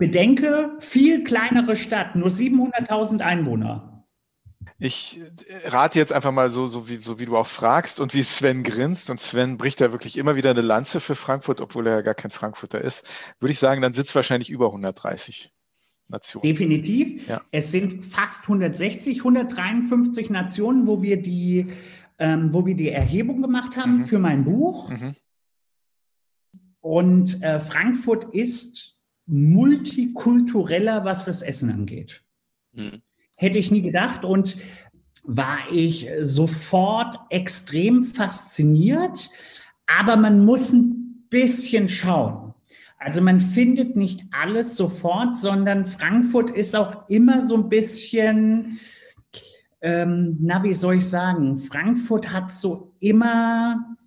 bedenke, 0.04 0.76
viel 0.80 1.24
kleinere 1.24 1.78
Stadt, 1.78 2.18
nur 2.18 2.28
700.000 2.28 3.22
Einwohner. 3.22 4.06
Ich 4.78 5.22
äh, 5.48 5.70
rate 5.70 5.98
jetzt 5.98 6.12
einfach 6.12 6.34
mal 6.34 6.52
so, 6.52 6.68
so, 6.68 6.90
wie, 6.90 6.98
so 6.98 7.20
wie 7.20 7.26
du 7.26 7.38
auch 7.38 7.48
fragst 7.48 8.02
und 8.02 8.14
wie 8.14 8.22
Sven 8.22 8.64
grinst. 8.64 9.10
Und 9.10 9.22
Sven 9.22 9.58
bricht 9.58 9.80
da 9.80 9.94
wirklich 9.94 10.18
immer 10.18 10.36
wieder 10.36 10.50
eine 10.50 10.60
Lanze 10.60 11.00
für 11.00 11.16
Frankfurt, 11.16 11.62
obwohl 11.62 11.88
er 11.88 11.94
ja 11.94 12.02
gar 12.02 12.16
kein 12.16 12.32
Frankfurter 12.32 12.82
ist. 12.82 13.08
Würde 13.40 13.54
ich 13.54 13.60
sagen, 13.60 13.82
dann 13.82 13.94
sitzt 13.94 14.14
wahrscheinlich 14.14 14.50
über 14.50 14.68
130. 14.68 15.54
Nationen. 16.10 16.44
Definitiv. 16.44 17.30
Ja. 17.30 17.42
Es 17.50 17.72
sind 17.72 18.06
fast 18.06 18.44
160, 18.44 19.20
153 19.20 20.30
Nationen, 20.32 20.86
wo 20.86 21.02
wir 21.02 21.22
die, 21.22 21.68
ähm, 22.20 22.54
wo 22.54 22.66
wir 22.66 22.76
die 22.76 22.90
Erhebung 22.90 23.42
gemacht 23.42 23.78
haben 23.78 24.00
mhm. 24.00 24.06
für 24.06 24.20
mein 24.20 24.44
Buch. 24.44 24.90
Mhm. 24.90 25.16
Und 26.82 27.42
äh, 27.42 27.62
Frankfurt 27.62 28.36
ist 28.36 28.94
multikultureller, 29.26 31.06
was 31.06 31.26
das 31.26 31.42
Essen 31.42 31.72
angeht. 31.72 32.24
Mhm. 32.74 33.02
Hätte 33.36 33.58
ich 33.58 33.72
nie 33.72 33.82
gedacht 33.82 34.26
und 34.26 34.58
war 35.24 35.60
ich 35.72 36.10
sofort 36.20 37.20
extrem 37.30 38.04
fasziniert. 38.04 39.30
Aber 39.88 40.16
man 40.16 40.46
muss 40.46 40.74
ein 40.74 41.26
bisschen 41.30 41.90
schauen. 41.90 42.54
Also 42.98 43.22
man 43.22 43.42
findet 43.42 43.96
nicht 43.96 44.26
alles 44.32 44.78
sofort, 44.78 45.38
sondern 45.38 45.86
Frankfurt 45.86 46.50
ist 46.50 46.76
auch 46.76 47.10
immer 47.10 47.42
so 47.42 47.58
ein 47.58 47.68
bisschen, 47.68 48.80
ähm, 49.82 50.38
na, 50.40 50.64
wie 50.64 50.74
soll 50.74 50.96
ich 50.96 51.10
sagen, 51.10 51.58
Frankfurt 51.58 52.32
hat 52.32 52.54
so 52.54 52.94
immer, 53.00 53.98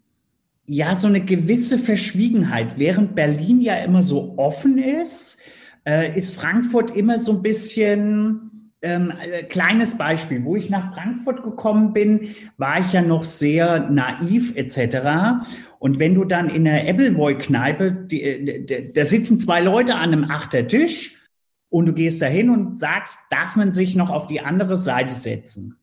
ja, 0.67 0.97
so 0.97 1.09
eine 1.09 1.21
gewisse 1.21 1.79
Verschwiegenheit. 1.79 2.79
Während 2.79 3.15
Berlin 3.15 3.61
ja 3.61 3.77
immer 3.77 4.03
so 4.03 4.35
offen 4.37 4.79
ist, 4.79 5.39
äh, 5.87 6.17
ist 6.17 6.35
Frankfurt 6.35 6.97
immer 6.97 7.19
so 7.19 7.33
ein 7.33 7.43
bisschen, 7.43 8.73
ähm, 8.83 9.13
äh, 9.21 9.45
kleines 9.45 9.97
Beispiel, 9.97 10.45
wo 10.45 10.57
ich 10.57 10.69
nach 10.69 10.95
Frankfurt 10.95 11.43
gekommen 11.45 11.93
bin, 11.93 12.35
war 12.57 12.81
ich 12.81 12.93
ja 12.93 13.03
noch 13.03 13.25
sehr 13.25 13.89
naiv 13.91 14.55
etc. 14.57 15.47
Und 15.79 15.99
wenn 15.99 16.15
du 16.15 16.25
dann 16.25 16.49
in 16.49 16.65
der 16.65 16.89
Appleboy-Kneipe, 16.89 18.09
äh, 18.11 18.93
da 18.93 19.05
sitzen 19.05 19.39
zwei 19.39 19.61
Leute 19.61 19.95
an 19.95 20.13
einem 20.13 20.31
Achtertisch 20.31 21.23
und 21.69 21.87
du 21.87 21.93
gehst 21.93 22.21
dahin 22.21 22.51
und 22.51 22.77
sagst, 22.77 23.21
darf 23.31 23.55
man 23.57 23.73
sich 23.73 23.95
noch 23.95 24.11
auf 24.11 24.27
die 24.27 24.41
andere 24.41 24.77
Seite 24.77 25.15
setzen? 25.15 25.77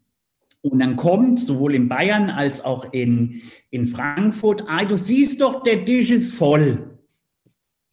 Und 0.64 0.80
dann 0.80 0.96
kommt 0.96 1.42
sowohl 1.42 1.76
in 1.76 1.90
Bayern 1.90 2.30
als 2.30 2.64
auch 2.64 2.94
in, 2.94 3.42
in 3.70 3.86
Frankfurt, 3.86 4.64
ah, 4.68 4.86
du 4.86 4.98
siehst 4.98 5.42
doch, 5.42 5.62
der 5.62 5.84
Tisch 5.84 6.10
ist 6.10 6.34
voll. 6.34 7.00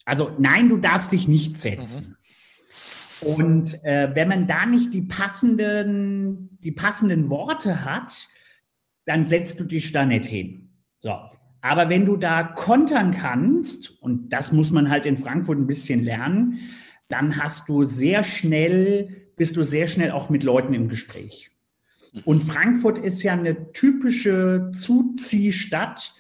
Also 0.05 0.31
nein, 0.39 0.69
du 0.69 0.77
darfst 0.77 1.11
dich 1.11 1.27
nicht 1.27 1.59
setzen. 1.59 2.17
Mhm. 3.23 3.35
Und 3.35 3.85
äh, 3.85 4.15
wenn 4.15 4.29
man 4.29 4.47
da 4.47 4.67
nicht 4.67 4.95
die 4.95 5.03
passenden, 5.03 6.59
die 6.63 6.71
passenden 6.71 7.29
Worte 7.29 7.85
hat, 7.85 8.29
dann 9.05 9.27
setzt 9.27 9.59
du 9.59 9.65
dich 9.65 9.91
da 9.91 10.07
nicht 10.07 10.27
hin. 10.27 10.71
So. 10.99 11.19
Aber 11.63 11.89
wenn 11.89 12.07
du 12.07 12.17
da 12.17 12.45
kontern 12.45 13.11
kannst, 13.11 14.01
und 14.01 14.33
das 14.33 14.53
muss 14.53 14.71
man 14.71 14.91
halt 14.91 15.07
in 15.07 15.17
Frankfurt 15.17 15.59
ein 15.59 15.67
bisschen 15.67 16.05
lernen, 16.05 16.61
dann 17.09 17.37
hast 17.37 17.69
du 17.69 17.83
sehr 17.83 18.23
schnell, 18.23 19.33
bist 19.37 19.57
du 19.57 19.65
sehr 19.65 19.89
schnell 19.89 20.13
auch 20.13 20.31
mit 20.31 20.45
Leuten 20.45 20.73
im 20.73 20.89
Gespräch. 20.89 21.51
Und 22.25 22.43
Frankfurt 22.43 22.99
ist 22.99 23.23
ja 23.23 23.33
eine 23.33 23.73
typische 23.73 24.71
Zuziehstadt, 24.75 26.15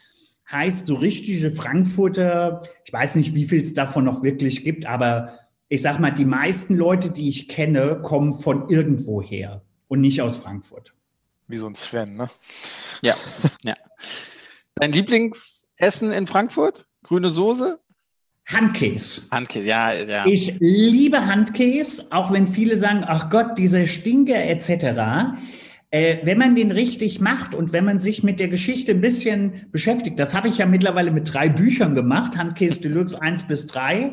heißt 0.51 0.86
so 0.86 0.97
richtige 0.97 1.51
Frankfurter, 1.51 2.62
ich 2.84 2.93
weiß 2.93 3.16
nicht, 3.16 3.34
wie 3.34 3.47
viel 3.47 3.62
es 3.62 3.74
davon 3.74 4.05
noch 4.05 4.22
wirklich 4.22 4.64
gibt, 4.64 4.86
aber 4.86 5.38
ich 5.68 5.82
sag 5.82 6.01
mal, 6.01 6.11
die 6.11 6.24
meisten 6.24 6.74
Leute, 6.74 7.11
die 7.11 7.28
ich 7.28 7.49
kenne, 7.49 8.01
kommen 8.03 8.34
von 8.34 8.68
irgendwoher 8.68 9.62
und 9.88 10.01
nicht 10.01 10.20
aus 10.20 10.36
Frankfurt. 10.36 10.93
Wie 11.47 11.57
so 11.57 11.66
ein 11.66 11.74
Sven, 11.74 12.16
ne? 12.16 12.28
Ja, 13.03 13.14
ja. 13.62 13.74
Dein 14.74 14.93
Lieblingsessen 14.93 16.11
in 16.12 16.26
Frankfurt? 16.26 16.86
Grüne 17.03 17.30
Soße? 17.30 17.80
Handkäse. 18.47 19.22
Handkäse, 19.30 19.68
ja, 19.68 19.93
ja. 19.93 20.26
Ich 20.26 20.57
liebe 20.59 21.26
Handkäse, 21.26 22.09
auch 22.11 22.32
wenn 22.32 22.49
viele 22.49 22.76
sagen, 22.76 23.05
ach 23.07 23.30
Gott, 23.30 23.59
dieser 23.59 23.86
Stinker 23.86 24.43
etc. 24.43 25.38
Äh, 25.93 26.18
wenn 26.22 26.38
man 26.38 26.55
den 26.55 26.70
richtig 26.70 27.20
macht 27.20 27.55
und 27.55 27.72
wenn 27.72 27.84
man 27.84 27.99
sich 27.99 28.22
mit 28.22 28.38
der 28.38 28.49
Geschichte 28.49 28.93
ein 28.93 29.01
bisschen 29.01 29.66
beschäftigt, 29.72 30.18
das 30.20 30.34
habe 30.34 30.49
ich 30.49 30.59
ja 30.59 30.66
mittlerweile 30.66 31.11
mit 31.11 31.32
drei 31.32 31.49
Büchern 31.49 31.97
gemacht, 31.97 32.36
Handkäse 32.36 32.82
Deluxe 32.82 33.20
1 33.20 33.49
bis 33.49 33.66
3, 33.66 34.12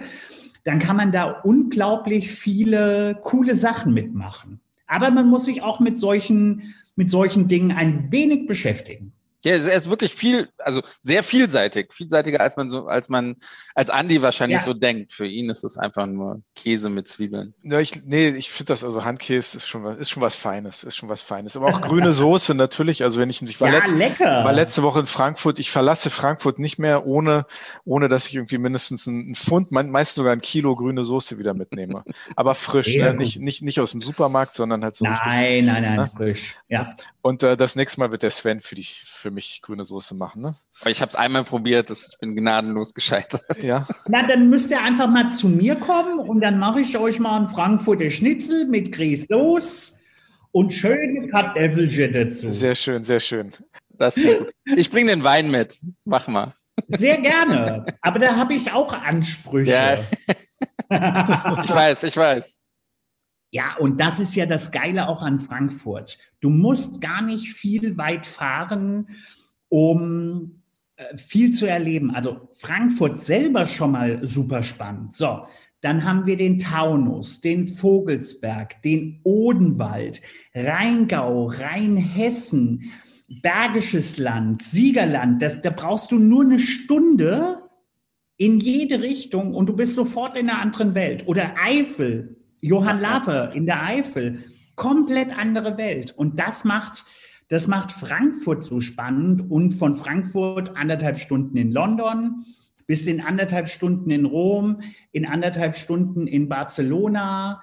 dann 0.63 0.80
kann 0.80 0.97
man 0.97 1.11
da 1.11 1.30
unglaublich 1.43 2.32
viele 2.32 3.19
coole 3.21 3.53
Sachen 3.53 3.93
mitmachen. 3.93 4.59
Aber 4.88 5.11
man 5.11 5.28
muss 5.28 5.45
sich 5.45 5.61
auch 5.61 5.80
mit 5.80 5.99
solchen, 5.99 6.73
mit 6.95 7.11
solchen 7.11 7.47
Dingen 7.47 7.71
ein 7.71 8.11
wenig 8.11 8.47
beschäftigen. 8.47 9.13
Ja, 9.43 9.51
er 9.51 9.73
ist 9.73 9.89
wirklich 9.89 10.13
viel, 10.13 10.49
also 10.57 10.81
sehr 11.01 11.23
vielseitig, 11.23 11.93
vielseitiger 11.93 12.41
als 12.41 12.55
man 12.57 12.69
so, 12.71 12.88
als 12.88 13.07
man, 13.07 13.35
als 13.75 13.89
Andi 13.89 14.21
wahrscheinlich 14.21 14.59
ja. 14.59 14.65
so 14.65 14.73
denkt. 14.73 15.13
Für 15.13 15.27
ihn 15.27 15.49
ist 15.49 15.63
es 15.63 15.77
einfach 15.77 16.07
nur 16.07 16.41
Käse 16.55 16.89
mit 16.89 17.07
Zwiebeln. 17.07 17.53
Ja, 17.63 17.79
ich, 17.79 18.03
nee, 18.03 18.29
ich 18.29 18.49
finde 18.49 18.73
das, 18.73 18.83
also 18.83 19.05
Handkäse 19.05 19.57
ist 19.57 19.67
schon 19.67 19.83
was, 19.83 19.97
ist 19.97 20.09
schon 20.09 20.21
was 20.21 20.35
Feines, 20.35 20.83
ist 20.83 20.95
schon 20.95 21.09
was 21.09 21.21
Feines. 21.21 21.55
Aber 21.55 21.67
auch 21.67 21.81
grüne 21.81 22.13
Soße 22.17 22.55
natürlich, 22.55 23.03
also 23.03 23.19
wenn 23.19 23.29
ich, 23.29 23.41
ich 23.43 23.61
war, 23.61 23.69
ja, 23.69 23.75
letzt, 23.75 23.97
war 24.19 24.53
letzte 24.53 24.81
Woche 24.81 25.01
in 25.01 25.05
Frankfurt, 25.05 25.59
ich 25.59 25.69
verlasse 25.69 26.09
Frankfurt 26.09 26.57
nicht 26.57 26.79
mehr 26.79 27.05
ohne, 27.05 27.45
ohne 27.85 28.09
dass 28.09 28.27
ich 28.27 28.35
irgendwie 28.35 28.57
mindestens 28.57 29.07
einen 29.07 29.35
Pfund, 29.35 29.71
meist 29.71 30.15
sogar 30.15 30.33
ein 30.33 30.41
Kilo 30.41 30.75
grüne 30.75 31.03
Soße 31.03 31.38
wieder 31.38 31.53
mitnehme. 31.53 32.03
Aber 32.35 32.55
frisch, 32.55 32.95
ne? 32.95 33.13
nicht, 33.13 33.39
nicht, 33.39 33.61
nicht 33.61 33.79
aus 33.79 33.91
dem 33.91 34.01
Supermarkt, 34.01 34.55
sondern 34.55 34.83
halt 34.83 34.95
so 34.95 35.05
Nein, 35.05 35.15
richtig, 35.15 35.65
nein, 35.65 35.81
nein, 35.83 35.95
ne? 35.95 36.09
frisch, 36.09 36.55
ja. 36.67 36.91
Und 37.21 37.43
äh, 37.43 37.57
das 37.57 37.75
nächste 37.75 37.99
Mal 37.99 38.11
wird 38.11 38.23
der 38.23 38.31
Sven 38.31 38.61
für 38.61 38.75
dich, 38.75 39.03
für 39.05 39.26
mich 39.32 39.61
grüne 39.61 39.84
Soße 39.84 40.15
machen. 40.15 40.41
Ne? 40.41 40.55
Ich 40.86 41.01
habe 41.01 41.09
es 41.09 41.15
einmal 41.15 41.43
probiert, 41.43 41.89
das, 41.89 42.09
ich 42.11 42.19
bin 42.19 42.36
gnadenlos 42.36 42.93
gescheitert. 42.93 43.63
Ja. 43.63 43.88
Na, 44.07 44.25
dann 44.25 44.49
müsst 44.49 44.71
ihr 44.71 44.82
einfach 44.82 45.07
mal 45.07 45.32
zu 45.32 45.49
mir 45.49 45.75
kommen 45.75 46.19
und 46.19 46.41
dann 46.41 46.59
mache 46.59 46.82
ich 46.82 46.97
euch 46.97 47.19
mal 47.19 47.38
einen 47.38 47.49
Frankfurter 47.49 48.09
Schnitzel 48.09 48.65
mit 48.65 48.91
Grießlos 48.91 49.97
und 50.51 50.73
schöne 50.73 51.28
Kartoffelchen 51.28 52.11
dazu. 52.11 52.51
Sehr 52.51 52.75
schön, 52.75 53.03
sehr 53.03 53.19
schön. 53.19 53.51
Das 53.89 54.15
gut. 54.15 54.51
Ich 54.75 54.89
bringe 54.91 55.11
den 55.11 55.23
Wein 55.23 55.49
mit. 55.51 55.82
Mach 56.05 56.28
mal. 56.28 56.53
Sehr 56.88 57.17
gerne. 57.17 57.86
Aber 58.01 58.19
da 58.19 58.36
habe 58.36 58.53
ich 58.53 58.71
auch 58.71 58.93
Ansprüche. 58.93 59.71
Ja. 59.71 59.97
ich 61.63 61.73
weiß, 61.73 62.03
ich 62.03 62.15
weiß. 62.15 62.59
Ja, 63.49 63.75
und 63.79 63.99
das 63.99 64.19
ist 64.19 64.35
ja 64.35 64.45
das 64.45 64.71
Geile 64.71 65.07
auch 65.07 65.21
an 65.21 65.39
Frankfurt. 65.39 66.17
Du 66.41 66.49
musst 66.49 66.99
gar 67.01 67.21
nicht 67.21 67.53
viel 67.53 67.97
weit 67.97 68.25
fahren, 68.25 69.07
um 69.69 70.63
äh, 70.97 71.15
viel 71.17 71.51
zu 71.51 71.65
erleben. 71.65 72.11
Also 72.11 72.49
Frankfurt 72.53 73.19
selber 73.19 73.65
schon 73.65 73.91
mal 73.91 74.25
super 74.25 74.63
spannend. 74.63 75.13
So, 75.13 75.43
dann 75.81 76.03
haben 76.03 76.25
wir 76.25 76.37
den 76.37 76.59
Taunus, 76.59 77.39
den 77.39 77.67
Vogelsberg, 77.67 78.81
den 78.81 79.21
Odenwald, 79.23 80.21
Rheingau, 80.53 81.47
Rheinhessen, 81.47 82.91
Bergisches 83.29 84.17
Land, 84.17 84.61
Siegerland. 84.61 85.41
Das, 85.41 85.61
da 85.61 85.69
brauchst 85.69 86.11
du 86.11 86.17
nur 86.17 86.45
eine 86.45 86.59
Stunde 86.59 87.61
in 88.37 88.59
jede 88.59 89.01
Richtung 89.01 89.53
und 89.53 89.67
du 89.67 89.75
bist 89.75 89.95
sofort 89.95 90.37
in 90.37 90.49
einer 90.49 90.61
anderen 90.61 90.95
Welt. 90.95 91.27
Oder 91.27 91.55
Eifel, 91.61 92.36
Johann 92.61 92.99
Lafer 93.01 93.53
in 93.53 93.65
der 93.65 93.83
Eifel, 93.83 94.43
komplett 94.75 95.37
andere 95.37 95.77
Welt. 95.77 96.13
Und 96.15 96.39
das 96.39 96.63
macht, 96.63 97.05
das 97.49 97.67
macht 97.67 97.91
Frankfurt 97.91 98.63
so 98.63 98.79
spannend 98.81 99.49
und 99.49 99.73
von 99.73 99.95
Frankfurt 99.95 100.75
anderthalb 100.75 101.17
Stunden 101.17 101.57
in 101.57 101.71
London 101.71 102.43
bis 102.87 103.05
in 103.05 103.21
anderthalb 103.21 103.67
Stunden 103.67 104.09
in 104.09 104.25
Rom, 104.25 104.81
in 105.11 105.25
anderthalb 105.25 105.75
Stunden 105.75 106.25
in 106.25 106.47
Barcelona. 106.47 107.61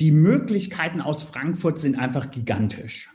Die 0.00 0.12
Möglichkeiten 0.12 1.00
aus 1.00 1.22
Frankfurt 1.22 1.78
sind 1.78 1.96
einfach 1.96 2.30
gigantisch. 2.30 3.10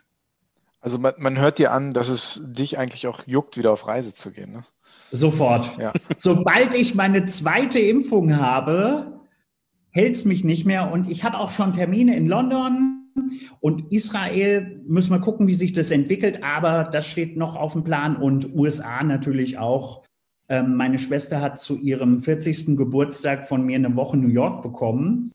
Also 0.81 0.97
man, 0.97 1.13
man 1.17 1.37
hört 1.37 1.59
dir 1.59 1.71
an, 1.71 1.93
dass 1.93 2.09
es 2.09 2.41
dich 2.43 2.77
eigentlich 2.77 3.05
auch 3.05 3.27
juckt, 3.27 3.57
wieder 3.57 3.71
auf 3.71 3.85
Reise 3.85 4.13
zu 4.15 4.31
gehen. 4.31 4.53
Ne? 4.53 4.63
Sofort. 5.11 5.77
Ja. 5.77 5.93
Sobald 6.17 6.73
ich 6.73 6.95
meine 6.95 7.25
zweite 7.25 7.79
Impfung 7.79 8.37
habe, 8.37 9.18
hält 9.91 10.15
es 10.15 10.25
mich 10.25 10.43
nicht 10.43 10.65
mehr. 10.65 10.91
Und 10.91 11.09
ich 11.09 11.23
habe 11.23 11.37
auch 11.37 11.51
schon 11.51 11.73
Termine 11.73 12.15
in 12.15 12.27
London 12.27 13.11
und 13.59 13.91
Israel. 13.91 14.81
Müssen 14.87 15.11
wir 15.11 15.19
gucken, 15.19 15.47
wie 15.47 15.55
sich 15.55 15.73
das 15.73 15.91
entwickelt. 15.91 16.43
Aber 16.43 16.83
das 16.85 17.07
steht 17.07 17.37
noch 17.37 17.55
auf 17.55 17.73
dem 17.73 17.83
Plan 17.83 18.15
und 18.15 18.53
USA 18.55 19.03
natürlich 19.03 19.57
auch. 19.57 20.03
Ähm, 20.47 20.75
meine 20.75 20.99
Schwester 20.99 21.41
hat 21.41 21.59
zu 21.59 21.77
ihrem 21.77 22.19
40. 22.19 22.77
Geburtstag 22.77 23.47
von 23.47 23.65
mir 23.65 23.75
eine 23.75 23.95
Woche 23.95 24.17
New 24.17 24.29
York 24.29 24.63
bekommen 24.63 25.31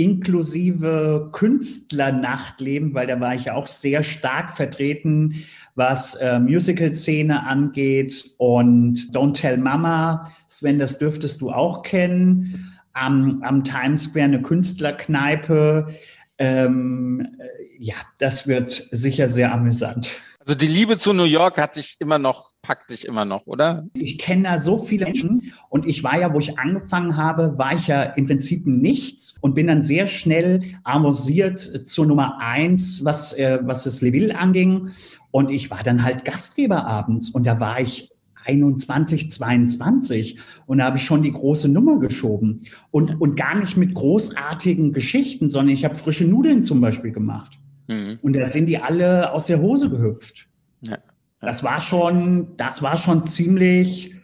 inklusive 0.00 1.28
Künstlernachtleben, 1.32 2.94
weil 2.94 3.06
da 3.06 3.20
war 3.20 3.34
ich 3.34 3.46
ja 3.46 3.54
auch 3.54 3.66
sehr 3.66 4.02
stark 4.02 4.50
vertreten, 4.52 5.44
was 5.74 6.14
äh, 6.14 6.38
Musical-Szene 6.38 7.46
angeht. 7.46 8.34
Und 8.38 8.96
Don't 9.14 9.34
Tell 9.34 9.58
Mama, 9.58 10.24
Sven, 10.48 10.78
das 10.78 10.98
dürftest 10.98 11.42
du 11.42 11.50
auch 11.50 11.82
kennen, 11.82 12.69
am, 12.92 13.42
am 13.42 13.64
Times 13.64 14.04
Square 14.04 14.24
eine 14.24 14.42
Künstlerkneipe. 14.42 15.94
Ähm, 16.38 17.26
äh, 17.38 17.44
ja, 17.78 17.94
das 18.18 18.46
wird 18.46 18.88
sicher 18.90 19.28
sehr 19.28 19.52
amüsant. 19.52 20.10
Also 20.50 20.54
die 20.54 20.66
Liebe 20.66 20.98
zu 20.98 21.12
New 21.12 21.24
York 21.24 21.58
hat 21.58 21.76
dich 21.76 21.96
immer 22.00 22.18
noch, 22.18 22.52
packt 22.62 22.90
dich 22.90 23.06
immer 23.06 23.26
noch, 23.26 23.46
oder? 23.46 23.86
Ich 23.92 24.18
kenne 24.18 24.44
da 24.44 24.58
so 24.58 24.78
viele 24.78 25.04
Menschen 25.04 25.52
und 25.68 25.86
ich 25.86 26.02
war 26.02 26.18
ja, 26.18 26.32
wo 26.32 26.40
ich 26.40 26.58
angefangen 26.58 27.16
habe, 27.16 27.58
war 27.58 27.74
ich 27.74 27.88
ja 27.88 28.02
im 28.02 28.26
Prinzip 28.26 28.66
nichts 28.66 29.36
und 29.42 29.54
bin 29.54 29.66
dann 29.66 29.82
sehr 29.82 30.06
schnell 30.06 30.62
avanciert 30.82 31.86
zur 31.86 32.06
Nummer 32.06 32.38
eins, 32.38 33.04
was, 33.04 33.34
äh, 33.34 33.58
was 33.62 33.84
das 33.84 34.00
Leville 34.00 34.36
anging. 34.36 34.90
Und 35.30 35.50
ich 35.50 35.70
war 35.70 35.82
dann 35.82 36.02
halt 36.02 36.24
Gastgeber 36.24 36.86
abends 36.86 37.28
und 37.30 37.46
da 37.46 37.60
war 37.60 37.78
ich 37.78 38.10
21, 38.50 39.30
22 39.30 40.38
und 40.66 40.78
da 40.78 40.84
habe 40.84 40.96
ich 40.96 41.04
schon 41.04 41.22
die 41.22 41.32
große 41.32 41.68
Nummer 41.68 41.98
geschoben 41.98 42.60
und, 42.90 43.20
und 43.20 43.36
gar 43.36 43.56
nicht 43.58 43.76
mit 43.76 43.94
großartigen 43.94 44.92
Geschichten, 44.92 45.48
sondern 45.48 45.74
ich 45.74 45.84
habe 45.84 45.94
frische 45.94 46.24
Nudeln 46.24 46.64
zum 46.64 46.80
Beispiel 46.80 47.12
gemacht. 47.12 47.58
Mhm. 47.88 48.18
Und 48.22 48.34
da 48.34 48.44
sind 48.44 48.66
die 48.66 48.78
alle 48.78 49.32
aus 49.32 49.46
der 49.46 49.60
Hose 49.60 49.90
gehüpft. 49.90 50.48
Ja. 50.82 50.98
Das 51.40 51.62
war 51.62 51.80
schon, 51.80 52.56
das 52.56 52.82
war 52.82 52.96
schon 52.96 53.26
ziemlich, 53.26 54.14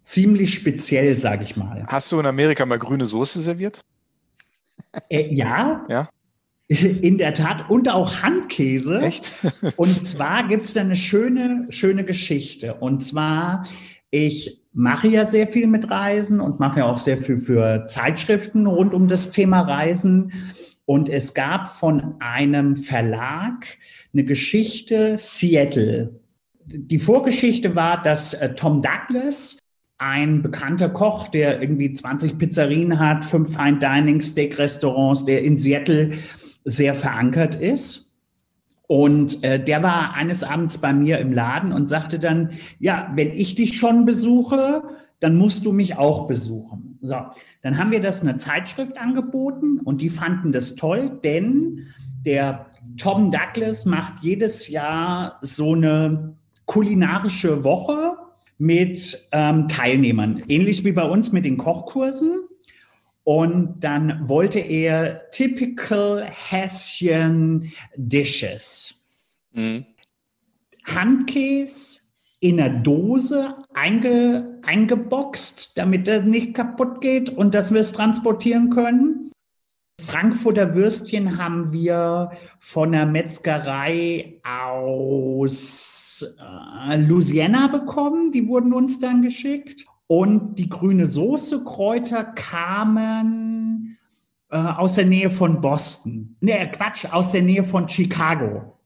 ziemlich 0.00 0.54
speziell, 0.54 1.16
sage 1.16 1.44
ich 1.44 1.56
mal. 1.56 1.84
Hast 1.86 2.12
du 2.12 2.20
in 2.20 2.26
Amerika 2.26 2.66
mal 2.66 2.78
grüne 2.78 3.06
Soße 3.06 3.40
serviert? 3.40 3.80
Äh, 5.08 5.34
ja. 5.34 5.84
Ja. 5.88 6.08
In 6.68 7.16
der 7.16 7.32
Tat 7.32 7.70
und 7.70 7.88
auch 7.88 8.22
Handkäse. 8.22 8.98
Echt? 8.98 9.34
und 9.76 10.04
zwar 10.04 10.46
gibt 10.48 10.66
es 10.66 10.74
da 10.74 10.82
eine 10.82 10.96
schöne, 10.96 11.66
schöne 11.70 12.04
Geschichte. 12.04 12.74
Und 12.74 13.02
zwar, 13.02 13.66
ich 14.10 14.62
mache 14.74 15.08
ja 15.08 15.24
sehr 15.24 15.46
viel 15.46 15.66
mit 15.66 15.90
Reisen 15.90 16.40
und 16.40 16.60
mache 16.60 16.80
ja 16.80 16.86
auch 16.86 16.98
sehr 16.98 17.16
viel 17.16 17.38
für 17.38 17.86
Zeitschriften 17.86 18.66
rund 18.66 18.92
um 18.92 19.08
das 19.08 19.30
Thema 19.30 19.62
Reisen. 19.62 20.32
Und 20.84 21.08
es 21.08 21.34
gab 21.34 21.68
von 21.68 22.14
einem 22.20 22.76
Verlag 22.76 23.66
eine 24.12 24.24
Geschichte 24.24 25.16
Seattle. 25.18 26.20
Die 26.66 26.98
Vorgeschichte 26.98 27.76
war, 27.76 28.02
dass 28.02 28.34
äh, 28.34 28.54
Tom 28.54 28.82
Douglas, 28.82 29.58
ein 29.98 30.42
bekannter 30.42 30.88
Koch, 30.90 31.28
der 31.28 31.60
irgendwie 31.60 31.92
20 31.92 32.38
Pizzerien 32.38 32.98
hat, 32.98 33.24
fünf 33.24 33.56
Fine 33.56 33.78
Dining 33.78 34.20
Steak 34.20 34.58
Restaurants, 34.58 35.24
der 35.24 35.42
in 35.42 35.56
Seattle 35.56 36.12
sehr 36.68 36.94
verankert 36.94 37.56
ist. 37.56 38.16
Und 38.86 39.44
äh, 39.44 39.62
der 39.62 39.82
war 39.82 40.14
eines 40.14 40.42
Abends 40.42 40.78
bei 40.78 40.92
mir 40.92 41.18
im 41.18 41.32
Laden 41.32 41.72
und 41.72 41.86
sagte 41.86 42.18
dann, 42.18 42.52
ja, 42.78 43.10
wenn 43.14 43.28
ich 43.28 43.54
dich 43.54 43.76
schon 43.76 44.06
besuche, 44.06 44.82
dann 45.20 45.36
musst 45.36 45.66
du 45.66 45.72
mich 45.72 45.98
auch 45.98 46.26
besuchen. 46.26 46.98
So, 47.02 47.16
dann 47.62 47.78
haben 47.78 47.90
wir 47.90 48.00
das 48.00 48.22
eine 48.22 48.36
Zeitschrift 48.38 48.96
angeboten 48.96 49.80
und 49.80 50.00
die 50.00 50.08
fanden 50.08 50.52
das 50.52 50.74
toll, 50.74 51.18
denn 51.22 51.86
der 52.24 52.66
Tom 52.96 53.30
Douglas 53.30 53.84
macht 53.84 54.22
jedes 54.22 54.68
Jahr 54.68 55.38
so 55.42 55.74
eine 55.74 56.34
kulinarische 56.66 57.64
Woche 57.64 58.16
mit 58.58 59.28
ähm, 59.32 59.68
Teilnehmern, 59.68 60.42
ähnlich 60.48 60.84
wie 60.84 60.92
bei 60.92 61.04
uns 61.04 61.30
mit 61.30 61.44
den 61.44 61.56
Kochkursen. 61.56 62.47
Und 63.28 63.80
dann 63.80 64.26
wollte 64.26 64.58
er 64.58 65.30
typical 65.32 66.24
Hessian 66.24 67.70
Dishes. 67.94 68.94
Mhm. 69.52 69.84
Handkäse 70.86 72.00
in 72.40 72.56
der 72.56 72.70
Dose 72.70 73.54
einge, 73.74 74.58
eingeboxt, 74.62 75.76
damit 75.76 76.08
er 76.08 76.22
nicht 76.22 76.54
kaputt 76.54 77.02
geht 77.02 77.28
und 77.28 77.54
dass 77.54 77.70
wir 77.70 77.82
es 77.82 77.92
transportieren 77.92 78.70
können. 78.70 79.30
Frankfurter 80.00 80.74
Würstchen 80.74 81.36
haben 81.36 81.70
wir 81.70 82.30
von 82.60 82.92
der 82.92 83.04
Metzgerei 83.04 84.40
aus 84.42 86.24
äh, 86.88 86.96
Louisiana 86.96 87.66
bekommen. 87.66 88.32
Die 88.32 88.48
wurden 88.48 88.72
uns 88.72 88.98
dann 88.98 89.20
geschickt. 89.20 89.84
Und 90.08 90.56
die 90.56 90.68
grüne 90.68 91.06
Soße 91.06 91.64
Kräuter 91.64 92.24
kamen 92.24 93.98
äh, 94.50 94.56
aus 94.56 94.94
der 94.94 95.04
Nähe 95.04 95.30
von 95.30 95.60
Boston. 95.60 96.36
Ne, 96.40 96.70
Quatsch, 96.70 97.04
aus 97.12 97.32
der 97.32 97.42
Nähe 97.42 97.62
von 97.62 97.88
Chicago. 97.88 98.78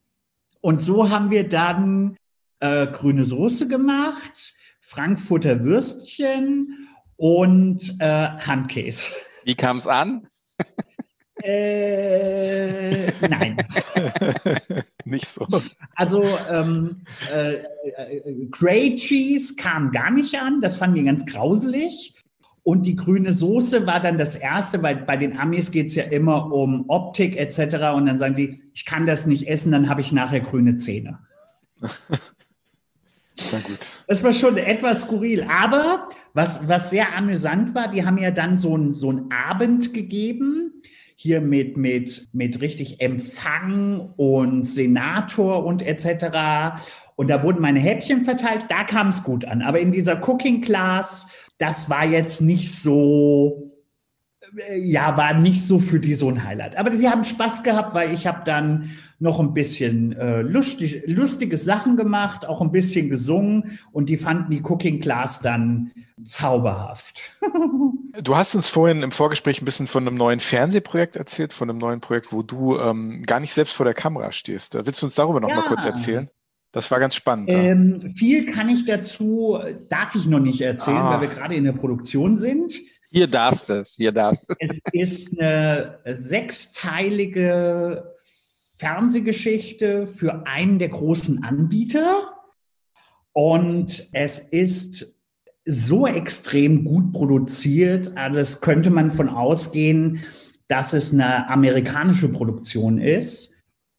Und 0.61 0.83
so 0.83 1.09
haben 1.09 1.31
wir 1.31 1.49
dann 1.49 2.16
äh, 2.59 2.89
grüne 2.89 3.25
Soße 3.25 3.68
gemacht, 3.68 4.55
Frankfurter 4.81 5.62
Würstchen 5.62 6.89
und 7.16 7.97
äh, 8.01 8.29
Handkäse. 8.39 9.12
Wie 9.45 9.55
kam 9.55 9.77
es 9.77 9.87
an? 9.87 10.27
Äh, 11.43 13.12
nein. 13.28 13.57
nicht 15.05 15.26
so. 15.26 15.47
Also 15.97 16.24
ähm, 16.51 17.03
äh, 17.32 17.55
äh, 17.55 18.47
Grey 18.51 18.97
Cheese 18.97 19.57
kam 19.57 19.93
gar 19.93 20.11
nicht 20.11 20.34
an, 20.38 20.61
das 20.61 20.76
fanden 20.76 20.97
die 20.97 21.05
ganz 21.05 21.26
grauselig. 21.26 22.14
Und 22.64 22.86
die 22.86 22.95
grüne 22.95 23.32
Soße 23.32 23.86
war 23.86 23.99
dann 23.99 24.18
das 24.18 24.36
Erste, 24.36 24.84
weil 24.84 24.95
bei 24.95 25.16
den 25.16 25.36
Amis 25.36 25.72
geht 25.72 25.88
es 25.88 25.97
ja 25.97 26.05
immer 26.05 26.53
um 26.53 26.88
Optik 26.88 27.36
etc. 27.36 27.76
Und 27.97 28.07
dann 28.07 28.18
sagen 28.18 28.34
die, 28.34 28.62
ich 28.72 28.84
kann 28.84 29.05
das 29.05 29.26
nicht 29.26 29.49
essen, 29.49 29.72
dann 29.72 29.88
habe 29.88 30.01
ich 30.01 30.12
nachher 30.12 30.40
grüne 30.40 30.76
Zähne. 30.76 31.18
Das 34.07 34.22
war 34.22 34.34
schon 34.34 34.59
etwas 34.59 35.03
skurril. 35.03 35.47
Aber 35.49 36.09
was, 36.34 36.68
was 36.68 36.90
sehr 36.90 37.16
amüsant 37.16 37.74
war, 37.74 37.88
die 37.88 38.05
haben 38.05 38.18
ja 38.18 38.30
dann 38.30 38.57
so 38.57 38.74
einen 38.74 38.93
so 38.93 39.26
Abend 39.30 39.95
gegeben, 39.95 40.82
hier 41.17 41.41
mit, 41.41 41.77
mit, 41.77 42.29
mit 42.33 42.61
richtig 42.61 43.01
Empfang 43.01 44.13
und 44.17 44.65
Senator 44.65 45.65
und 45.65 45.83
etc. 45.83 46.77
Und 47.17 47.29
da 47.29 47.43
wurden 47.43 47.61
meine 47.61 47.81
Häppchen 47.81 48.23
verteilt, 48.23 48.65
da 48.69 48.85
kam 48.85 49.09
es 49.09 49.23
gut 49.23 49.45
an. 49.45 49.63
Aber 49.63 49.81
in 49.81 49.93
dieser 49.93 50.27
Cooking 50.29 50.61
Class, 50.61 51.29
das 51.59 51.89
war 51.91 52.05
jetzt 52.05 52.41
nicht 52.41 52.75
so 52.75 53.63
ja, 54.76 55.16
war 55.16 55.34
nicht 55.34 55.64
so 55.64 55.78
für 55.78 56.00
die 56.00 56.14
so 56.14 56.28
ein 56.28 56.44
Highlight. 56.44 56.76
Aber 56.76 56.92
sie 56.92 57.09
haben 57.09 57.24
Spaß 57.24 57.62
gehabt, 57.62 57.94
weil 57.94 58.12
ich 58.12 58.26
habe 58.26 58.42
dann 58.44 58.90
noch 59.18 59.40
ein 59.40 59.55
bisschen 59.55 60.12
äh, 60.12 60.42
lustig, 60.42 61.05
lustige 61.07 61.57
Sachen 61.57 61.96
gemacht, 61.96 62.46
auch 62.46 62.61
ein 62.61 62.72
bisschen 62.72 63.09
gesungen 63.09 63.78
und 63.92 64.09
die 64.09 64.16
fanden 64.16 64.50
die 64.50 64.62
Cooking 64.62 65.00
Class 65.00 65.40
dann 65.40 65.92
zauberhaft. 66.22 67.32
du 68.22 68.36
hast 68.36 68.55
uns 68.55 68.68
vorhin 68.68 69.03
im 69.03 69.12
Vorgespräch 69.12 69.62
ein 69.62 69.64
bisschen 69.64 69.86
von 69.86 70.07
einem 70.07 70.16
neuen 70.16 70.40
Fernsehprojekt 70.40 71.16
erzählt, 71.16 71.53
von 71.53 71.70
einem 71.70 71.78
neuen 71.78 72.00
Projekt, 72.00 72.32
wo 72.32 72.42
du 72.42 72.78
ähm, 72.78 73.22
gar 73.22 73.40
nicht 73.40 73.53
selbst 73.53 73.74
vor 73.74 73.84
der 73.84 73.94
Kamera 73.94 74.32
stehst. 74.32 74.74
Willst 74.74 75.00
du 75.00 75.07
uns 75.07 75.14
darüber 75.14 75.40
noch 75.40 75.48
ja. 75.48 75.57
mal 75.57 75.66
kurz 75.66 75.86
erzählen? 75.86 76.28
Das 76.72 76.90
war 76.90 76.98
ganz 76.98 77.14
spannend. 77.14 77.53
Ähm, 77.53 78.14
viel 78.16 78.50
kann 78.50 78.70
ich 78.70 78.86
dazu, 78.86 79.59
darf 79.90 80.14
ich 80.14 80.26
noch 80.26 80.40
nicht 80.40 80.62
erzählen, 80.62 80.96
ah. 80.96 81.12
weil 81.12 81.28
wir 81.28 81.34
gerade 81.36 81.55
in 81.55 81.64
der 81.64 81.72
Produktion 81.72 82.38
sind. 82.38 82.80
Hier 83.13 83.27
darfst 83.27 83.69
du 83.69 83.75
es, 83.75 83.95
hier 83.95 84.11
darfst 84.11 84.49
du 84.49 84.55
es. 84.59 84.81
ist 84.93 85.39
eine 85.39 85.99
sechsteilige 86.07 88.15
Fernsehgeschichte 88.79 90.07
für 90.07 90.47
einen 90.47 90.79
der 90.79 90.89
großen 90.89 91.45
Anbieter. 91.45 92.33
Und 93.35 94.09
es 94.13 94.39
ist 94.39 95.15
so 95.67 96.07
extrem 96.07 96.85
gut 96.85 97.13
produziert, 97.13 98.17
also 98.17 98.41
es 98.41 98.63
könnte 98.63 98.89
man 98.89 99.11
von 99.11 99.29
ausgehen, 99.29 100.25
dass 100.67 100.95
es 100.95 101.13
eine 101.13 101.51
amerikanische 101.51 102.31
Produktion 102.31 102.99
ist. 102.99 103.51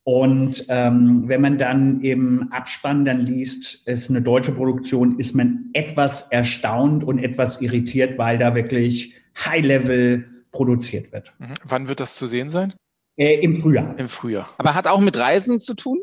Und 0.05 0.65
ähm, 0.67 1.23
wenn 1.27 1.39
man 1.39 1.57
dann 1.57 2.01
im 2.01 2.51
Abspann 2.51 3.05
dann 3.05 3.21
liest, 3.21 3.81
es 3.85 4.01
ist 4.01 4.09
eine 4.09 4.21
deutsche 4.21 4.51
Produktion, 4.51 5.17
ist 5.17 5.33
man 5.33 5.69
etwas 5.73 6.29
erstaunt 6.29 7.05
und 7.05 7.19
etwas 7.19 7.61
irritiert, 7.61 8.17
weil 8.17 8.37
da 8.37 8.53
wirklich 8.53 9.13
High-Level 9.37 10.27
produziert 10.51 11.13
wird. 11.13 11.33
Mhm. 11.39 11.45
Wann 11.63 11.87
wird 11.87 12.01
das 12.01 12.15
zu 12.15 12.27
sehen 12.27 12.49
sein? 12.49 12.73
Äh, 13.15 13.39
Im 13.41 13.55
Frühjahr. 13.55 13.97
Im 13.97 14.09
Frühjahr. 14.09 14.49
Aber 14.57 14.75
hat 14.75 14.87
auch 14.87 14.99
mit 14.99 15.17
Reisen 15.17 15.59
zu 15.59 15.73
tun? 15.73 16.01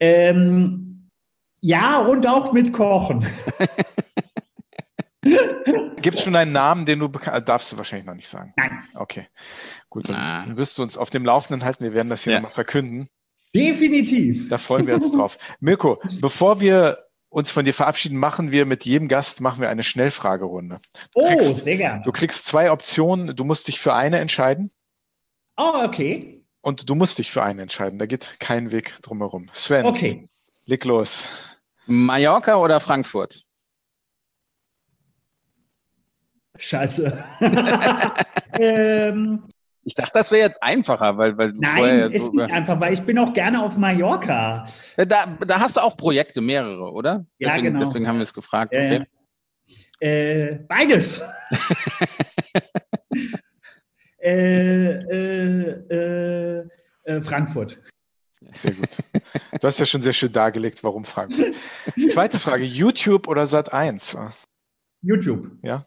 Ähm, 0.00 1.08
ja, 1.60 1.98
und 2.00 2.26
auch 2.26 2.52
mit 2.52 2.72
Kochen. 2.72 3.24
Gibt 6.00 6.18
es 6.18 6.24
schon 6.24 6.36
einen 6.36 6.52
Namen, 6.52 6.86
den 6.86 6.98
du 6.98 7.08
darfst 7.08 7.72
du 7.72 7.76
wahrscheinlich 7.76 8.06
noch 8.06 8.14
nicht 8.14 8.28
sagen? 8.28 8.52
Nein. 8.56 8.88
Okay. 8.94 9.26
Gut, 9.88 10.08
dann 10.08 10.50
Na. 10.50 10.56
wirst 10.56 10.78
du 10.78 10.82
uns 10.82 10.96
auf 10.96 11.10
dem 11.10 11.24
Laufenden 11.24 11.64
halten. 11.64 11.84
Wir 11.84 11.94
werden 11.94 12.08
das 12.08 12.24
hier 12.24 12.34
ja. 12.34 12.38
nochmal 12.38 12.54
verkünden. 12.54 13.08
Definitiv. 13.54 14.48
Da 14.48 14.58
freuen 14.58 14.86
wir 14.86 14.94
uns 14.94 15.12
drauf. 15.12 15.38
Mirko, 15.60 16.00
bevor 16.20 16.60
wir 16.60 16.98
uns 17.30 17.50
von 17.50 17.64
dir 17.64 17.74
verabschieden, 17.74 18.18
machen 18.18 18.52
wir 18.52 18.64
mit 18.64 18.84
jedem 18.84 19.08
Gast 19.08 19.40
machen 19.40 19.60
wir 19.60 19.68
eine 19.68 19.82
Schnellfragerunde. 19.82 20.78
Du 21.14 21.20
oh, 21.20 21.36
kriegst, 21.36 21.64
sehr 21.64 21.76
gerne. 21.76 22.02
Du 22.02 22.12
kriegst 22.12 22.46
zwei 22.46 22.70
Optionen. 22.70 23.34
Du 23.36 23.44
musst 23.44 23.68
dich 23.68 23.80
für 23.80 23.94
eine 23.94 24.18
entscheiden. 24.18 24.70
Oh, 25.56 25.82
okay. 25.84 26.44
Und 26.60 26.88
du 26.88 26.94
musst 26.94 27.18
dich 27.18 27.30
für 27.30 27.42
eine 27.42 27.62
entscheiden. 27.62 27.98
Da 27.98 28.06
geht 28.06 28.40
kein 28.40 28.70
Weg 28.70 28.96
drumherum. 29.02 29.48
Sven. 29.52 29.86
Okay. 29.86 30.28
Leg 30.66 30.84
los. 30.84 31.28
Mallorca 31.86 32.56
oder 32.56 32.80
Frankfurt? 32.80 33.42
Scheiße. 36.58 37.24
ähm, 38.58 39.44
ich 39.84 39.94
dachte, 39.94 40.12
das 40.14 40.30
wäre 40.30 40.42
jetzt 40.42 40.62
einfacher, 40.62 41.16
weil, 41.16 41.38
weil 41.38 41.52
du 41.52 41.60
Nein, 41.60 41.76
vorher 41.76 42.10
ist 42.10 42.34
nicht 42.34 42.50
einfach, 42.50 42.78
weil 42.78 42.92
ich 42.92 43.02
bin 43.02 43.18
auch 43.18 43.32
gerne 43.32 43.62
auf 43.62 43.78
Mallorca. 43.78 44.66
Da, 44.96 45.26
da 45.46 45.60
hast 45.60 45.76
du 45.76 45.80
auch 45.80 45.96
Projekte, 45.96 46.42
mehrere, 46.42 46.92
oder? 46.92 47.24
Ja, 47.38 47.48
deswegen, 47.48 47.72
genau. 47.72 47.86
Deswegen 47.86 48.06
haben 48.06 48.18
wir 48.18 48.24
es 48.24 48.34
gefragt. 48.34 48.74
Okay. 48.74 49.06
Äh, 50.00 50.58
beides. 50.68 51.22
äh, 54.18 54.90
äh, 55.90 56.68
äh, 57.04 57.20
Frankfurt. 57.22 57.80
Sehr 58.52 58.72
gut. 58.72 58.88
Du 59.60 59.66
hast 59.66 59.80
ja 59.80 59.86
schon 59.86 60.02
sehr 60.02 60.12
schön 60.12 60.32
dargelegt, 60.32 60.84
warum 60.84 61.04
Frankfurt. 61.04 61.54
Zweite 62.12 62.38
Frage: 62.38 62.64
YouTube 62.64 63.26
oder 63.26 63.46
Sat 63.46 63.72
1? 63.72 64.16
YouTube. 65.00 65.50
Ja. 65.62 65.84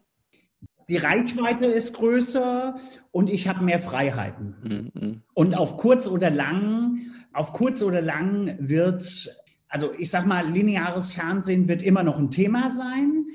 Die 0.91 0.97
Reichweite 0.97 1.65
ist 1.67 1.95
größer 1.95 2.75
und 3.11 3.29
ich 3.29 3.47
habe 3.47 3.63
mehr 3.63 3.79
Freiheiten. 3.79 4.91
Mhm. 4.93 5.21
Und 5.33 5.55
auf 5.55 5.77
kurz 5.77 6.05
oder 6.05 6.29
lang, 6.29 6.99
auf 7.31 7.53
kurz 7.53 7.81
oder 7.81 8.01
lang 8.01 8.57
wird, 8.59 9.33
also 9.69 9.93
ich 9.97 10.09
sag 10.09 10.25
mal, 10.25 10.45
lineares 10.45 11.13
Fernsehen 11.13 11.69
wird 11.69 11.81
immer 11.81 12.03
noch 12.03 12.19
ein 12.19 12.29
Thema 12.29 12.69
sein. 12.69 13.25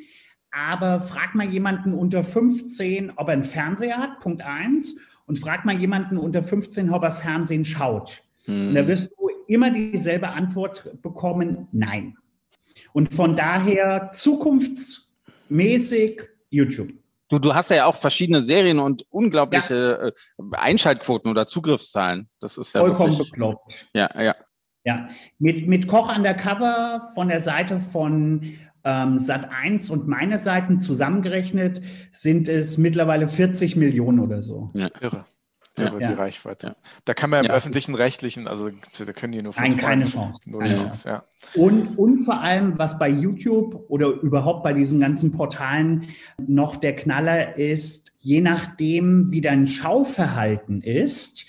Aber 0.50 1.00
frag 1.00 1.34
mal 1.34 1.48
jemanden 1.48 1.94
unter 1.94 2.22
15, 2.22 3.12
ob 3.16 3.28
er 3.28 3.32
einen 3.32 3.42
Fernseher 3.42 3.96
hat, 3.96 4.20
Punkt 4.20 4.42
eins. 4.42 5.00
Und 5.24 5.38
frag 5.38 5.64
mal 5.64 5.78
jemanden 5.78 6.18
unter 6.18 6.42
15, 6.42 6.90
ob 6.90 7.04
er 7.04 7.12
Fernsehen 7.12 7.64
schaut. 7.64 8.22
Mhm. 8.46 8.68
Und 8.68 8.74
da 8.74 8.86
wirst 8.86 9.12
du 9.12 9.30
immer 9.46 9.70
dieselbe 9.70 10.28
Antwort 10.28 11.00
bekommen, 11.00 11.68
nein. 11.72 12.18
Und 12.92 13.14
von 13.14 13.34
daher 13.34 14.10
zukunftsmäßig 14.12 16.20
YouTube. 16.50 16.92
Du, 17.28 17.38
du 17.38 17.54
hast 17.54 17.70
ja 17.70 17.86
auch 17.86 17.96
verschiedene 17.96 18.42
Serien 18.42 18.78
und 18.78 19.04
unglaubliche 19.10 19.74
ja. 19.74 20.06
Äh, 20.08 20.12
Einschaltquoten 20.52 21.30
oder 21.30 21.46
Zugriffszahlen. 21.46 22.28
Das 22.40 22.56
ist 22.56 22.74
ja 22.74 22.80
vollkommen 22.80 23.18
bekloppt. 23.18 23.72
Ja, 23.94 24.10
ja. 24.20 24.34
Ja, 24.84 25.08
mit, 25.38 25.66
mit 25.66 25.88
Koch 25.88 26.14
Undercover 26.14 27.10
von 27.14 27.28
der 27.28 27.40
Seite 27.40 27.80
von 27.80 28.54
ähm, 28.84 29.18
Sat 29.18 29.50
1 29.50 29.90
und 29.90 30.06
meine 30.06 30.38
Seiten 30.38 30.80
zusammengerechnet 30.80 31.82
sind 32.12 32.48
es 32.48 32.78
mittlerweile 32.78 33.26
40 33.26 33.74
Millionen 33.74 34.20
oder 34.20 34.44
so. 34.44 34.70
Ja, 34.74 34.88
irre 35.00 35.24
ja, 35.78 35.90
die 35.90 36.12
Reichweite. 36.12 36.76
Da 37.04 37.14
kann 37.14 37.30
man 37.30 37.44
im 37.44 37.50
öffentlichen 37.50 37.94
Rechtlichen, 37.94 38.48
also 38.48 38.70
da 38.70 39.12
können 39.12 39.32
die 39.32 39.42
nur 39.42 39.52
Nein, 39.56 39.76
keine 39.76 40.04
Chance. 40.04 40.40
Null 40.50 40.64
keine 40.64 40.82
Chance. 40.82 41.08
Ja. 41.08 41.22
Und, 41.54 41.98
und 41.98 42.24
vor 42.24 42.40
allem, 42.40 42.78
was 42.78 42.98
bei 42.98 43.08
YouTube 43.08 43.84
oder 43.88 44.08
überhaupt 44.08 44.62
bei 44.62 44.72
diesen 44.72 45.00
ganzen 45.00 45.32
Portalen 45.32 46.08
noch 46.38 46.76
der 46.76 46.96
Knaller 46.96 47.56
ist, 47.56 48.12
je 48.20 48.40
nachdem, 48.40 49.30
wie 49.30 49.40
dein 49.40 49.66
Schauverhalten 49.66 50.82
ist, 50.82 51.46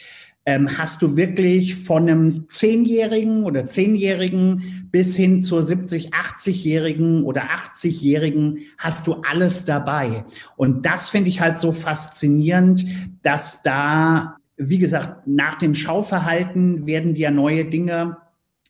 ähm, 0.47 0.77
hast 0.77 1.01
du 1.01 1.17
wirklich 1.17 1.75
von 1.75 2.03
einem 2.03 2.47
Zehnjährigen 2.47 3.43
oder 3.43 3.65
Zehnjährigen 3.65 4.87
bis 4.91 5.13
hin 5.13 5.41
zur 5.41 5.61
70, 5.61 6.13
80-Jährigen 6.13 7.23
oder 7.23 7.49
80-Jährigen 7.49 8.59
hast 8.77 9.07
du 9.07 9.15
alles 9.29 9.65
dabei. 9.65 10.23
Und 10.55 10.85
das 10.85 11.09
finde 11.09 11.27
ich 11.27 11.41
halt 11.41 11.57
so 11.57 11.73
faszinierend, 11.73 12.85
dass 13.23 13.61
da, 13.61 14.37
wie 14.55 14.77
gesagt, 14.77 15.27
nach 15.27 15.55
dem 15.55 15.75
Schauverhalten 15.75 16.87
werden 16.87 17.13
dir 17.13 17.29
neue 17.29 17.65
Dinge 17.65 18.15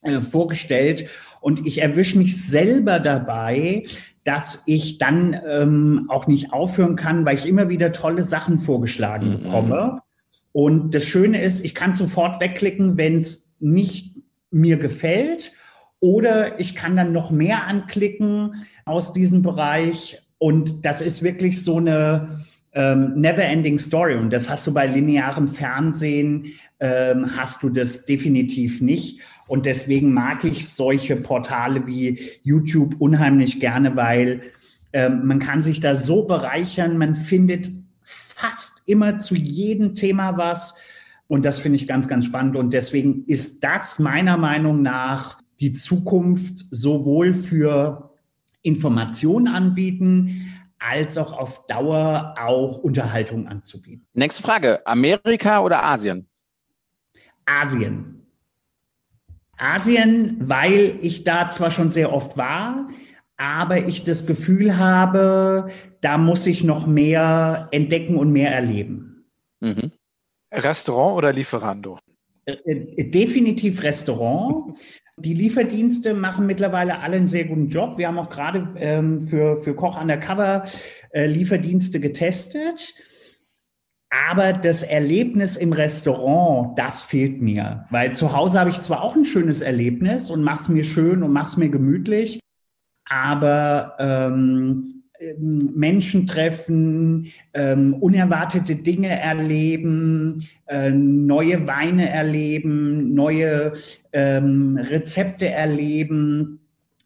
äh, 0.01 0.19
vorgestellt. 0.19 1.07
Und 1.41 1.67
ich 1.67 1.83
erwische 1.83 2.17
mich 2.17 2.43
selber 2.43 2.99
dabei, 2.99 3.83
dass 4.23 4.63
ich 4.65 4.97
dann 4.97 5.39
ähm, 5.47 6.05
auch 6.09 6.25
nicht 6.25 6.51
aufhören 6.51 6.95
kann, 6.95 7.23
weil 7.23 7.37
ich 7.37 7.45
immer 7.45 7.69
wieder 7.69 7.91
tolle 7.91 8.23
Sachen 8.23 8.57
vorgeschlagen 8.57 9.29
mhm. 9.29 9.43
bekomme. 9.43 10.01
Und 10.57 10.95
das 10.95 11.07
Schöne 11.07 11.43
ist, 11.43 11.63
ich 11.63 11.75
kann 11.75 11.93
sofort 11.93 12.41
wegklicken, 12.41 12.97
wenn 12.97 13.19
es 13.19 13.53
nicht 13.59 14.15
mir 14.49 14.77
gefällt. 14.77 15.51
Oder 15.99 16.59
ich 16.59 16.73
kann 16.73 16.95
dann 16.95 17.13
noch 17.13 17.29
mehr 17.29 17.67
anklicken 17.67 18.65
aus 18.83 19.13
diesem 19.13 19.43
Bereich. 19.43 20.19
Und 20.39 20.83
das 20.83 21.01
ist 21.01 21.21
wirklich 21.21 21.63
so 21.63 21.77
eine 21.77 22.39
ähm, 22.73 23.13
never-ending 23.13 23.77
Story. 23.77 24.15
Und 24.15 24.31
das 24.31 24.49
hast 24.49 24.65
du 24.65 24.73
bei 24.73 24.87
linearem 24.87 25.47
Fernsehen, 25.47 26.53
ähm, 26.79 27.37
hast 27.37 27.61
du 27.61 27.69
das 27.69 28.05
definitiv 28.05 28.81
nicht. 28.81 29.19
Und 29.47 29.67
deswegen 29.67 30.11
mag 30.11 30.43
ich 30.43 30.67
solche 30.67 31.17
Portale 31.17 31.85
wie 31.85 32.31
YouTube 32.41 32.95
unheimlich 32.97 33.59
gerne, 33.59 33.95
weil 33.95 34.41
ähm, 34.91 35.27
man 35.27 35.37
kann 35.37 35.61
sich 35.61 35.81
da 35.81 35.95
so 35.95 36.23
bereichern, 36.23 36.97
man 36.97 37.13
findet 37.13 37.69
fast 38.37 38.83
immer 38.85 39.17
zu 39.17 39.35
jedem 39.35 39.95
Thema 39.95 40.37
was. 40.37 40.77
Und 41.27 41.43
das 41.43 41.59
finde 41.59 41.77
ich 41.77 41.87
ganz, 41.87 42.07
ganz 42.07 42.25
spannend. 42.25 42.55
Und 42.55 42.71
deswegen 42.71 43.25
ist 43.25 43.63
das 43.63 43.99
meiner 43.99 44.37
Meinung 44.37 44.81
nach 44.81 45.39
die 45.59 45.73
Zukunft 45.73 46.65
sowohl 46.69 47.33
für 47.33 48.13
Informationen 48.61 49.47
anbieten, 49.47 50.53
als 50.79 51.17
auch 51.17 51.33
auf 51.33 51.65
Dauer 51.65 52.35
auch 52.39 52.77
Unterhaltung 52.77 53.47
anzubieten. 53.47 54.05
Nächste 54.13 54.43
Frage. 54.43 54.85
Amerika 54.85 55.61
oder 55.61 55.83
Asien? 55.83 56.27
Asien. 57.45 58.27
Asien, 59.57 60.37
weil 60.39 60.99
ich 61.01 61.23
da 61.23 61.49
zwar 61.49 61.71
schon 61.71 61.89
sehr 61.89 62.13
oft 62.13 62.37
war, 62.37 62.87
aber 63.37 63.87
ich 63.87 64.03
das 64.03 64.27
Gefühl 64.27 64.77
habe, 64.77 65.69
da 66.01 66.17
muss 66.17 66.47
ich 66.47 66.63
noch 66.63 66.87
mehr 66.87 67.67
entdecken 67.71 68.15
und 68.15 68.31
mehr 68.31 68.51
erleben. 68.51 69.25
Mhm. 69.59 69.91
Restaurant 70.51 71.17
oder 71.17 71.33
Lieferando? 71.33 71.99
Äh, 72.45 72.53
äh, 72.53 73.09
definitiv 73.09 73.83
Restaurant. 73.83 74.77
Die 75.19 75.33
Lieferdienste 75.33 76.13
machen 76.13 76.45
mittlerweile 76.45 76.99
alle 76.99 77.15
einen 77.15 77.27
sehr 77.27 77.45
guten 77.45 77.69
Job. 77.69 77.97
Wir 77.97 78.07
haben 78.07 78.19
auch 78.19 78.29
gerade 78.29 78.69
ähm, 78.75 79.19
für, 79.19 79.57
für 79.57 79.73
Koch 79.73 79.99
Undercover 79.99 80.65
äh, 81.09 81.25
Lieferdienste 81.25 81.99
getestet. 81.99 82.93
Aber 84.09 84.53
das 84.53 84.83
Erlebnis 84.83 85.57
im 85.57 85.73
Restaurant, 85.73 86.77
das 86.77 87.03
fehlt 87.03 87.41
mir. 87.41 87.87
Weil 87.89 88.13
zu 88.13 88.31
Hause 88.31 88.59
habe 88.59 88.69
ich 88.69 88.79
zwar 88.81 89.01
auch 89.01 89.15
ein 89.15 89.25
schönes 89.25 89.61
Erlebnis 89.61 90.29
und 90.29 90.43
mache 90.43 90.61
es 90.61 90.69
mir 90.69 90.83
schön 90.83 91.23
und 91.23 91.33
mache 91.33 91.47
es 91.47 91.57
mir 91.57 91.69
gemütlich, 91.69 92.39
aber 93.09 93.95
ähm, 93.99 94.83
ähm, 94.87 95.03
Menschen 95.37 96.27
treffen, 96.27 97.31
ähm, 97.53 97.95
unerwartete 97.95 98.75
Dinge 98.75 99.09
erleben, 99.09 100.47
äh, 100.67 100.91
neue 100.91 101.67
Weine 101.67 102.09
erleben, 102.09 103.13
neue 103.13 103.73
ähm, 104.13 104.77
Rezepte 104.77 105.49
erleben, 105.49 106.59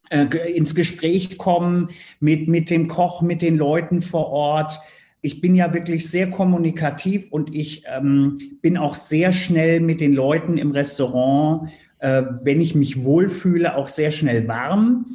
äh, 0.10 0.26
ins 0.54 0.76
Gespräch 0.76 1.38
kommen 1.38 1.90
mit, 2.20 2.48
mit 2.48 2.70
dem 2.70 2.88
Koch, 2.88 3.22
mit 3.22 3.42
den 3.42 3.56
Leuten 3.56 4.02
vor 4.02 4.28
Ort. 4.28 4.80
Ich 5.22 5.40
bin 5.40 5.56
ja 5.56 5.74
wirklich 5.74 6.10
sehr 6.10 6.30
kommunikativ 6.30 7.32
und 7.32 7.56
ich 7.56 7.84
ähm, 7.88 8.58
bin 8.62 8.76
auch 8.76 8.96
sehr 8.96 9.32
schnell 9.32 9.80
mit 9.80 10.02
den 10.02 10.14
Leuten 10.14 10.58
im 10.58 10.72
Restaurant, 10.72 11.70
äh, 12.00 12.24
wenn 12.42 12.60
ich 12.60 12.76
mich 12.76 13.06
wohlfühle, 13.06 13.76
auch 13.76 13.88
sehr 13.88 14.12
schnell 14.12 14.48
warm. 14.48 15.06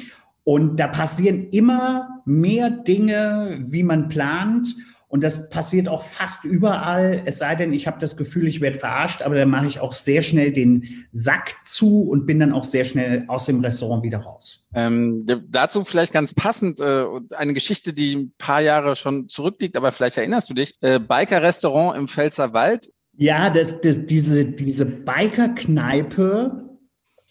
Und 0.48 0.76
da 0.78 0.86
passieren 0.86 1.48
immer 1.50 2.22
mehr 2.24 2.70
Dinge, 2.70 3.58
wie 3.62 3.82
man 3.82 4.08
plant. 4.08 4.76
Und 5.08 5.24
das 5.24 5.50
passiert 5.50 5.88
auch 5.88 6.04
fast 6.04 6.44
überall. 6.44 7.20
Es 7.24 7.38
sei 7.38 7.56
denn, 7.56 7.72
ich 7.72 7.88
habe 7.88 7.98
das 7.98 8.16
Gefühl, 8.16 8.46
ich 8.46 8.60
werde 8.60 8.78
verarscht, 8.78 9.22
aber 9.22 9.34
dann 9.34 9.50
mache 9.50 9.66
ich 9.66 9.80
auch 9.80 9.92
sehr 9.92 10.22
schnell 10.22 10.52
den 10.52 11.04
Sack 11.10 11.56
zu 11.64 12.02
und 12.02 12.26
bin 12.26 12.38
dann 12.38 12.52
auch 12.52 12.62
sehr 12.62 12.84
schnell 12.84 13.24
aus 13.26 13.46
dem 13.46 13.60
Restaurant 13.60 14.04
wieder 14.04 14.18
raus. 14.18 14.64
Ähm, 14.72 15.18
dazu 15.48 15.82
vielleicht 15.82 16.12
ganz 16.12 16.32
passend 16.32 16.78
äh, 16.78 17.06
eine 17.36 17.52
Geschichte, 17.52 17.92
die 17.92 18.14
ein 18.14 18.32
paar 18.38 18.60
Jahre 18.60 18.94
schon 18.94 19.28
zurückliegt, 19.28 19.76
aber 19.76 19.90
vielleicht 19.90 20.16
erinnerst 20.16 20.48
du 20.48 20.54
dich. 20.54 20.76
Äh, 20.80 21.00
Biker-Restaurant 21.00 21.98
im 21.98 22.06
Pfälzer 22.06 22.52
Wald. 22.52 22.92
Ja, 23.16 23.50
das, 23.50 23.80
das, 23.80 24.06
diese, 24.06 24.44
diese 24.44 24.86
Biker-Kneipe 24.86 26.66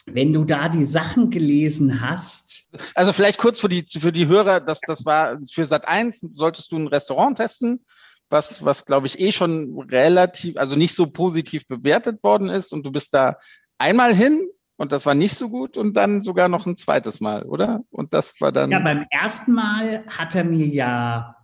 wenn 0.06 0.34
du 0.34 0.46
da 0.46 0.70
die 0.70 0.86
Sachen 0.86 1.30
gelesen 1.30 2.02
hast. 2.02 2.70
Also 2.94 3.12
vielleicht 3.12 3.40
kurz 3.40 3.60
für 3.60 3.70
die, 3.70 3.86
für 3.88 4.12
die 4.12 4.28
Hörer, 4.28 4.60
das, 4.60 4.80
das 4.82 5.06
war 5.06 5.40
für 5.52 5.66
Sat 5.66 5.88
1 5.88 6.28
solltest 6.34 6.72
du 6.72 6.78
ein 6.78 6.88
Restaurant 6.88 7.38
testen, 7.38 7.84
was, 8.30 8.64
was 8.64 8.86
glaube 8.86 9.08
ich 9.08 9.20
eh 9.20 9.32
schon 9.32 9.80
relativ, 9.90 10.58
also 10.58 10.76
nicht 10.76 10.96
so 10.96 11.08
positiv 11.08 11.68
bewertet 11.68 12.22
worden 12.24 12.50
ist 12.50 12.72
und 12.72 12.86
du 12.86 12.92
bist 12.92 13.14
da 13.14 13.38
einmal 13.78 14.14
hin 14.14 14.48
und 14.78 14.92
das 14.92 15.06
war 15.06 15.16
nicht 15.16 15.36
so 15.36 15.50
gut 15.50 15.78
und 15.78 15.96
dann 15.96 16.24
sogar 16.24 16.50
noch 16.50 16.66
ein 16.66 16.76
zweites 16.76 17.22
Mal, 17.22 17.44
oder? 17.44 17.82
Und 17.90 18.14
das 18.14 18.34
war 18.40 18.52
dann. 18.52 18.72
Ja, 18.72 18.80
beim 18.80 19.06
ersten 19.10 19.54
Mal 19.54 20.04
hat 20.08 20.36
er 20.36 20.44
mir 20.44 20.68
ja, 20.68 21.38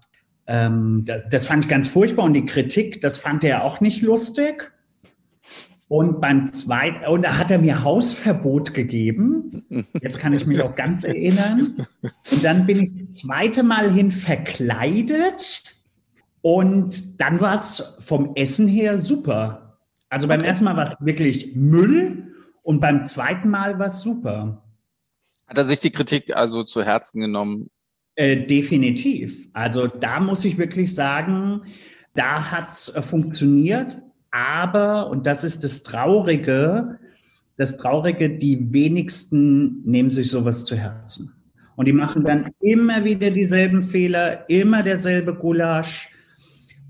ähm, 0.47 1.03
das, 1.05 1.27
das 1.29 1.45
fand 1.47 1.63
ich 1.63 1.69
ganz 1.69 1.87
furchtbar 1.87 2.25
und 2.25 2.33
die 2.33 2.45
Kritik, 2.45 3.01
das 3.01 3.17
fand 3.17 3.43
er 3.43 3.63
auch 3.63 3.79
nicht 3.79 4.01
lustig. 4.01 4.71
Und 5.91 6.21
beim 6.21 6.47
zweiten, 6.47 7.05
und 7.05 7.23
da 7.23 7.37
hat 7.37 7.51
er 7.51 7.59
mir 7.59 7.83
Hausverbot 7.83 8.73
gegeben. 8.73 9.65
Jetzt 10.01 10.19
kann 10.19 10.31
ich 10.31 10.45
mich 10.45 10.61
auch 10.61 10.73
ganz 10.77 11.03
erinnern. 11.03 11.85
Und 12.31 12.43
dann 12.45 12.65
bin 12.65 12.79
ich 12.79 12.91
das 12.93 13.15
zweite 13.15 13.61
Mal 13.61 13.91
hin 13.91 14.09
verkleidet. 14.09 15.63
Und 16.39 17.19
dann 17.19 17.41
war 17.41 17.55
es 17.55 17.97
vom 17.99 18.31
Essen 18.35 18.69
her 18.69 18.99
super. 18.99 19.79
Also 20.07 20.29
beim 20.29 20.39
okay. 20.39 20.47
ersten 20.47 20.63
Mal 20.63 20.77
war 20.77 20.87
es 20.87 20.95
wirklich 21.01 21.57
Müll 21.57 22.35
und 22.63 22.79
beim 22.79 23.05
zweiten 23.05 23.49
Mal 23.49 23.77
war 23.77 23.87
es 23.87 23.99
super. 23.99 24.63
Hat 25.45 25.57
er 25.57 25.65
sich 25.65 25.79
die 25.79 25.91
Kritik 25.91 26.33
also 26.33 26.63
zu 26.63 26.85
Herzen 26.85 27.19
genommen? 27.19 27.69
Äh, 28.15 28.45
definitiv. 28.45 29.49
Also 29.51 29.87
da 29.87 30.21
muss 30.21 30.45
ich 30.45 30.57
wirklich 30.57 30.95
sagen, 30.95 31.63
da 32.13 32.49
hat 32.49 32.69
es 32.69 32.95
äh, 32.95 33.01
funktioniert. 33.01 34.01
Aber, 34.31 35.09
und 35.09 35.27
das 35.27 35.43
ist 35.43 35.63
das 35.63 35.83
Traurige, 35.83 36.99
das 37.57 37.77
Traurige, 37.77 38.29
die 38.29 38.73
wenigsten 38.73 39.83
nehmen 39.83 40.09
sich 40.09 40.31
sowas 40.31 40.65
zu 40.65 40.75
Herzen. 40.75 41.33
Und 41.75 41.85
die 41.85 41.93
machen 41.93 42.23
dann 42.23 42.51
immer 42.59 43.03
wieder 43.03 43.29
dieselben 43.31 43.81
Fehler, 43.81 44.49
immer 44.49 44.83
derselbe 44.83 45.35
Gulasch 45.35 46.09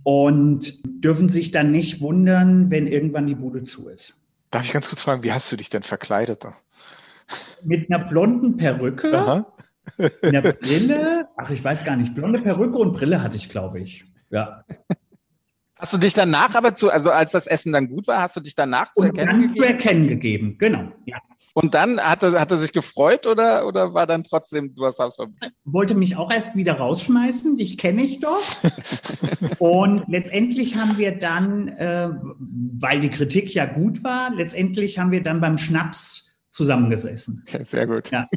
und 0.03 0.79
dürfen 1.03 1.29
sich 1.29 1.51
dann 1.51 1.71
nicht 1.71 2.01
wundern, 2.01 2.71
wenn 2.71 2.87
irgendwann 2.87 3.27
die 3.27 3.35
Bude 3.35 3.63
zu 3.63 3.89
ist. 3.89 4.15
Darf 4.49 4.65
ich 4.65 4.73
ganz 4.73 4.89
kurz 4.89 5.01
fragen, 5.01 5.23
wie 5.23 5.31
hast 5.31 5.51
du 5.51 5.55
dich 5.55 5.69
denn 5.69 5.83
verkleidet? 5.83 6.45
Mit 7.63 7.89
einer 7.89 8.03
blonden 8.03 8.57
Perücke, 8.57 9.17
Aha. 9.17 9.53
einer 10.21 10.41
Brille, 10.41 11.27
ach, 11.37 11.49
ich 11.49 11.63
weiß 11.63 11.85
gar 11.85 11.95
nicht, 11.95 12.13
blonde 12.13 12.41
Perücke 12.41 12.77
und 12.77 12.91
Brille 12.91 13.23
hatte 13.23 13.37
ich, 13.37 13.49
glaube 13.49 13.79
ich. 13.79 14.05
Ja. 14.29 14.65
Hast 15.81 15.93
du 15.93 15.97
dich 15.97 16.13
danach 16.13 16.53
aber 16.53 16.75
zu, 16.75 16.91
also 16.91 17.09
als 17.09 17.31
das 17.31 17.47
Essen 17.47 17.73
dann 17.73 17.87
gut 17.87 18.07
war, 18.07 18.21
hast 18.21 18.35
du 18.35 18.39
dich 18.39 18.53
danach 18.53 18.91
zu 18.91 19.01
erkennen 19.01 19.27
dann 19.27 19.41
gegeben? 19.41 19.55
zu 19.55 19.63
erkennen 19.63 20.07
gegeben, 20.07 20.55
genau. 20.59 20.91
Ja. 21.05 21.17
Und 21.53 21.73
dann 21.73 21.99
hat 21.99 22.21
er, 22.21 22.39
hat 22.39 22.51
er 22.51 22.57
sich 22.57 22.71
gefreut 22.71 23.25
oder, 23.25 23.65
oder 23.65 23.91
war 23.95 24.05
dann 24.05 24.23
trotzdem, 24.23 24.75
du 24.75 24.85
hast 24.85 24.99
es 24.99 25.17
Wollte 25.65 25.95
mich 25.95 26.17
auch 26.17 26.31
erst 26.31 26.55
wieder 26.55 26.73
rausschmeißen, 26.73 27.57
dich 27.57 27.79
kenne 27.79 28.03
ich 28.03 28.19
doch. 28.19 28.41
und 29.59 30.03
letztendlich 30.07 30.75
haben 30.75 30.99
wir 30.99 31.17
dann, 31.17 31.69
äh, 31.69 32.11
weil 32.37 33.01
die 33.01 33.09
Kritik 33.09 33.51
ja 33.55 33.65
gut 33.65 34.03
war, 34.03 34.29
letztendlich 34.35 34.99
haben 34.99 35.11
wir 35.11 35.23
dann 35.23 35.41
beim 35.41 35.57
Schnaps 35.57 36.37
zusammengesessen. 36.49 37.43
Okay, 37.47 37.63
sehr 37.63 37.87
gut. 37.87 38.11
Ja, 38.11 38.27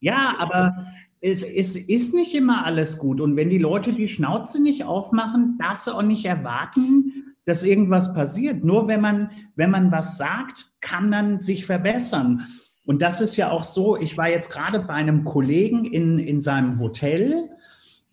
ja 0.00 0.34
aber 0.38 0.86
es, 1.22 1.42
es 1.42 1.76
ist 1.76 2.14
nicht 2.14 2.34
immer 2.34 2.66
alles 2.66 2.98
gut. 2.98 3.20
Und 3.20 3.36
wenn 3.36 3.48
die 3.48 3.58
Leute 3.58 3.92
die 3.92 4.08
Schnauze 4.08 4.60
nicht 4.60 4.84
aufmachen, 4.84 5.56
darfst 5.58 5.86
du 5.86 5.92
auch 5.92 6.02
nicht 6.02 6.24
erwarten, 6.24 7.34
dass 7.46 7.62
irgendwas 7.62 8.12
passiert. 8.12 8.64
Nur 8.64 8.88
wenn 8.88 9.00
man, 9.00 9.30
wenn 9.54 9.70
man 9.70 9.92
was 9.92 10.18
sagt, 10.18 10.72
kann 10.80 11.08
man 11.08 11.38
sich 11.38 11.64
verbessern. 11.64 12.46
Und 12.84 13.02
das 13.02 13.20
ist 13.20 13.36
ja 13.36 13.50
auch 13.50 13.62
so, 13.62 13.96
ich 13.96 14.18
war 14.18 14.28
jetzt 14.28 14.50
gerade 14.50 14.84
bei 14.86 14.94
einem 14.94 15.24
Kollegen 15.24 15.84
in, 15.84 16.18
in 16.18 16.40
seinem 16.40 16.80
Hotel 16.80 17.48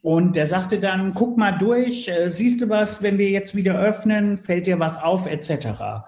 und 0.02 0.36
der 0.36 0.46
sagte 0.46 0.80
dann, 0.80 1.14
guck 1.16 1.38
mal 1.38 1.52
durch, 1.54 2.08
äh, 2.08 2.30
siehst 2.30 2.62
du 2.62 2.70
was, 2.70 3.02
wenn 3.02 3.18
wir 3.18 3.30
jetzt 3.30 3.56
wieder 3.56 3.80
öffnen, 3.80 4.38
fällt 4.38 4.68
dir 4.68 4.80
was 4.80 5.02
auf, 5.02 5.26
etc. 5.26 6.06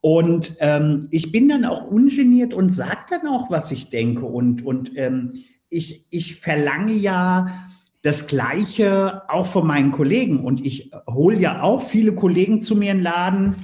Und 0.00 0.56
ähm, 0.60 1.08
ich 1.10 1.32
bin 1.32 1.48
dann 1.48 1.64
auch 1.64 1.84
ungeniert 1.84 2.54
und 2.54 2.70
sage 2.70 3.06
dann 3.10 3.26
auch, 3.26 3.50
was 3.50 3.70
ich 3.72 3.90
denke. 3.90 4.24
Und, 4.24 4.64
und 4.64 4.92
ähm, 4.96 5.44
ich, 5.74 6.06
ich 6.10 6.36
verlange 6.36 6.92
ja 6.92 7.48
das 8.02 8.26
Gleiche 8.26 9.22
auch 9.28 9.46
von 9.46 9.66
meinen 9.66 9.90
Kollegen 9.90 10.44
und 10.44 10.64
ich 10.64 10.90
hole 11.08 11.38
ja 11.38 11.62
auch 11.62 11.82
viele 11.82 12.14
Kollegen 12.14 12.60
zu 12.60 12.76
mir 12.76 12.92
in 12.92 12.98
den 12.98 13.04
Laden 13.04 13.56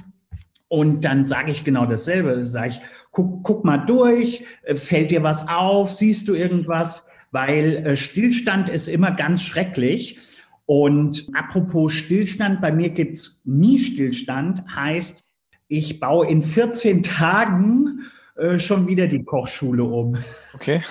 und 0.67 1.05
dann 1.05 1.25
sage 1.25 1.51
ich 1.51 1.63
genau 1.63 1.85
dasselbe. 1.85 2.45
Sage 2.45 2.69
ich, 2.69 2.81
guck, 3.11 3.43
guck 3.43 3.65
mal 3.65 3.77
durch, 3.77 4.43
äh, 4.63 4.75
fällt 4.75 5.11
dir 5.11 5.23
was 5.23 5.47
auf, 5.47 5.93
siehst 5.93 6.27
du 6.27 6.33
irgendwas? 6.33 7.05
Weil 7.31 7.77
äh, 7.85 7.97
Stillstand 7.97 8.67
ist 8.67 8.87
immer 8.87 9.11
ganz 9.11 9.43
schrecklich. 9.43 10.19
Und 10.65 11.27
apropos 11.33 11.93
Stillstand, 11.93 12.61
bei 12.61 12.71
mir 12.71 12.89
gibt 12.89 13.17
es 13.17 13.41
nie 13.45 13.79
Stillstand, 13.79 14.63
heißt, 14.75 15.23
ich 15.67 15.99
baue 15.99 16.27
in 16.27 16.41
14 16.41 17.03
Tagen 17.03 18.01
äh, 18.35 18.57
schon 18.59 18.87
wieder 18.87 19.07
die 19.07 19.23
Kochschule 19.23 19.83
um. 19.83 20.17
Okay. 20.53 20.81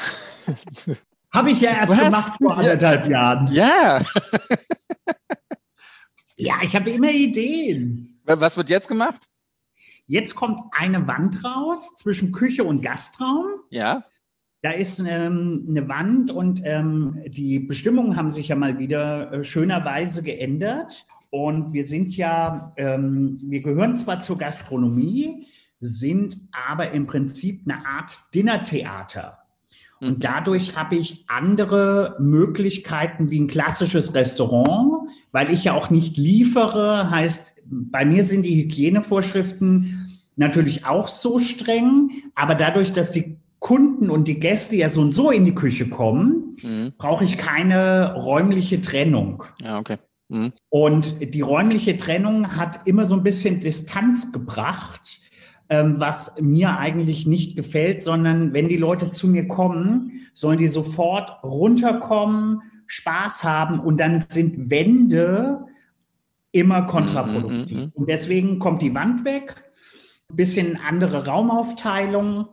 Habe 1.33 1.51
ich 1.51 1.61
ja 1.61 1.73
erst 1.73 1.97
Was? 1.97 2.05
gemacht 2.05 2.33
vor 2.39 2.57
anderthalb 2.57 3.05
ja. 3.05 3.11
Jahren. 3.11 3.53
Ja. 3.53 4.01
ja, 6.37 6.55
ich 6.63 6.75
habe 6.75 6.91
immer 6.91 7.11
Ideen. 7.11 8.21
Was 8.25 8.57
wird 8.57 8.71
jetzt 8.71 8.89
gemacht? 8.89 9.29
Jetzt 10.07 10.35
kommt 10.35 10.61
eine 10.73 11.07
Wand 11.07 11.45
raus 11.45 11.95
zwischen 11.97 12.33
Küche 12.33 12.65
und 12.65 12.83
Gastraum. 12.83 13.47
Ja. 13.71 14.05
Da 14.63 14.73
ist 14.73 14.99
ähm, 14.99 15.67
eine 15.69 15.89
Wand 15.89 16.31
und 16.31 16.61
ähm, 16.65 17.23
die 17.29 17.61
Bestimmungen 17.61 18.17
haben 18.17 18.31
sich 18.31 18.49
ja 18.49 18.57
mal 18.57 18.79
wieder 18.79 19.33
äh, 19.33 19.45
schönerweise 19.45 20.23
geändert. 20.23 21.07
Und 21.31 21.73
wir 21.73 21.85
sind 21.85 22.17
ja, 22.17 22.73
ähm, 22.77 23.39
wir 23.41 23.63
gehören 23.63 23.97
zwar 23.97 24.19
zur 24.19 24.37
Gastronomie, 24.37 25.47
sind 25.79 26.41
aber 26.53 26.91
im 26.91 27.07
Prinzip 27.07 27.63
eine 27.65 27.87
Art 27.87 28.21
Dinnertheater. 28.35 29.40
Und 30.01 30.19
mhm. 30.19 30.21
dadurch 30.21 30.77
habe 30.77 30.97
ich 30.97 31.25
andere 31.29 32.17
Möglichkeiten 32.19 33.31
wie 33.31 33.41
ein 33.41 33.49
klassisches 33.49 34.15
Restaurant, 34.15 35.11
weil 35.33 35.51
ich 35.51 35.65
ja 35.65 35.75
auch 35.75 35.91
nicht 35.91 36.17
liefere. 36.17 37.11
Heißt, 37.11 37.55
bei 37.67 38.05
mir 38.05 38.25
sind 38.25 38.43
die 38.43 38.63
Hygienevorschriften 38.63 40.09
natürlich 40.37 40.87
auch 40.87 41.09
so 41.09 41.39
streng, 41.39 42.11
aber 42.35 42.55
dadurch, 42.55 42.93
dass 42.93 43.13
die 43.13 43.37
Kunden 43.59 44.09
und 44.09 44.27
die 44.27 44.41
Gäste 44.41 44.75
ja 44.77 44.89
so 44.89 45.03
und 45.03 45.13
so 45.13 45.31
in 45.31 45.45
die 45.45 45.55
Küche 45.55 45.91
kommen, 45.91 46.57
mhm. 46.63 46.93
brauche 46.97 47.25
ich 47.25 47.37
keine 47.37 48.15
räumliche 48.15 48.81
Trennung. 48.81 49.45
Ja, 49.63 49.79
okay. 49.79 49.99
Mhm. 50.29 50.53
Und 50.71 51.35
die 51.35 51.43
räumliche 51.43 51.99
Trennung 51.99 52.57
hat 52.57 52.87
immer 52.87 53.05
so 53.05 53.17
ein 53.17 53.23
bisschen 53.23 53.61
Distanz 53.61 54.33
gebracht 54.33 55.21
was 55.71 56.37
mir 56.41 56.79
eigentlich 56.79 57.27
nicht 57.27 57.57
gefällt, 57.57 58.03
sondern 58.03 58.53
wenn 58.53 58.69
die 58.69 58.77
Leute 58.77 59.11
zu 59.11 59.29
mir 59.29 59.47
kommen, 59.47 60.27
sollen 60.33 60.59
die 60.59 60.69
sofort 60.69 61.43
runterkommen, 61.45 62.63
Spaß 62.87 63.45
haben 63.45 63.79
und 63.79 64.01
dann 64.01 64.21
sind 64.21 64.69
Wände 64.71 65.65
immer 66.51 66.83
kontraproduktiv. 66.83 67.79
Mhm, 67.79 67.93
und 67.95 68.09
deswegen 68.09 68.59
kommt 68.59 68.83
die 68.83 68.95
Wand 68.95 69.25
weg, 69.25 69.63
bisschen 70.29 70.77
andere 70.77 71.27
Raumaufteilung. 71.27 72.49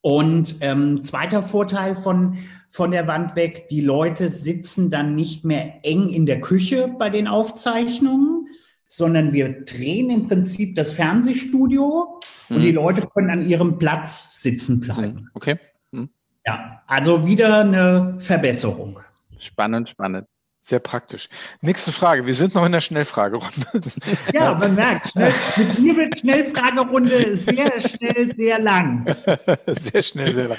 Und 0.00 0.58
ähm, 0.60 1.02
zweiter 1.02 1.42
Vorteil 1.42 1.96
von, 1.96 2.38
von 2.68 2.92
der 2.92 3.08
Wand 3.08 3.34
weg, 3.34 3.66
die 3.70 3.80
Leute 3.80 4.28
sitzen 4.28 4.88
dann 4.88 5.16
nicht 5.16 5.44
mehr 5.44 5.80
eng 5.82 6.08
in 6.08 6.26
der 6.26 6.40
Küche 6.40 6.94
bei 6.96 7.10
den 7.10 7.26
Aufzeichnungen, 7.26 8.46
sondern 8.88 9.32
wir 9.32 9.64
drehen 9.64 10.10
im 10.10 10.26
Prinzip 10.26 10.76
das 10.76 10.92
Fernsehstudio 10.92 12.20
mhm. 12.48 12.56
und 12.56 12.62
die 12.62 12.68
mhm. 12.68 12.74
Leute 12.74 13.06
können 13.06 13.30
an 13.30 13.46
ihrem 13.46 13.78
Platz 13.78 14.40
sitzen 14.42 14.80
bleiben. 14.80 15.28
Okay. 15.34 15.56
Mhm. 15.90 16.10
Ja, 16.46 16.82
also 16.86 17.26
wieder 17.26 17.60
eine 17.60 18.16
Verbesserung. 18.18 19.00
Spannend, 19.38 19.90
spannend. 19.90 20.26
Sehr 20.66 20.80
praktisch. 20.80 21.28
Nächste 21.60 21.92
Frage. 21.92 22.26
Wir 22.26 22.34
sind 22.34 22.56
noch 22.56 22.66
in 22.66 22.72
der 22.72 22.80
Schnellfragerunde. 22.80 23.66
Ja, 24.34 24.52
man 24.54 24.74
merkt, 24.74 25.10
schnell, 25.10 25.32
mit 25.56 25.78
mir 25.78 25.96
wird 25.96 26.18
Schnellfragerunde 26.18 27.36
sehr 27.36 27.80
schnell, 27.80 28.34
sehr 28.34 28.58
lang. 28.58 29.06
Sehr 29.66 30.02
schnell, 30.02 30.32
sehr 30.32 30.48
lang. 30.48 30.58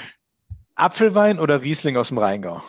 Apfelwein 0.74 1.38
oder 1.38 1.60
Riesling 1.60 1.98
aus 1.98 2.08
dem 2.08 2.16
Rheingau? 2.16 2.62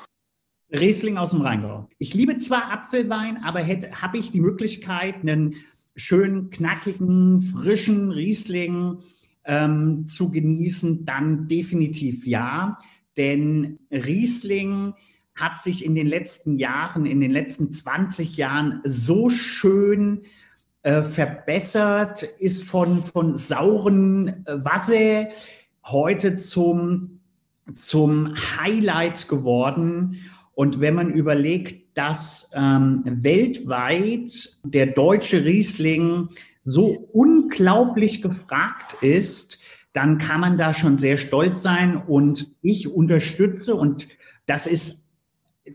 Riesling 0.72 1.17
aus 1.17 1.32
dem 1.32 1.41
Rheingau. 1.41 1.89
Ich 1.97 2.13
liebe 2.13 2.38
zwar 2.38 2.72
Apfelwein, 2.72 3.38
aber 3.43 3.65
habe 3.65 4.17
ich 4.17 4.32
die 4.32 4.39
Möglichkeit, 4.39 5.15
einen 5.22 5.55
schönen, 5.95 6.49
knackigen, 6.49 7.41
frischen 7.41 8.11
Riesling 8.11 8.99
ähm, 9.45 10.05
zu 10.05 10.30
genießen, 10.30 11.05
dann 11.05 11.47
definitiv 11.47 12.26
ja. 12.26 12.78
Denn 13.17 13.80
Riesling 13.91 14.93
hat 15.36 15.61
sich 15.61 15.84
in 15.84 15.95
den 15.95 16.07
letzten 16.07 16.57
Jahren, 16.57 17.05
in 17.05 17.20
den 17.20 17.32
letzten 17.32 17.72
20 17.72 18.38
Jahren 18.38 18.82
so 18.84 19.30
schön 19.30 20.22
äh, 20.84 21.01
verbessert, 21.01 22.24
ist 22.24 22.63
von, 22.63 23.01
von 23.01 23.36
sauren 23.36 24.45
äh, 24.45 24.63
Wasser 24.63 25.30
heute 25.86 26.36
zum, 26.36 27.22
zum 27.74 28.36
Highlight 28.57 29.28
geworden. 29.28 30.17
Und 30.60 30.82
wenn 30.82 30.93
man 30.93 31.14
überlegt, 31.14 31.97
dass 31.97 32.51
ähm, 32.53 33.01
weltweit 33.05 34.57
der 34.66 34.88
deutsche 34.88 35.45
Riesling 35.45 36.28
so 36.62 37.07
unglaublich 37.14 38.22
gefragt 38.22 38.97
ist, 39.01 39.62
dann 39.93 40.18
kann 40.18 40.41
man 40.41 40.57
da 40.57 40.74
schon 40.74 40.97
sehr 40.97 41.16
stolz 41.16 41.64
sein. 41.64 41.95
Und 41.95 42.57
ich 42.62 42.89
unterstütze, 42.89 43.74
und 43.74 44.10
das 44.47 44.68
ist 44.68 45.07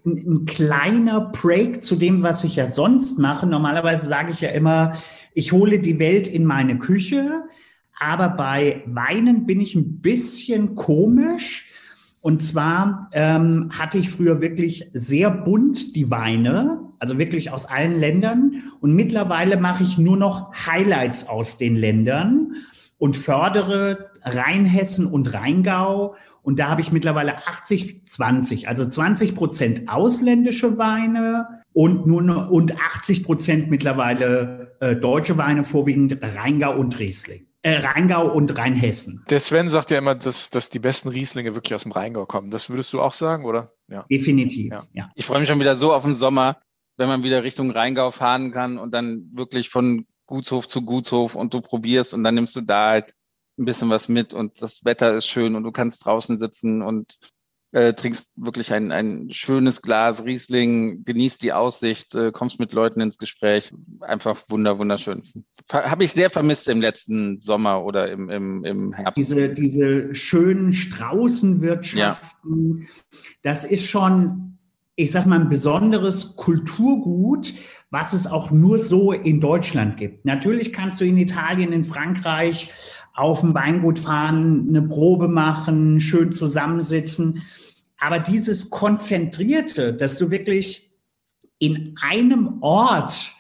ein 0.05 0.45
kleiner 0.45 1.33
Break 1.33 1.83
zu 1.83 1.97
dem, 1.97 2.23
was 2.23 2.45
ich 2.45 2.57
ja 2.57 2.67
sonst 2.67 3.19
mache. 3.19 3.47
Normalerweise 3.47 4.07
sage 4.07 4.33
ich 4.33 4.43
ja 4.43 4.51
immer, 4.51 4.93
ich 5.33 5.53
hole 5.53 5.79
die 5.79 5.99
Welt 5.99 6.27
in 6.27 6.45
meine 6.45 6.79
Küche, 6.79 7.45
aber 7.99 8.29
bei 8.29 8.83
Weinen 8.85 9.47
bin 9.47 9.63
ich 9.63 9.75
ein 9.77 10.03
bisschen 10.03 10.75
komisch. 10.75 11.71
Und 12.25 12.43
zwar 12.43 13.11
ähm, 13.13 13.71
hatte 13.71 13.99
ich 13.99 14.09
früher 14.09 14.41
wirklich 14.41 14.89
sehr 14.95 15.31
bunt 15.31 15.95
die 15.95 16.11
Weine, 16.11 16.81
also 16.99 17.19
wirklich 17.19 17.51
aus 17.51 17.67
allen 17.67 18.01
Ländern. 18.01 18.63
Und 18.81 18.95
mittlerweile 18.95 19.59
mache 19.59 19.83
ich 19.83 19.99
nur 19.99 20.17
noch 20.17 20.55
Highlights 20.67 21.29
aus 21.29 21.59
den 21.59 21.75
Ländern 21.75 22.55
und 22.97 23.19
fördere 23.19 24.11
Rheinhessen 24.23 25.05
und 25.05 25.35
Rheingau 25.35 26.15
und 26.45 26.59
da 26.59 26.69
habe 26.69 26.83
ich 26.83 26.93
mittlerweile 26.93 27.47
80, 27.47 28.07
20, 28.07 28.69
also 28.69 28.85
20 28.87 29.35
Prozent 29.35 29.89
ausländische 29.89 30.77
Weine 30.77 31.63
und 31.73 32.07
nur 32.07 32.51
und 32.51 32.79
80 32.79 33.25
Prozent 33.25 33.71
mittlerweile 33.71 34.77
äh, 34.81 34.95
deutsche 34.95 35.39
Weine, 35.39 35.65
vorwiegend 35.65 36.19
Rheingau 36.23 36.77
und 36.77 36.99
Riesling. 37.01 37.47
Äh, 37.65 37.79
Rheingau 37.79 38.31
und 38.31 38.59
Rheinhessen. 38.59 39.25
Der 39.31 39.41
Sven 39.41 39.71
sagt 39.71 39.91
ja 39.91 39.97
immer, 39.97 40.15
dass, 40.15 40.51
dass 40.51 40.69
die 40.69 40.79
besten 40.79 41.09
Rieslinge 41.09 41.55
wirklich 41.55 41.75
aus 41.75 41.85
dem 41.85 41.93
Rheingau 41.93 42.27
kommen. 42.27 42.51
Das 42.51 42.69
würdest 42.69 42.93
du 42.93 43.01
auch 43.01 43.15
sagen, 43.15 43.47
oder? 43.47 43.71
Ja. 43.89 44.05
Definitiv, 44.11 44.71
ja. 44.71 44.85
ja. 44.93 45.11
Ich 45.15 45.25
freue 45.25 45.41
mich 45.41 45.49
schon 45.49 45.59
wieder 45.59 45.75
so 45.75 45.95
auf 45.95 46.05
den 46.05 46.15
Sommer, 46.15 46.59
wenn 46.99 47.09
man 47.09 47.23
wieder 47.23 47.43
Richtung 47.43 47.71
Rheingau 47.71 48.11
fahren 48.11 48.53
kann 48.53 48.77
und 48.77 48.93
dann 48.93 49.31
wirklich 49.33 49.71
von 49.71 50.07
Gutshof 50.27 50.69
zu 50.69 50.83
Gutshof 50.83 51.35
und 51.35 51.55
du 51.55 51.63
probierst 51.63 52.13
und 52.13 52.23
dann 52.23 52.35
nimmst 52.35 52.55
du 52.55 52.61
da 52.61 52.91
halt 52.91 53.15
ein 53.59 53.65
bisschen 53.65 53.89
was 53.89 54.09
mit 54.09 54.35
und 54.35 54.61
das 54.61 54.85
Wetter 54.85 55.15
ist 55.15 55.27
schön 55.27 55.57
und 55.57 55.63
du 55.63 55.73
kannst 55.73 56.05
draußen 56.05 56.37
sitzen 56.37 56.83
und 56.83 57.17
äh, 57.75 57.93
trinkst 57.93 58.33
wirklich 58.37 58.73
ein, 58.73 58.93
ein 58.93 59.33
schönes 59.33 59.83
Glas 59.83 60.25
Riesling, 60.25 61.05
genießt 61.05 61.43
die 61.43 61.53
Aussicht, 61.53 62.15
äh, 62.15 62.31
kommst 62.31 62.61
mit 62.61 62.73
Leuten 62.73 63.01
ins 63.01 63.19
Gespräch. 63.19 63.75
Einfach 64.01 64.45
wunder, 64.49 64.79
wunderschön. 64.79 65.25
Habe 65.73 66.05
ich 66.05 66.13
sehr 66.13 66.31
vermisst 66.31 66.69
im 66.69 66.81
letzten 66.81 67.41
Sommer 67.41 67.85
oder 67.85 68.13
im, 68.13 68.31
im, 68.31 68.65
im 68.65 68.93
Herbst. 68.93 69.19
Diese, 69.19 69.49
diese 69.49 70.15
schönen 70.15 70.73
Straußenwirtschaften, 70.73 72.79
ja. 72.81 72.87
das 73.43 73.65
ist 73.65 73.91
schon, 73.91 74.59
ich 74.95 75.11
sag 75.11 75.27
mal, 75.27 75.41
ein 75.41 75.49
besonderes 75.49 76.37
Kulturgut, 76.37 77.55
was 77.91 78.13
es 78.13 78.29
auch 78.29 78.53
nur 78.53 78.79
so 78.79 79.11
in 79.11 79.41
Deutschland 79.41 79.97
gibt. 79.97 80.25
Natürlich 80.25 80.73
kannst 80.73 81.01
du 81.01 81.05
in 81.05 81.19
Italien, 81.19 81.73
in 81.73 81.83
Frankreich 81.83 82.71
auf 83.15 83.41
dem 83.41 83.53
Weingut 83.53 83.99
fahren, 83.99 84.67
eine 84.69 84.83
Probe 84.83 85.27
machen, 85.27 86.01
schön 86.01 86.31
zusammensitzen. 86.31 87.43
Aber 88.05 88.19
dieses 88.19 88.69
Konzentrierte, 88.69 89.95
dass 89.95 90.19
du 90.19 90.31
wirklich 90.31 90.93
in 91.59 91.97
einem 92.03 92.59
Ort 92.61 93.33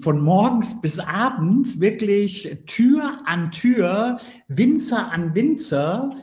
von 0.00 0.22
morgens 0.22 0.80
bis 0.80 0.98
abends 0.98 1.80
wirklich 1.80 2.56
Tür 2.64 3.18
an 3.26 3.52
Tür, 3.52 4.18
Winzer 4.48 5.12
an 5.12 5.34
Winzer, 5.34 6.16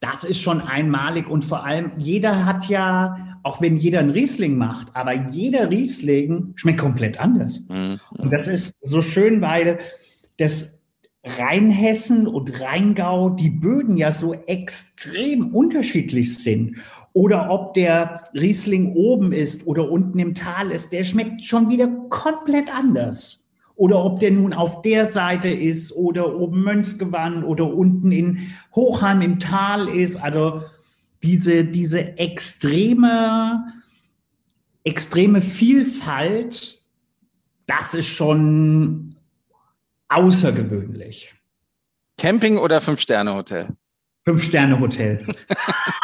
das 0.00 0.24
ist 0.24 0.38
schon 0.38 0.60
einmalig 0.60 1.30
und 1.30 1.42
vor 1.42 1.64
allem 1.64 1.92
jeder 1.96 2.44
hat 2.44 2.68
ja, 2.68 3.38
auch 3.42 3.62
wenn 3.62 3.78
jeder 3.78 4.00
einen 4.00 4.10
Riesling 4.10 4.58
macht, 4.58 4.94
aber 4.94 5.14
jeder 5.30 5.70
Riesling 5.70 6.52
schmeckt 6.56 6.80
komplett 6.80 7.18
anders. 7.18 7.64
Mhm. 7.70 8.00
Und 8.10 8.30
das 8.34 8.48
ist 8.48 8.76
so 8.82 9.00
schön, 9.00 9.40
weil 9.40 9.78
das 10.36 10.80
Rheinhessen 11.24 12.26
und 12.26 12.60
Rheingau 12.60 13.30
die 13.30 13.50
Böden 13.50 13.96
ja 13.96 14.10
so 14.10 14.32
extrem 14.34 15.54
unterschiedlich 15.54 16.38
sind. 16.38 16.76
Oder 17.12 17.50
ob 17.50 17.74
der 17.74 18.28
Riesling 18.34 18.94
oben 18.94 19.32
ist 19.32 19.66
oder 19.66 19.90
unten 19.90 20.18
im 20.18 20.34
Tal 20.34 20.70
ist, 20.70 20.92
der 20.92 21.04
schmeckt 21.04 21.44
schon 21.44 21.68
wieder 21.68 21.88
komplett 22.08 22.72
anders. 22.72 23.48
Oder 23.74 24.04
ob 24.04 24.20
der 24.20 24.30
nun 24.30 24.52
auf 24.52 24.82
der 24.82 25.06
Seite 25.06 25.48
ist 25.48 25.92
oder 25.92 26.36
oben 26.36 26.62
Mönchsgewand 26.62 27.44
oder 27.44 27.72
unten 27.72 28.12
in 28.12 28.52
Hochheim 28.74 29.22
im 29.22 29.40
Tal 29.40 29.88
ist. 29.88 30.16
Also 30.16 30.62
diese, 31.22 31.64
diese 31.64 32.18
extreme, 32.18 33.64
extreme 34.84 35.40
Vielfalt, 35.40 36.78
das 37.66 37.94
ist 37.94 38.08
schon 38.08 39.16
außergewöhnlich. 40.08 41.34
Camping 42.18 42.58
oder 42.58 42.80
Fünf-Sterne-Hotel? 42.80 43.68
Fünf-Sterne-Hotel. 44.26 45.26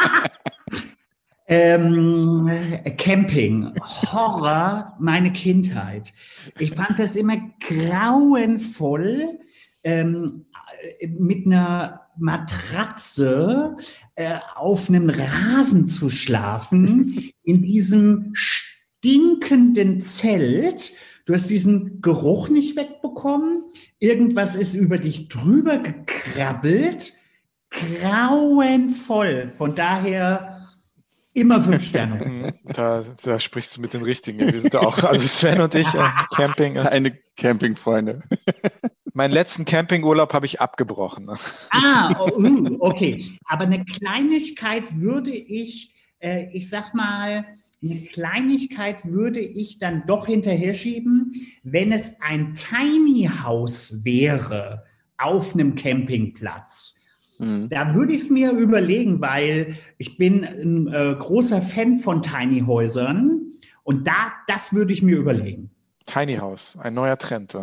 ähm, 1.47 2.49
Camping, 2.97 3.73
Horror, 3.81 4.95
meine 4.99 5.31
Kindheit. 5.31 6.13
Ich 6.59 6.71
fand 6.71 6.99
das 6.99 7.15
immer 7.15 7.37
grauenvoll, 7.67 9.39
ähm, 9.83 10.45
mit 11.17 11.45
einer 11.45 12.01
Matratze 12.17 13.75
äh, 14.15 14.39
auf 14.55 14.89
einem 14.89 15.09
Rasen 15.09 15.87
zu 15.87 16.09
schlafen, 16.09 17.31
in 17.43 17.61
diesem 17.61 18.31
stinkenden 18.33 20.01
Zelt 20.01 20.95
Du 21.27 21.33
hast 21.33 21.49
diesen 21.49 22.01
Geruch 22.01 22.47
nicht 22.47 22.77
wegbekommen. 22.77 23.65
Irgendwas 23.99 24.55
ist 24.55 24.73
über 24.73 24.97
dich 24.97 25.27
drüber 25.27 25.77
gekrabbelt. 25.77 27.15
Grauenvoll. 27.69 29.49
Von 29.49 29.75
daher 29.75 30.56
immer 31.37 31.61
fünf 31.61 31.83
Sterne. 31.83 32.53
Da, 32.73 33.03
da, 33.23 33.39
sprichst 33.39 33.77
du 33.77 33.81
mit 33.81 33.93
den 33.93 34.03
Richtigen. 34.03 34.39
Wir 34.39 34.59
sind 34.59 34.75
auch, 34.75 35.03
also 35.03 35.25
Sven 35.25 35.61
und 35.61 35.73
ich, 35.73 35.87
äh, 35.93 36.09
Camping. 36.35 36.75
Äh, 36.75 36.81
Eine 36.81 37.17
Campingfreunde. 37.37 38.21
Meinen 39.13 39.31
letzten 39.31 39.65
Campingurlaub 39.65 40.33
habe 40.33 40.45
ich 40.45 40.59
abgebrochen. 40.59 41.29
Ah, 41.71 42.15
oh, 42.19 42.37
uh, 42.37 42.77
okay. 42.81 43.25
Aber 43.45 43.63
eine 43.63 43.85
Kleinigkeit 43.85 44.83
würde 44.97 45.31
ich, 45.31 45.95
äh, 46.19 46.47
ich 46.51 46.69
sag 46.69 46.93
mal, 46.93 47.45
eine 47.81 48.05
Kleinigkeit 48.07 49.05
würde 49.05 49.39
ich 49.39 49.77
dann 49.77 50.03
doch 50.07 50.27
hinterher 50.27 50.73
schieben, 50.73 51.31
wenn 51.63 51.91
es 51.91 52.19
ein 52.19 52.53
Tiny 52.53 53.29
House 53.43 54.03
wäre 54.03 54.83
auf 55.17 55.53
einem 55.53 55.75
Campingplatz. 55.75 56.96
Mhm. 57.39 57.69
Da 57.69 57.93
würde 57.95 58.13
ich 58.13 58.21
es 58.21 58.29
mir 58.29 58.51
überlegen, 58.51 59.21
weil 59.21 59.77
ich 59.97 60.17
bin 60.17 60.43
ein 60.43 60.87
äh, 60.87 61.15
großer 61.17 61.61
Fan 61.61 61.97
von 61.97 62.21
Tiny 62.23 62.61
Häusern 62.61 63.47
und 63.83 64.07
da, 64.07 64.33
das 64.47 64.73
würde 64.73 64.93
ich 64.93 65.01
mir 65.01 65.17
überlegen. 65.17 65.71
Tiny 66.05 66.35
House, 66.35 66.77
ein 66.81 66.93
neuer 66.93 67.17
Trend. 67.17 67.57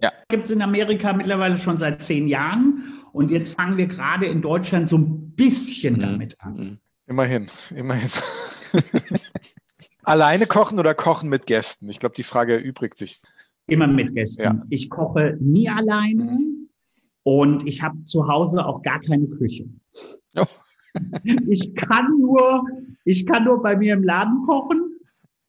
Ja. 0.00 0.12
Gibt 0.28 0.44
es 0.44 0.50
in 0.50 0.62
Amerika 0.62 1.12
mittlerweile 1.12 1.56
schon 1.56 1.78
seit 1.78 2.02
zehn 2.02 2.28
Jahren. 2.28 2.94
Und 3.12 3.30
jetzt 3.30 3.54
fangen 3.54 3.76
wir 3.76 3.86
gerade 3.86 4.26
in 4.26 4.42
Deutschland 4.42 4.88
so 4.88 4.96
ein 4.96 5.32
bisschen 5.32 5.94
mhm. 5.94 6.00
damit 6.00 6.40
an. 6.40 6.54
Mhm. 6.54 6.78
Immerhin, 7.06 7.46
immerhin. 7.74 8.10
Alleine 10.02 10.46
kochen 10.46 10.78
oder 10.78 10.94
kochen 10.94 11.28
mit 11.28 11.46
Gästen? 11.46 11.88
Ich 11.88 12.00
glaube, 12.00 12.14
die 12.14 12.22
Frage 12.22 12.54
erübrigt 12.54 12.96
sich. 12.96 13.20
Immer 13.66 13.86
mit 13.86 14.14
Gästen. 14.14 14.42
Ja. 14.42 14.62
Ich 14.68 14.88
koche 14.88 15.36
nie 15.40 15.68
alleine 15.68 16.24
mhm. 16.24 16.67
Und 17.28 17.68
ich 17.68 17.82
habe 17.82 18.02
zu 18.04 18.26
Hause 18.26 18.64
auch 18.64 18.80
gar 18.80 19.00
keine 19.00 19.26
Küche. 19.26 19.68
Oh. 20.34 20.46
ich 21.46 21.74
kann 21.74 22.18
nur, 22.18 22.66
ich 23.04 23.26
kann 23.26 23.44
nur 23.44 23.62
bei 23.62 23.76
mir 23.76 23.92
im 23.92 24.02
Laden 24.02 24.46
kochen 24.46 24.96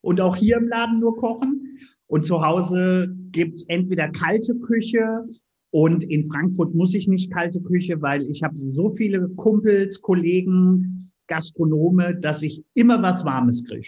und 0.02 0.20
auch 0.20 0.36
hier 0.36 0.58
im 0.58 0.68
Laden 0.68 1.00
nur 1.00 1.16
kochen. 1.16 1.80
Und 2.08 2.26
zu 2.26 2.46
Hause 2.46 3.16
gibt's 3.32 3.64
entweder 3.70 4.10
kalte 4.10 4.56
Küche 4.56 5.26
und 5.72 6.04
in 6.04 6.26
Frankfurt 6.26 6.76
muss 6.76 6.94
ich 6.94 7.08
nicht 7.08 7.32
kalte 7.32 7.62
Küche, 7.62 8.02
weil 8.02 8.24
ich 8.24 8.44
habe 8.44 8.58
so 8.58 8.90
viele 8.90 9.30
Kumpels, 9.38 10.02
Kollegen, 10.02 10.98
Gastronome, 11.28 12.14
dass 12.20 12.44
ich 12.44 12.62
immer 12.74 13.02
was 13.02 13.24
Warmes 13.24 13.66
kriege. 13.66 13.88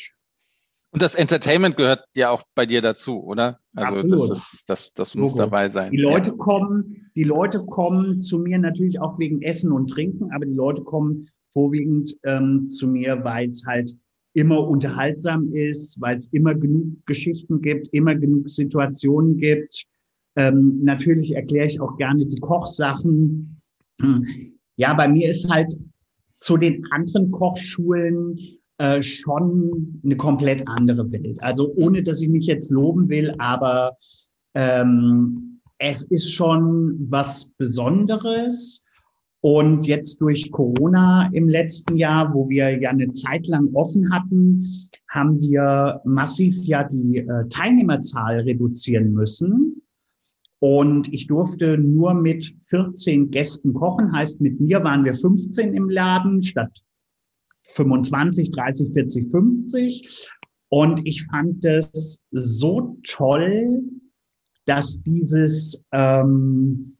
Und 0.91 1.01
das 1.01 1.15
Entertainment 1.15 1.77
gehört 1.77 2.03
ja 2.15 2.31
auch 2.31 2.43
bei 2.53 2.65
dir 2.65 2.81
dazu, 2.81 3.23
oder? 3.23 3.59
Also 3.75 3.93
Absolut. 3.95 4.29
das, 4.29 4.53
ist, 4.53 4.69
das, 4.69 4.93
das 4.93 5.15
muss 5.15 5.31
Logo. 5.31 5.43
dabei 5.43 5.69
sein. 5.69 5.91
Die 5.91 5.97
Leute 5.97 6.31
ja. 6.31 6.35
kommen, 6.35 7.09
die 7.15 7.23
Leute 7.23 7.59
kommen 7.59 8.19
zu 8.19 8.39
mir 8.39 8.59
natürlich 8.59 8.99
auch 8.99 9.17
wegen 9.17 9.41
Essen 9.41 9.71
und 9.71 9.89
Trinken, 9.89 10.31
aber 10.33 10.45
die 10.45 10.53
Leute 10.53 10.83
kommen 10.83 11.29
vorwiegend 11.45 12.15
ähm, 12.23 12.67
zu 12.67 12.89
mir, 12.89 13.23
weil 13.23 13.49
es 13.49 13.65
halt 13.65 13.95
immer 14.33 14.67
unterhaltsam 14.67 15.53
ist, 15.53 15.99
weil 16.01 16.17
es 16.17 16.27
immer 16.27 16.55
genug 16.55 17.05
Geschichten 17.05 17.61
gibt, 17.61 17.87
immer 17.93 18.15
genug 18.15 18.49
Situationen 18.49 19.37
gibt. 19.37 19.85
Ähm, 20.35 20.81
natürlich 20.83 21.35
erkläre 21.35 21.67
ich 21.67 21.79
auch 21.79 21.97
gerne 21.97 22.25
die 22.25 22.39
Kochsachen. 22.39 23.61
Ja, 24.77 24.93
bei 24.93 25.07
mir 25.07 25.29
ist 25.29 25.49
halt 25.49 25.73
zu 26.39 26.57
den 26.57 26.85
anderen 26.91 27.31
Kochschulen 27.31 28.39
äh, 28.81 29.03
schon 29.03 30.01
eine 30.03 30.15
komplett 30.15 30.67
andere 30.67 31.11
Welt. 31.11 31.37
Also 31.43 31.71
ohne, 31.75 32.01
dass 32.01 32.19
ich 32.19 32.29
mich 32.29 32.47
jetzt 32.47 32.71
loben 32.71 33.09
will, 33.09 33.35
aber 33.37 33.95
ähm, 34.55 35.61
es 35.77 36.03
ist 36.05 36.31
schon 36.31 36.97
was 37.07 37.51
Besonderes. 37.59 38.83
Und 39.43 39.85
jetzt 39.85 40.19
durch 40.19 40.51
Corona 40.51 41.29
im 41.31 41.47
letzten 41.47 41.95
Jahr, 41.95 42.33
wo 42.33 42.49
wir 42.49 42.79
ja 42.79 42.89
eine 42.89 43.11
Zeit 43.11 43.45
lang 43.45 43.69
offen 43.73 44.11
hatten, 44.11 44.67
haben 45.09 45.39
wir 45.39 46.01
massiv 46.03 46.55
ja 46.63 46.83
die 46.83 47.17
äh, 47.17 47.47
Teilnehmerzahl 47.49 48.39
reduzieren 48.39 49.13
müssen. 49.13 49.83
Und 50.57 51.13
ich 51.13 51.27
durfte 51.27 51.77
nur 51.77 52.15
mit 52.15 52.55
14 52.67 53.29
Gästen 53.29 53.75
kochen. 53.75 54.11
Heißt, 54.11 54.41
mit 54.41 54.59
mir 54.59 54.83
waren 54.83 55.05
wir 55.05 55.13
15 55.13 55.75
im 55.75 55.87
Laden 55.89 56.41
statt 56.41 56.71
25, 57.63 58.51
30, 58.51 58.93
40, 58.93 59.31
50. 59.31 60.29
Und 60.69 61.05
ich 61.05 61.25
fand 61.25 61.63
es 61.65 62.27
so 62.31 62.97
toll, 63.05 63.83
dass 64.65 65.01
dieses 65.03 65.83
ähm, 65.91 66.97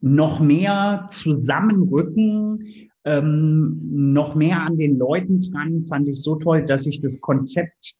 noch 0.00 0.40
mehr 0.40 1.06
zusammenrücken, 1.10 2.90
ähm, 3.04 3.78
noch 3.90 4.34
mehr 4.34 4.62
an 4.62 4.76
den 4.76 4.96
Leuten 4.96 5.42
dran, 5.42 5.84
fand 5.84 6.08
ich 6.08 6.22
so 6.22 6.36
toll, 6.36 6.64
dass 6.64 6.86
ich 6.86 7.00
das 7.00 7.20
Konzept 7.20 7.94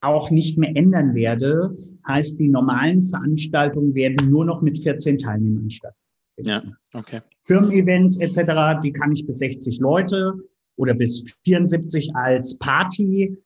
auch 0.00 0.30
nicht 0.30 0.58
mehr 0.58 0.76
ändern 0.76 1.14
werde. 1.14 1.74
Heißt, 2.06 2.38
die 2.38 2.48
normalen 2.48 3.02
Veranstaltungen 3.02 3.94
werden 3.94 4.30
nur 4.30 4.44
noch 4.44 4.62
mit 4.62 4.78
14 4.78 5.18
Teilnehmern 5.18 5.70
stattfinden. 5.70 6.02
Ja, 6.38 6.62
okay. 6.94 7.20
Firmen-Events 7.44 8.18
etc., 8.18 8.82
die 8.82 8.92
kann 8.92 9.12
ich 9.12 9.26
bis 9.26 9.38
60 9.38 9.78
Leute 9.78 10.34
oder 10.76 10.94
bis 10.94 11.24
74 11.44 12.14
als 12.14 12.58
Party, 12.58 13.36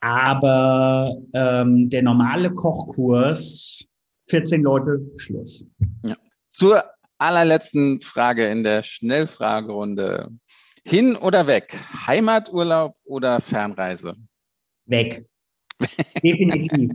aber 0.00 1.16
ähm, 1.34 1.90
der 1.90 2.02
normale 2.02 2.50
Kochkurs 2.50 3.84
14 4.28 4.62
Leute 4.62 5.00
Schluss. 5.16 5.64
Ja. 6.04 6.16
Zur 6.50 6.84
allerletzten 7.18 8.00
Frage 8.00 8.46
in 8.46 8.62
der 8.62 8.82
Schnellfragerunde. 8.82 10.30
Hin 10.84 11.16
oder 11.16 11.46
weg? 11.46 11.76
Heimaturlaub 12.06 12.96
oder 13.04 13.40
Fernreise? 13.40 14.14
Weg. 14.86 15.26
Definitiv. 16.22 16.92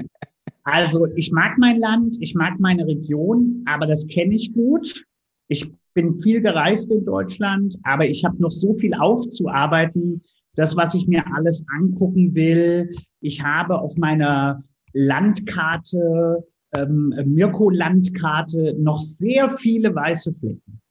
Also 0.63 1.07
ich 1.15 1.31
mag 1.31 1.57
mein 1.57 1.79
Land, 1.79 2.17
ich 2.21 2.35
mag 2.35 2.59
meine 2.59 2.85
Region, 2.85 3.63
aber 3.67 3.87
das 3.87 4.07
kenne 4.07 4.35
ich 4.35 4.53
gut. 4.53 5.05
Ich 5.47 5.71
bin 5.93 6.11
viel 6.11 6.41
gereist 6.41 6.91
in 6.91 7.05
Deutschland, 7.05 7.77
aber 7.83 8.05
ich 8.05 8.23
habe 8.23 8.41
noch 8.41 8.51
so 8.51 8.73
viel 8.75 8.93
aufzuarbeiten. 8.93 10.21
Das, 10.55 10.75
was 10.75 10.93
ich 10.95 11.07
mir 11.07 11.23
alles 11.33 11.65
angucken 11.77 12.35
will. 12.35 12.93
Ich 13.21 13.43
habe 13.43 13.79
auf 13.79 13.97
meiner 13.97 14.61
Landkarte 14.93 16.45
ähm, 16.73 17.13
Mirko-Landkarte 17.25 18.75
noch 18.77 19.01
sehr 19.01 19.57
viele 19.57 19.93
weiße 19.93 20.33
Flecken. 20.33 20.81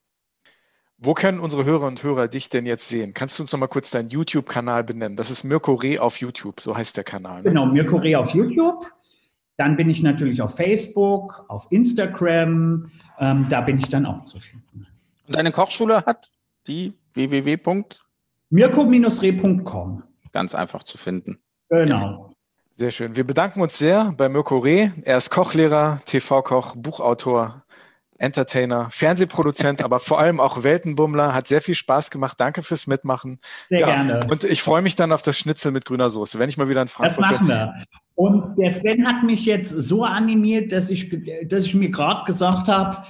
Wo 1.03 1.15
können 1.15 1.39
unsere 1.39 1.65
Hörer 1.65 1.87
und 1.87 2.03
Hörer 2.03 2.27
dich 2.27 2.49
denn 2.49 2.67
jetzt 2.67 2.87
sehen? 2.87 3.15
Kannst 3.15 3.39
du 3.39 3.43
uns 3.43 3.51
noch 3.51 3.59
mal 3.59 3.67
kurz 3.67 3.89
deinen 3.89 4.09
YouTube-Kanal 4.09 4.83
benennen? 4.83 5.17
Das 5.17 5.31
ist 5.31 5.43
Mirko 5.43 5.73
Reh 5.73 5.97
auf 5.97 6.17
YouTube, 6.17 6.61
so 6.61 6.77
heißt 6.77 6.95
der 6.95 7.03
Kanal. 7.03 7.41
Ne? 7.41 7.49
Genau, 7.49 7.65
Mirko 7.65 7.97
Reh 7.97 8.15
auf 8.15 8.35
YouTube. 8.35 8.85
Dann 9.57 9.75
bin 9.77 9.89
ich 9.89 10.03
natürlich 10.03 10.41
auf 10.43 10.55
Facebook, 10.55 11.43
auf 11.47 11.67
Instagram. 11.71 12.91
Ähm, 13.19 13.47
da 13.49 13.61
bin 13.61 13.79
ich 13.79 13.89
dann 13.89 14.05
auch 14.05 14.21
zu 14.23 14.39
finden. 14.39 14.85
Deine 15.31 15.51
Kochschule 15.51 16.05
hat 16.05 16.29
die 16.67 16.93
www. 17.13 17.83
Mirko-reh.com. 18.49 20.03
Ganz 20.33 20.55
einfach 20.55 20.83
zu 20.83 20.97
finden. 20.97 21.39
Genau. 21.69 22.33
Sehr 22.73 22.91
schön. 22.91 23.15
Wir 23.15 23.25
bedanken 23.25 23.61
uns 23.61 23.77
sehr 23.77 24.13
bei 24.17 24.29
Mirko 24.29 24.57
Reh. 24.57 24.89
Er 25.03 25.17
ist 25.17 25.29
Kochlehrer, 25.29 25.99
TV-Koch, 26.05 26.75
Buchautor, 26.75 27.63
Entertainer, 28.17 28.89
Fernsehproduzent, 28.91 29.81
aber 29.83 29.99
vor 29.99 30.19
allem 30.19 30.39
auch 30.39 30.63
Weltenbummler. 30.63 31.33
Hat 31.33 31.47
sehr 31.47 31.61
viel 31.61 31.75
Spaß 31.75 32.11
gemacht. 32.11 32.39
Danke 32.39 32.63
fürs 32.63 32.87
Mitmachen. 32.87 33.39
Sehr 33.69 33.81
ja. 33.81 33.87
gerne. 33.87 34.27
Und 34.29 34.43
ich 34.43 34.61
freue 34.61 34.81
mich 34.81 34.95
dann 34.95 35.11
auf 35.11 35.21
das 35.21 35.37
Schnitzel 35.37 35.71
mit 35.71 35.85
grüner 35.85 36.09
Soße, 36.09 36.39
wenn 36.39 36.49
ich 36.49 36.57
mal 36.57 36.69
wieder 36.69 36.81
in 36.81 36.87
Frankfurt 36.87 37.17
bin. 37.17 37.29
Das 37.29 37.41
machen 37.41 37.47
wir. 37.47 37.85
Und 38.15 38.55
der 38.57 38.69
Sven 38.69 39.05
hat 39.07 39.23
mich 39.23 39.45
jetzt 39.45 39.69
so 39.69 40.03
animiert, 40.03 40.71
dass 40.71 40.89
ich, 40.89 41.13
dass 41.47 41.65
ich 41.65 41.75
mir 41.75 41.89
gerade 41.89 42.23
gesagt 42.25 42.67
habe, 42.67 43.03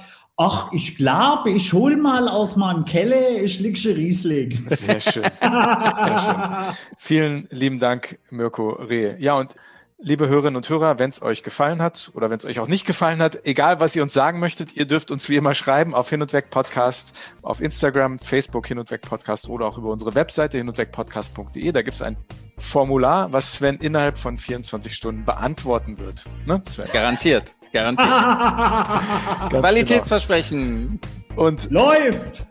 Ach, 0.44 0.72
ich 0.72 0.96
glaube, 0.96 1.52
ich 1.52 1.72
hol 1.72 1.96
mal 1.96 2.26
aus 2.26 2.56
meinem 2.56 2.84
Keller 2.84 3.42
ich 3.42 3.54
Schlicksche 3.54 3.96
Riesling. 3.96 4.50
Sehr 4.70 5.00
schön. 5.00 5.22
Sehr 5.22 6.18
schön. 6.18 6.74
Vielen 6.98 7.46
lieben 7.50 7.78
Dank, 7.78 8.18
Mirko 8.30 8.70
Rehe. 8.70 9.16
Ja, 9.20 9.34
und 9.34 9.54
liebe 10.02 10.28
Hörerinnen 10.28 10.56
und 10.56 10.68
Hörer, 10.68 10.98
wenn 10.98 11.10
es 11.10 11.22
euch 11.22 11.42
gefallen 11.42 11.80
hat 11.80 12.10
oder 12.14 12.28
wenn 12.28 12.36
es 12.36 12.44
euch 12.44 12.58
auch 12.58 12.66
nicht 12.66 12.86
gefallen 12.86 13.20
hat, 13.20 13.46
egal 13.46 13.80
was 13.80 13.94
ihr 13.94 14.02
uns 14.02 14.12
sagen 14.12 14.40
möchtet, 14.40 14.74
ihr 14.76 14.84
dürft 14.84 15.10
uns 15.10 15.28
wie 15.28 15.36
immer 15.36 15.54
schreiben 15.54 15.94
auf 15.94 16.10
Hin 16.10 16.20
und 16.20 16.32
Weg 16.32 16.50
Podcast, 16.50 17.16
auf 17.42 17.60
Instagram, 17.60 18.18
Facebook 18.18 18.66
Hin 18.66 18.78
und 18.78 18.90
Weg 18.90 19.02
Podcast 19.02 19.48
oder 19.48 19.66
auch 19.66 19.78
über 19.78 19.90
unsere 19.90 20.14
Webseite 20.14 20.58
hin 20.58 20.68
und 20.68 20.76
weg 20.76 20.90
podcast.de. 20.92 21.70
Da 21.72 21.82
gibt 21.82 21.94
es 21.94 22.02
ein 22.02 22.16
Formular, 22.58 23.32
was 23.32 23.54
Sven 23.54 23.76
innerhalb 23.76 24.18
von 24.18 24.38
24 24.38 24.94
Stunden 24.94 25.24
beantworten 25.24 25.98
wird. 25.98 26.24
Ne, 26.46 26.62
Sven? 26.66 26.86
Garantiert. 26.92 27.54
Garantiert. 27.72 28.08
Qualitätsversprechen. 29.50 31.00
Genau. 31.28 31.46
Und 31.46 31.70
läuft. 31.70 32.46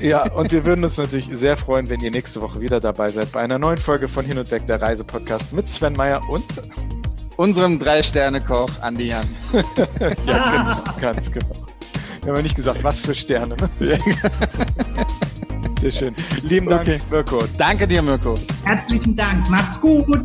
Ja, 0.00 0.30
und 0.32 0.52
wir 0.52 0.64
würden 0.64 0.84
uns 0.84 0.98
natürlich 0.98 1.28
sehr 1.32 1.56
freuen, 1.56 1.88
wenn 1.88 2.00
ihr 2.00 2.10
nächste 2.10 2.40
Woche 2.42 2.60
wieder 2.60 2.80
dabei 2.80 3.08
seid 3.08 3.32
bei 3.32 3.40
einer 3.40 3.58
neuen 3.58 3.78
Folge 3.78 4.08
von 4.08 4.24
Hin 4.24 4.38
und 4.38 4.50
Weg 4.50 4.66
der 4.66 4.80
Reisepodcast 4.80 5.52
mit 5.52 5.68
Sven 5.68 5.94
Meyer 5.94 6.20
und 6.28 6.44
unserem 7.36 7.78
Drei-Sterne-Koch 7.78 8.70
Andi 8.82 9.08
Hans. 9.08 9.52
ja, 10.26 10.50
genau, 10.50 11.00
ganz 11.00 11.30
genau. 11.30 11.66
Wir 12.22 12.28
haben 12.28 12.36
ja 12.36 12.42
nicht 12.42 12.56
gesagt, 12.56 12.82
was 12.82 12.98
für 12.98 13.14
Sterne. 13.14 13.56
Ne? 13.78 13.98
Sehr 15.80 15.90
schön. 15.90 16.14
Lieben 16.42 16.68
Dank, 16.68 16.82
okay. 16.82 17.00
Mirko. 17.10 17.44
Danke 17.56 17.86
dir, 17.86 18.02
Mirko. 18.02 18.38
Herzlichen 18.64 19.14
Dank. 19.14 19.48
Macht's 19.48 19.80
gut. 19.80 20.24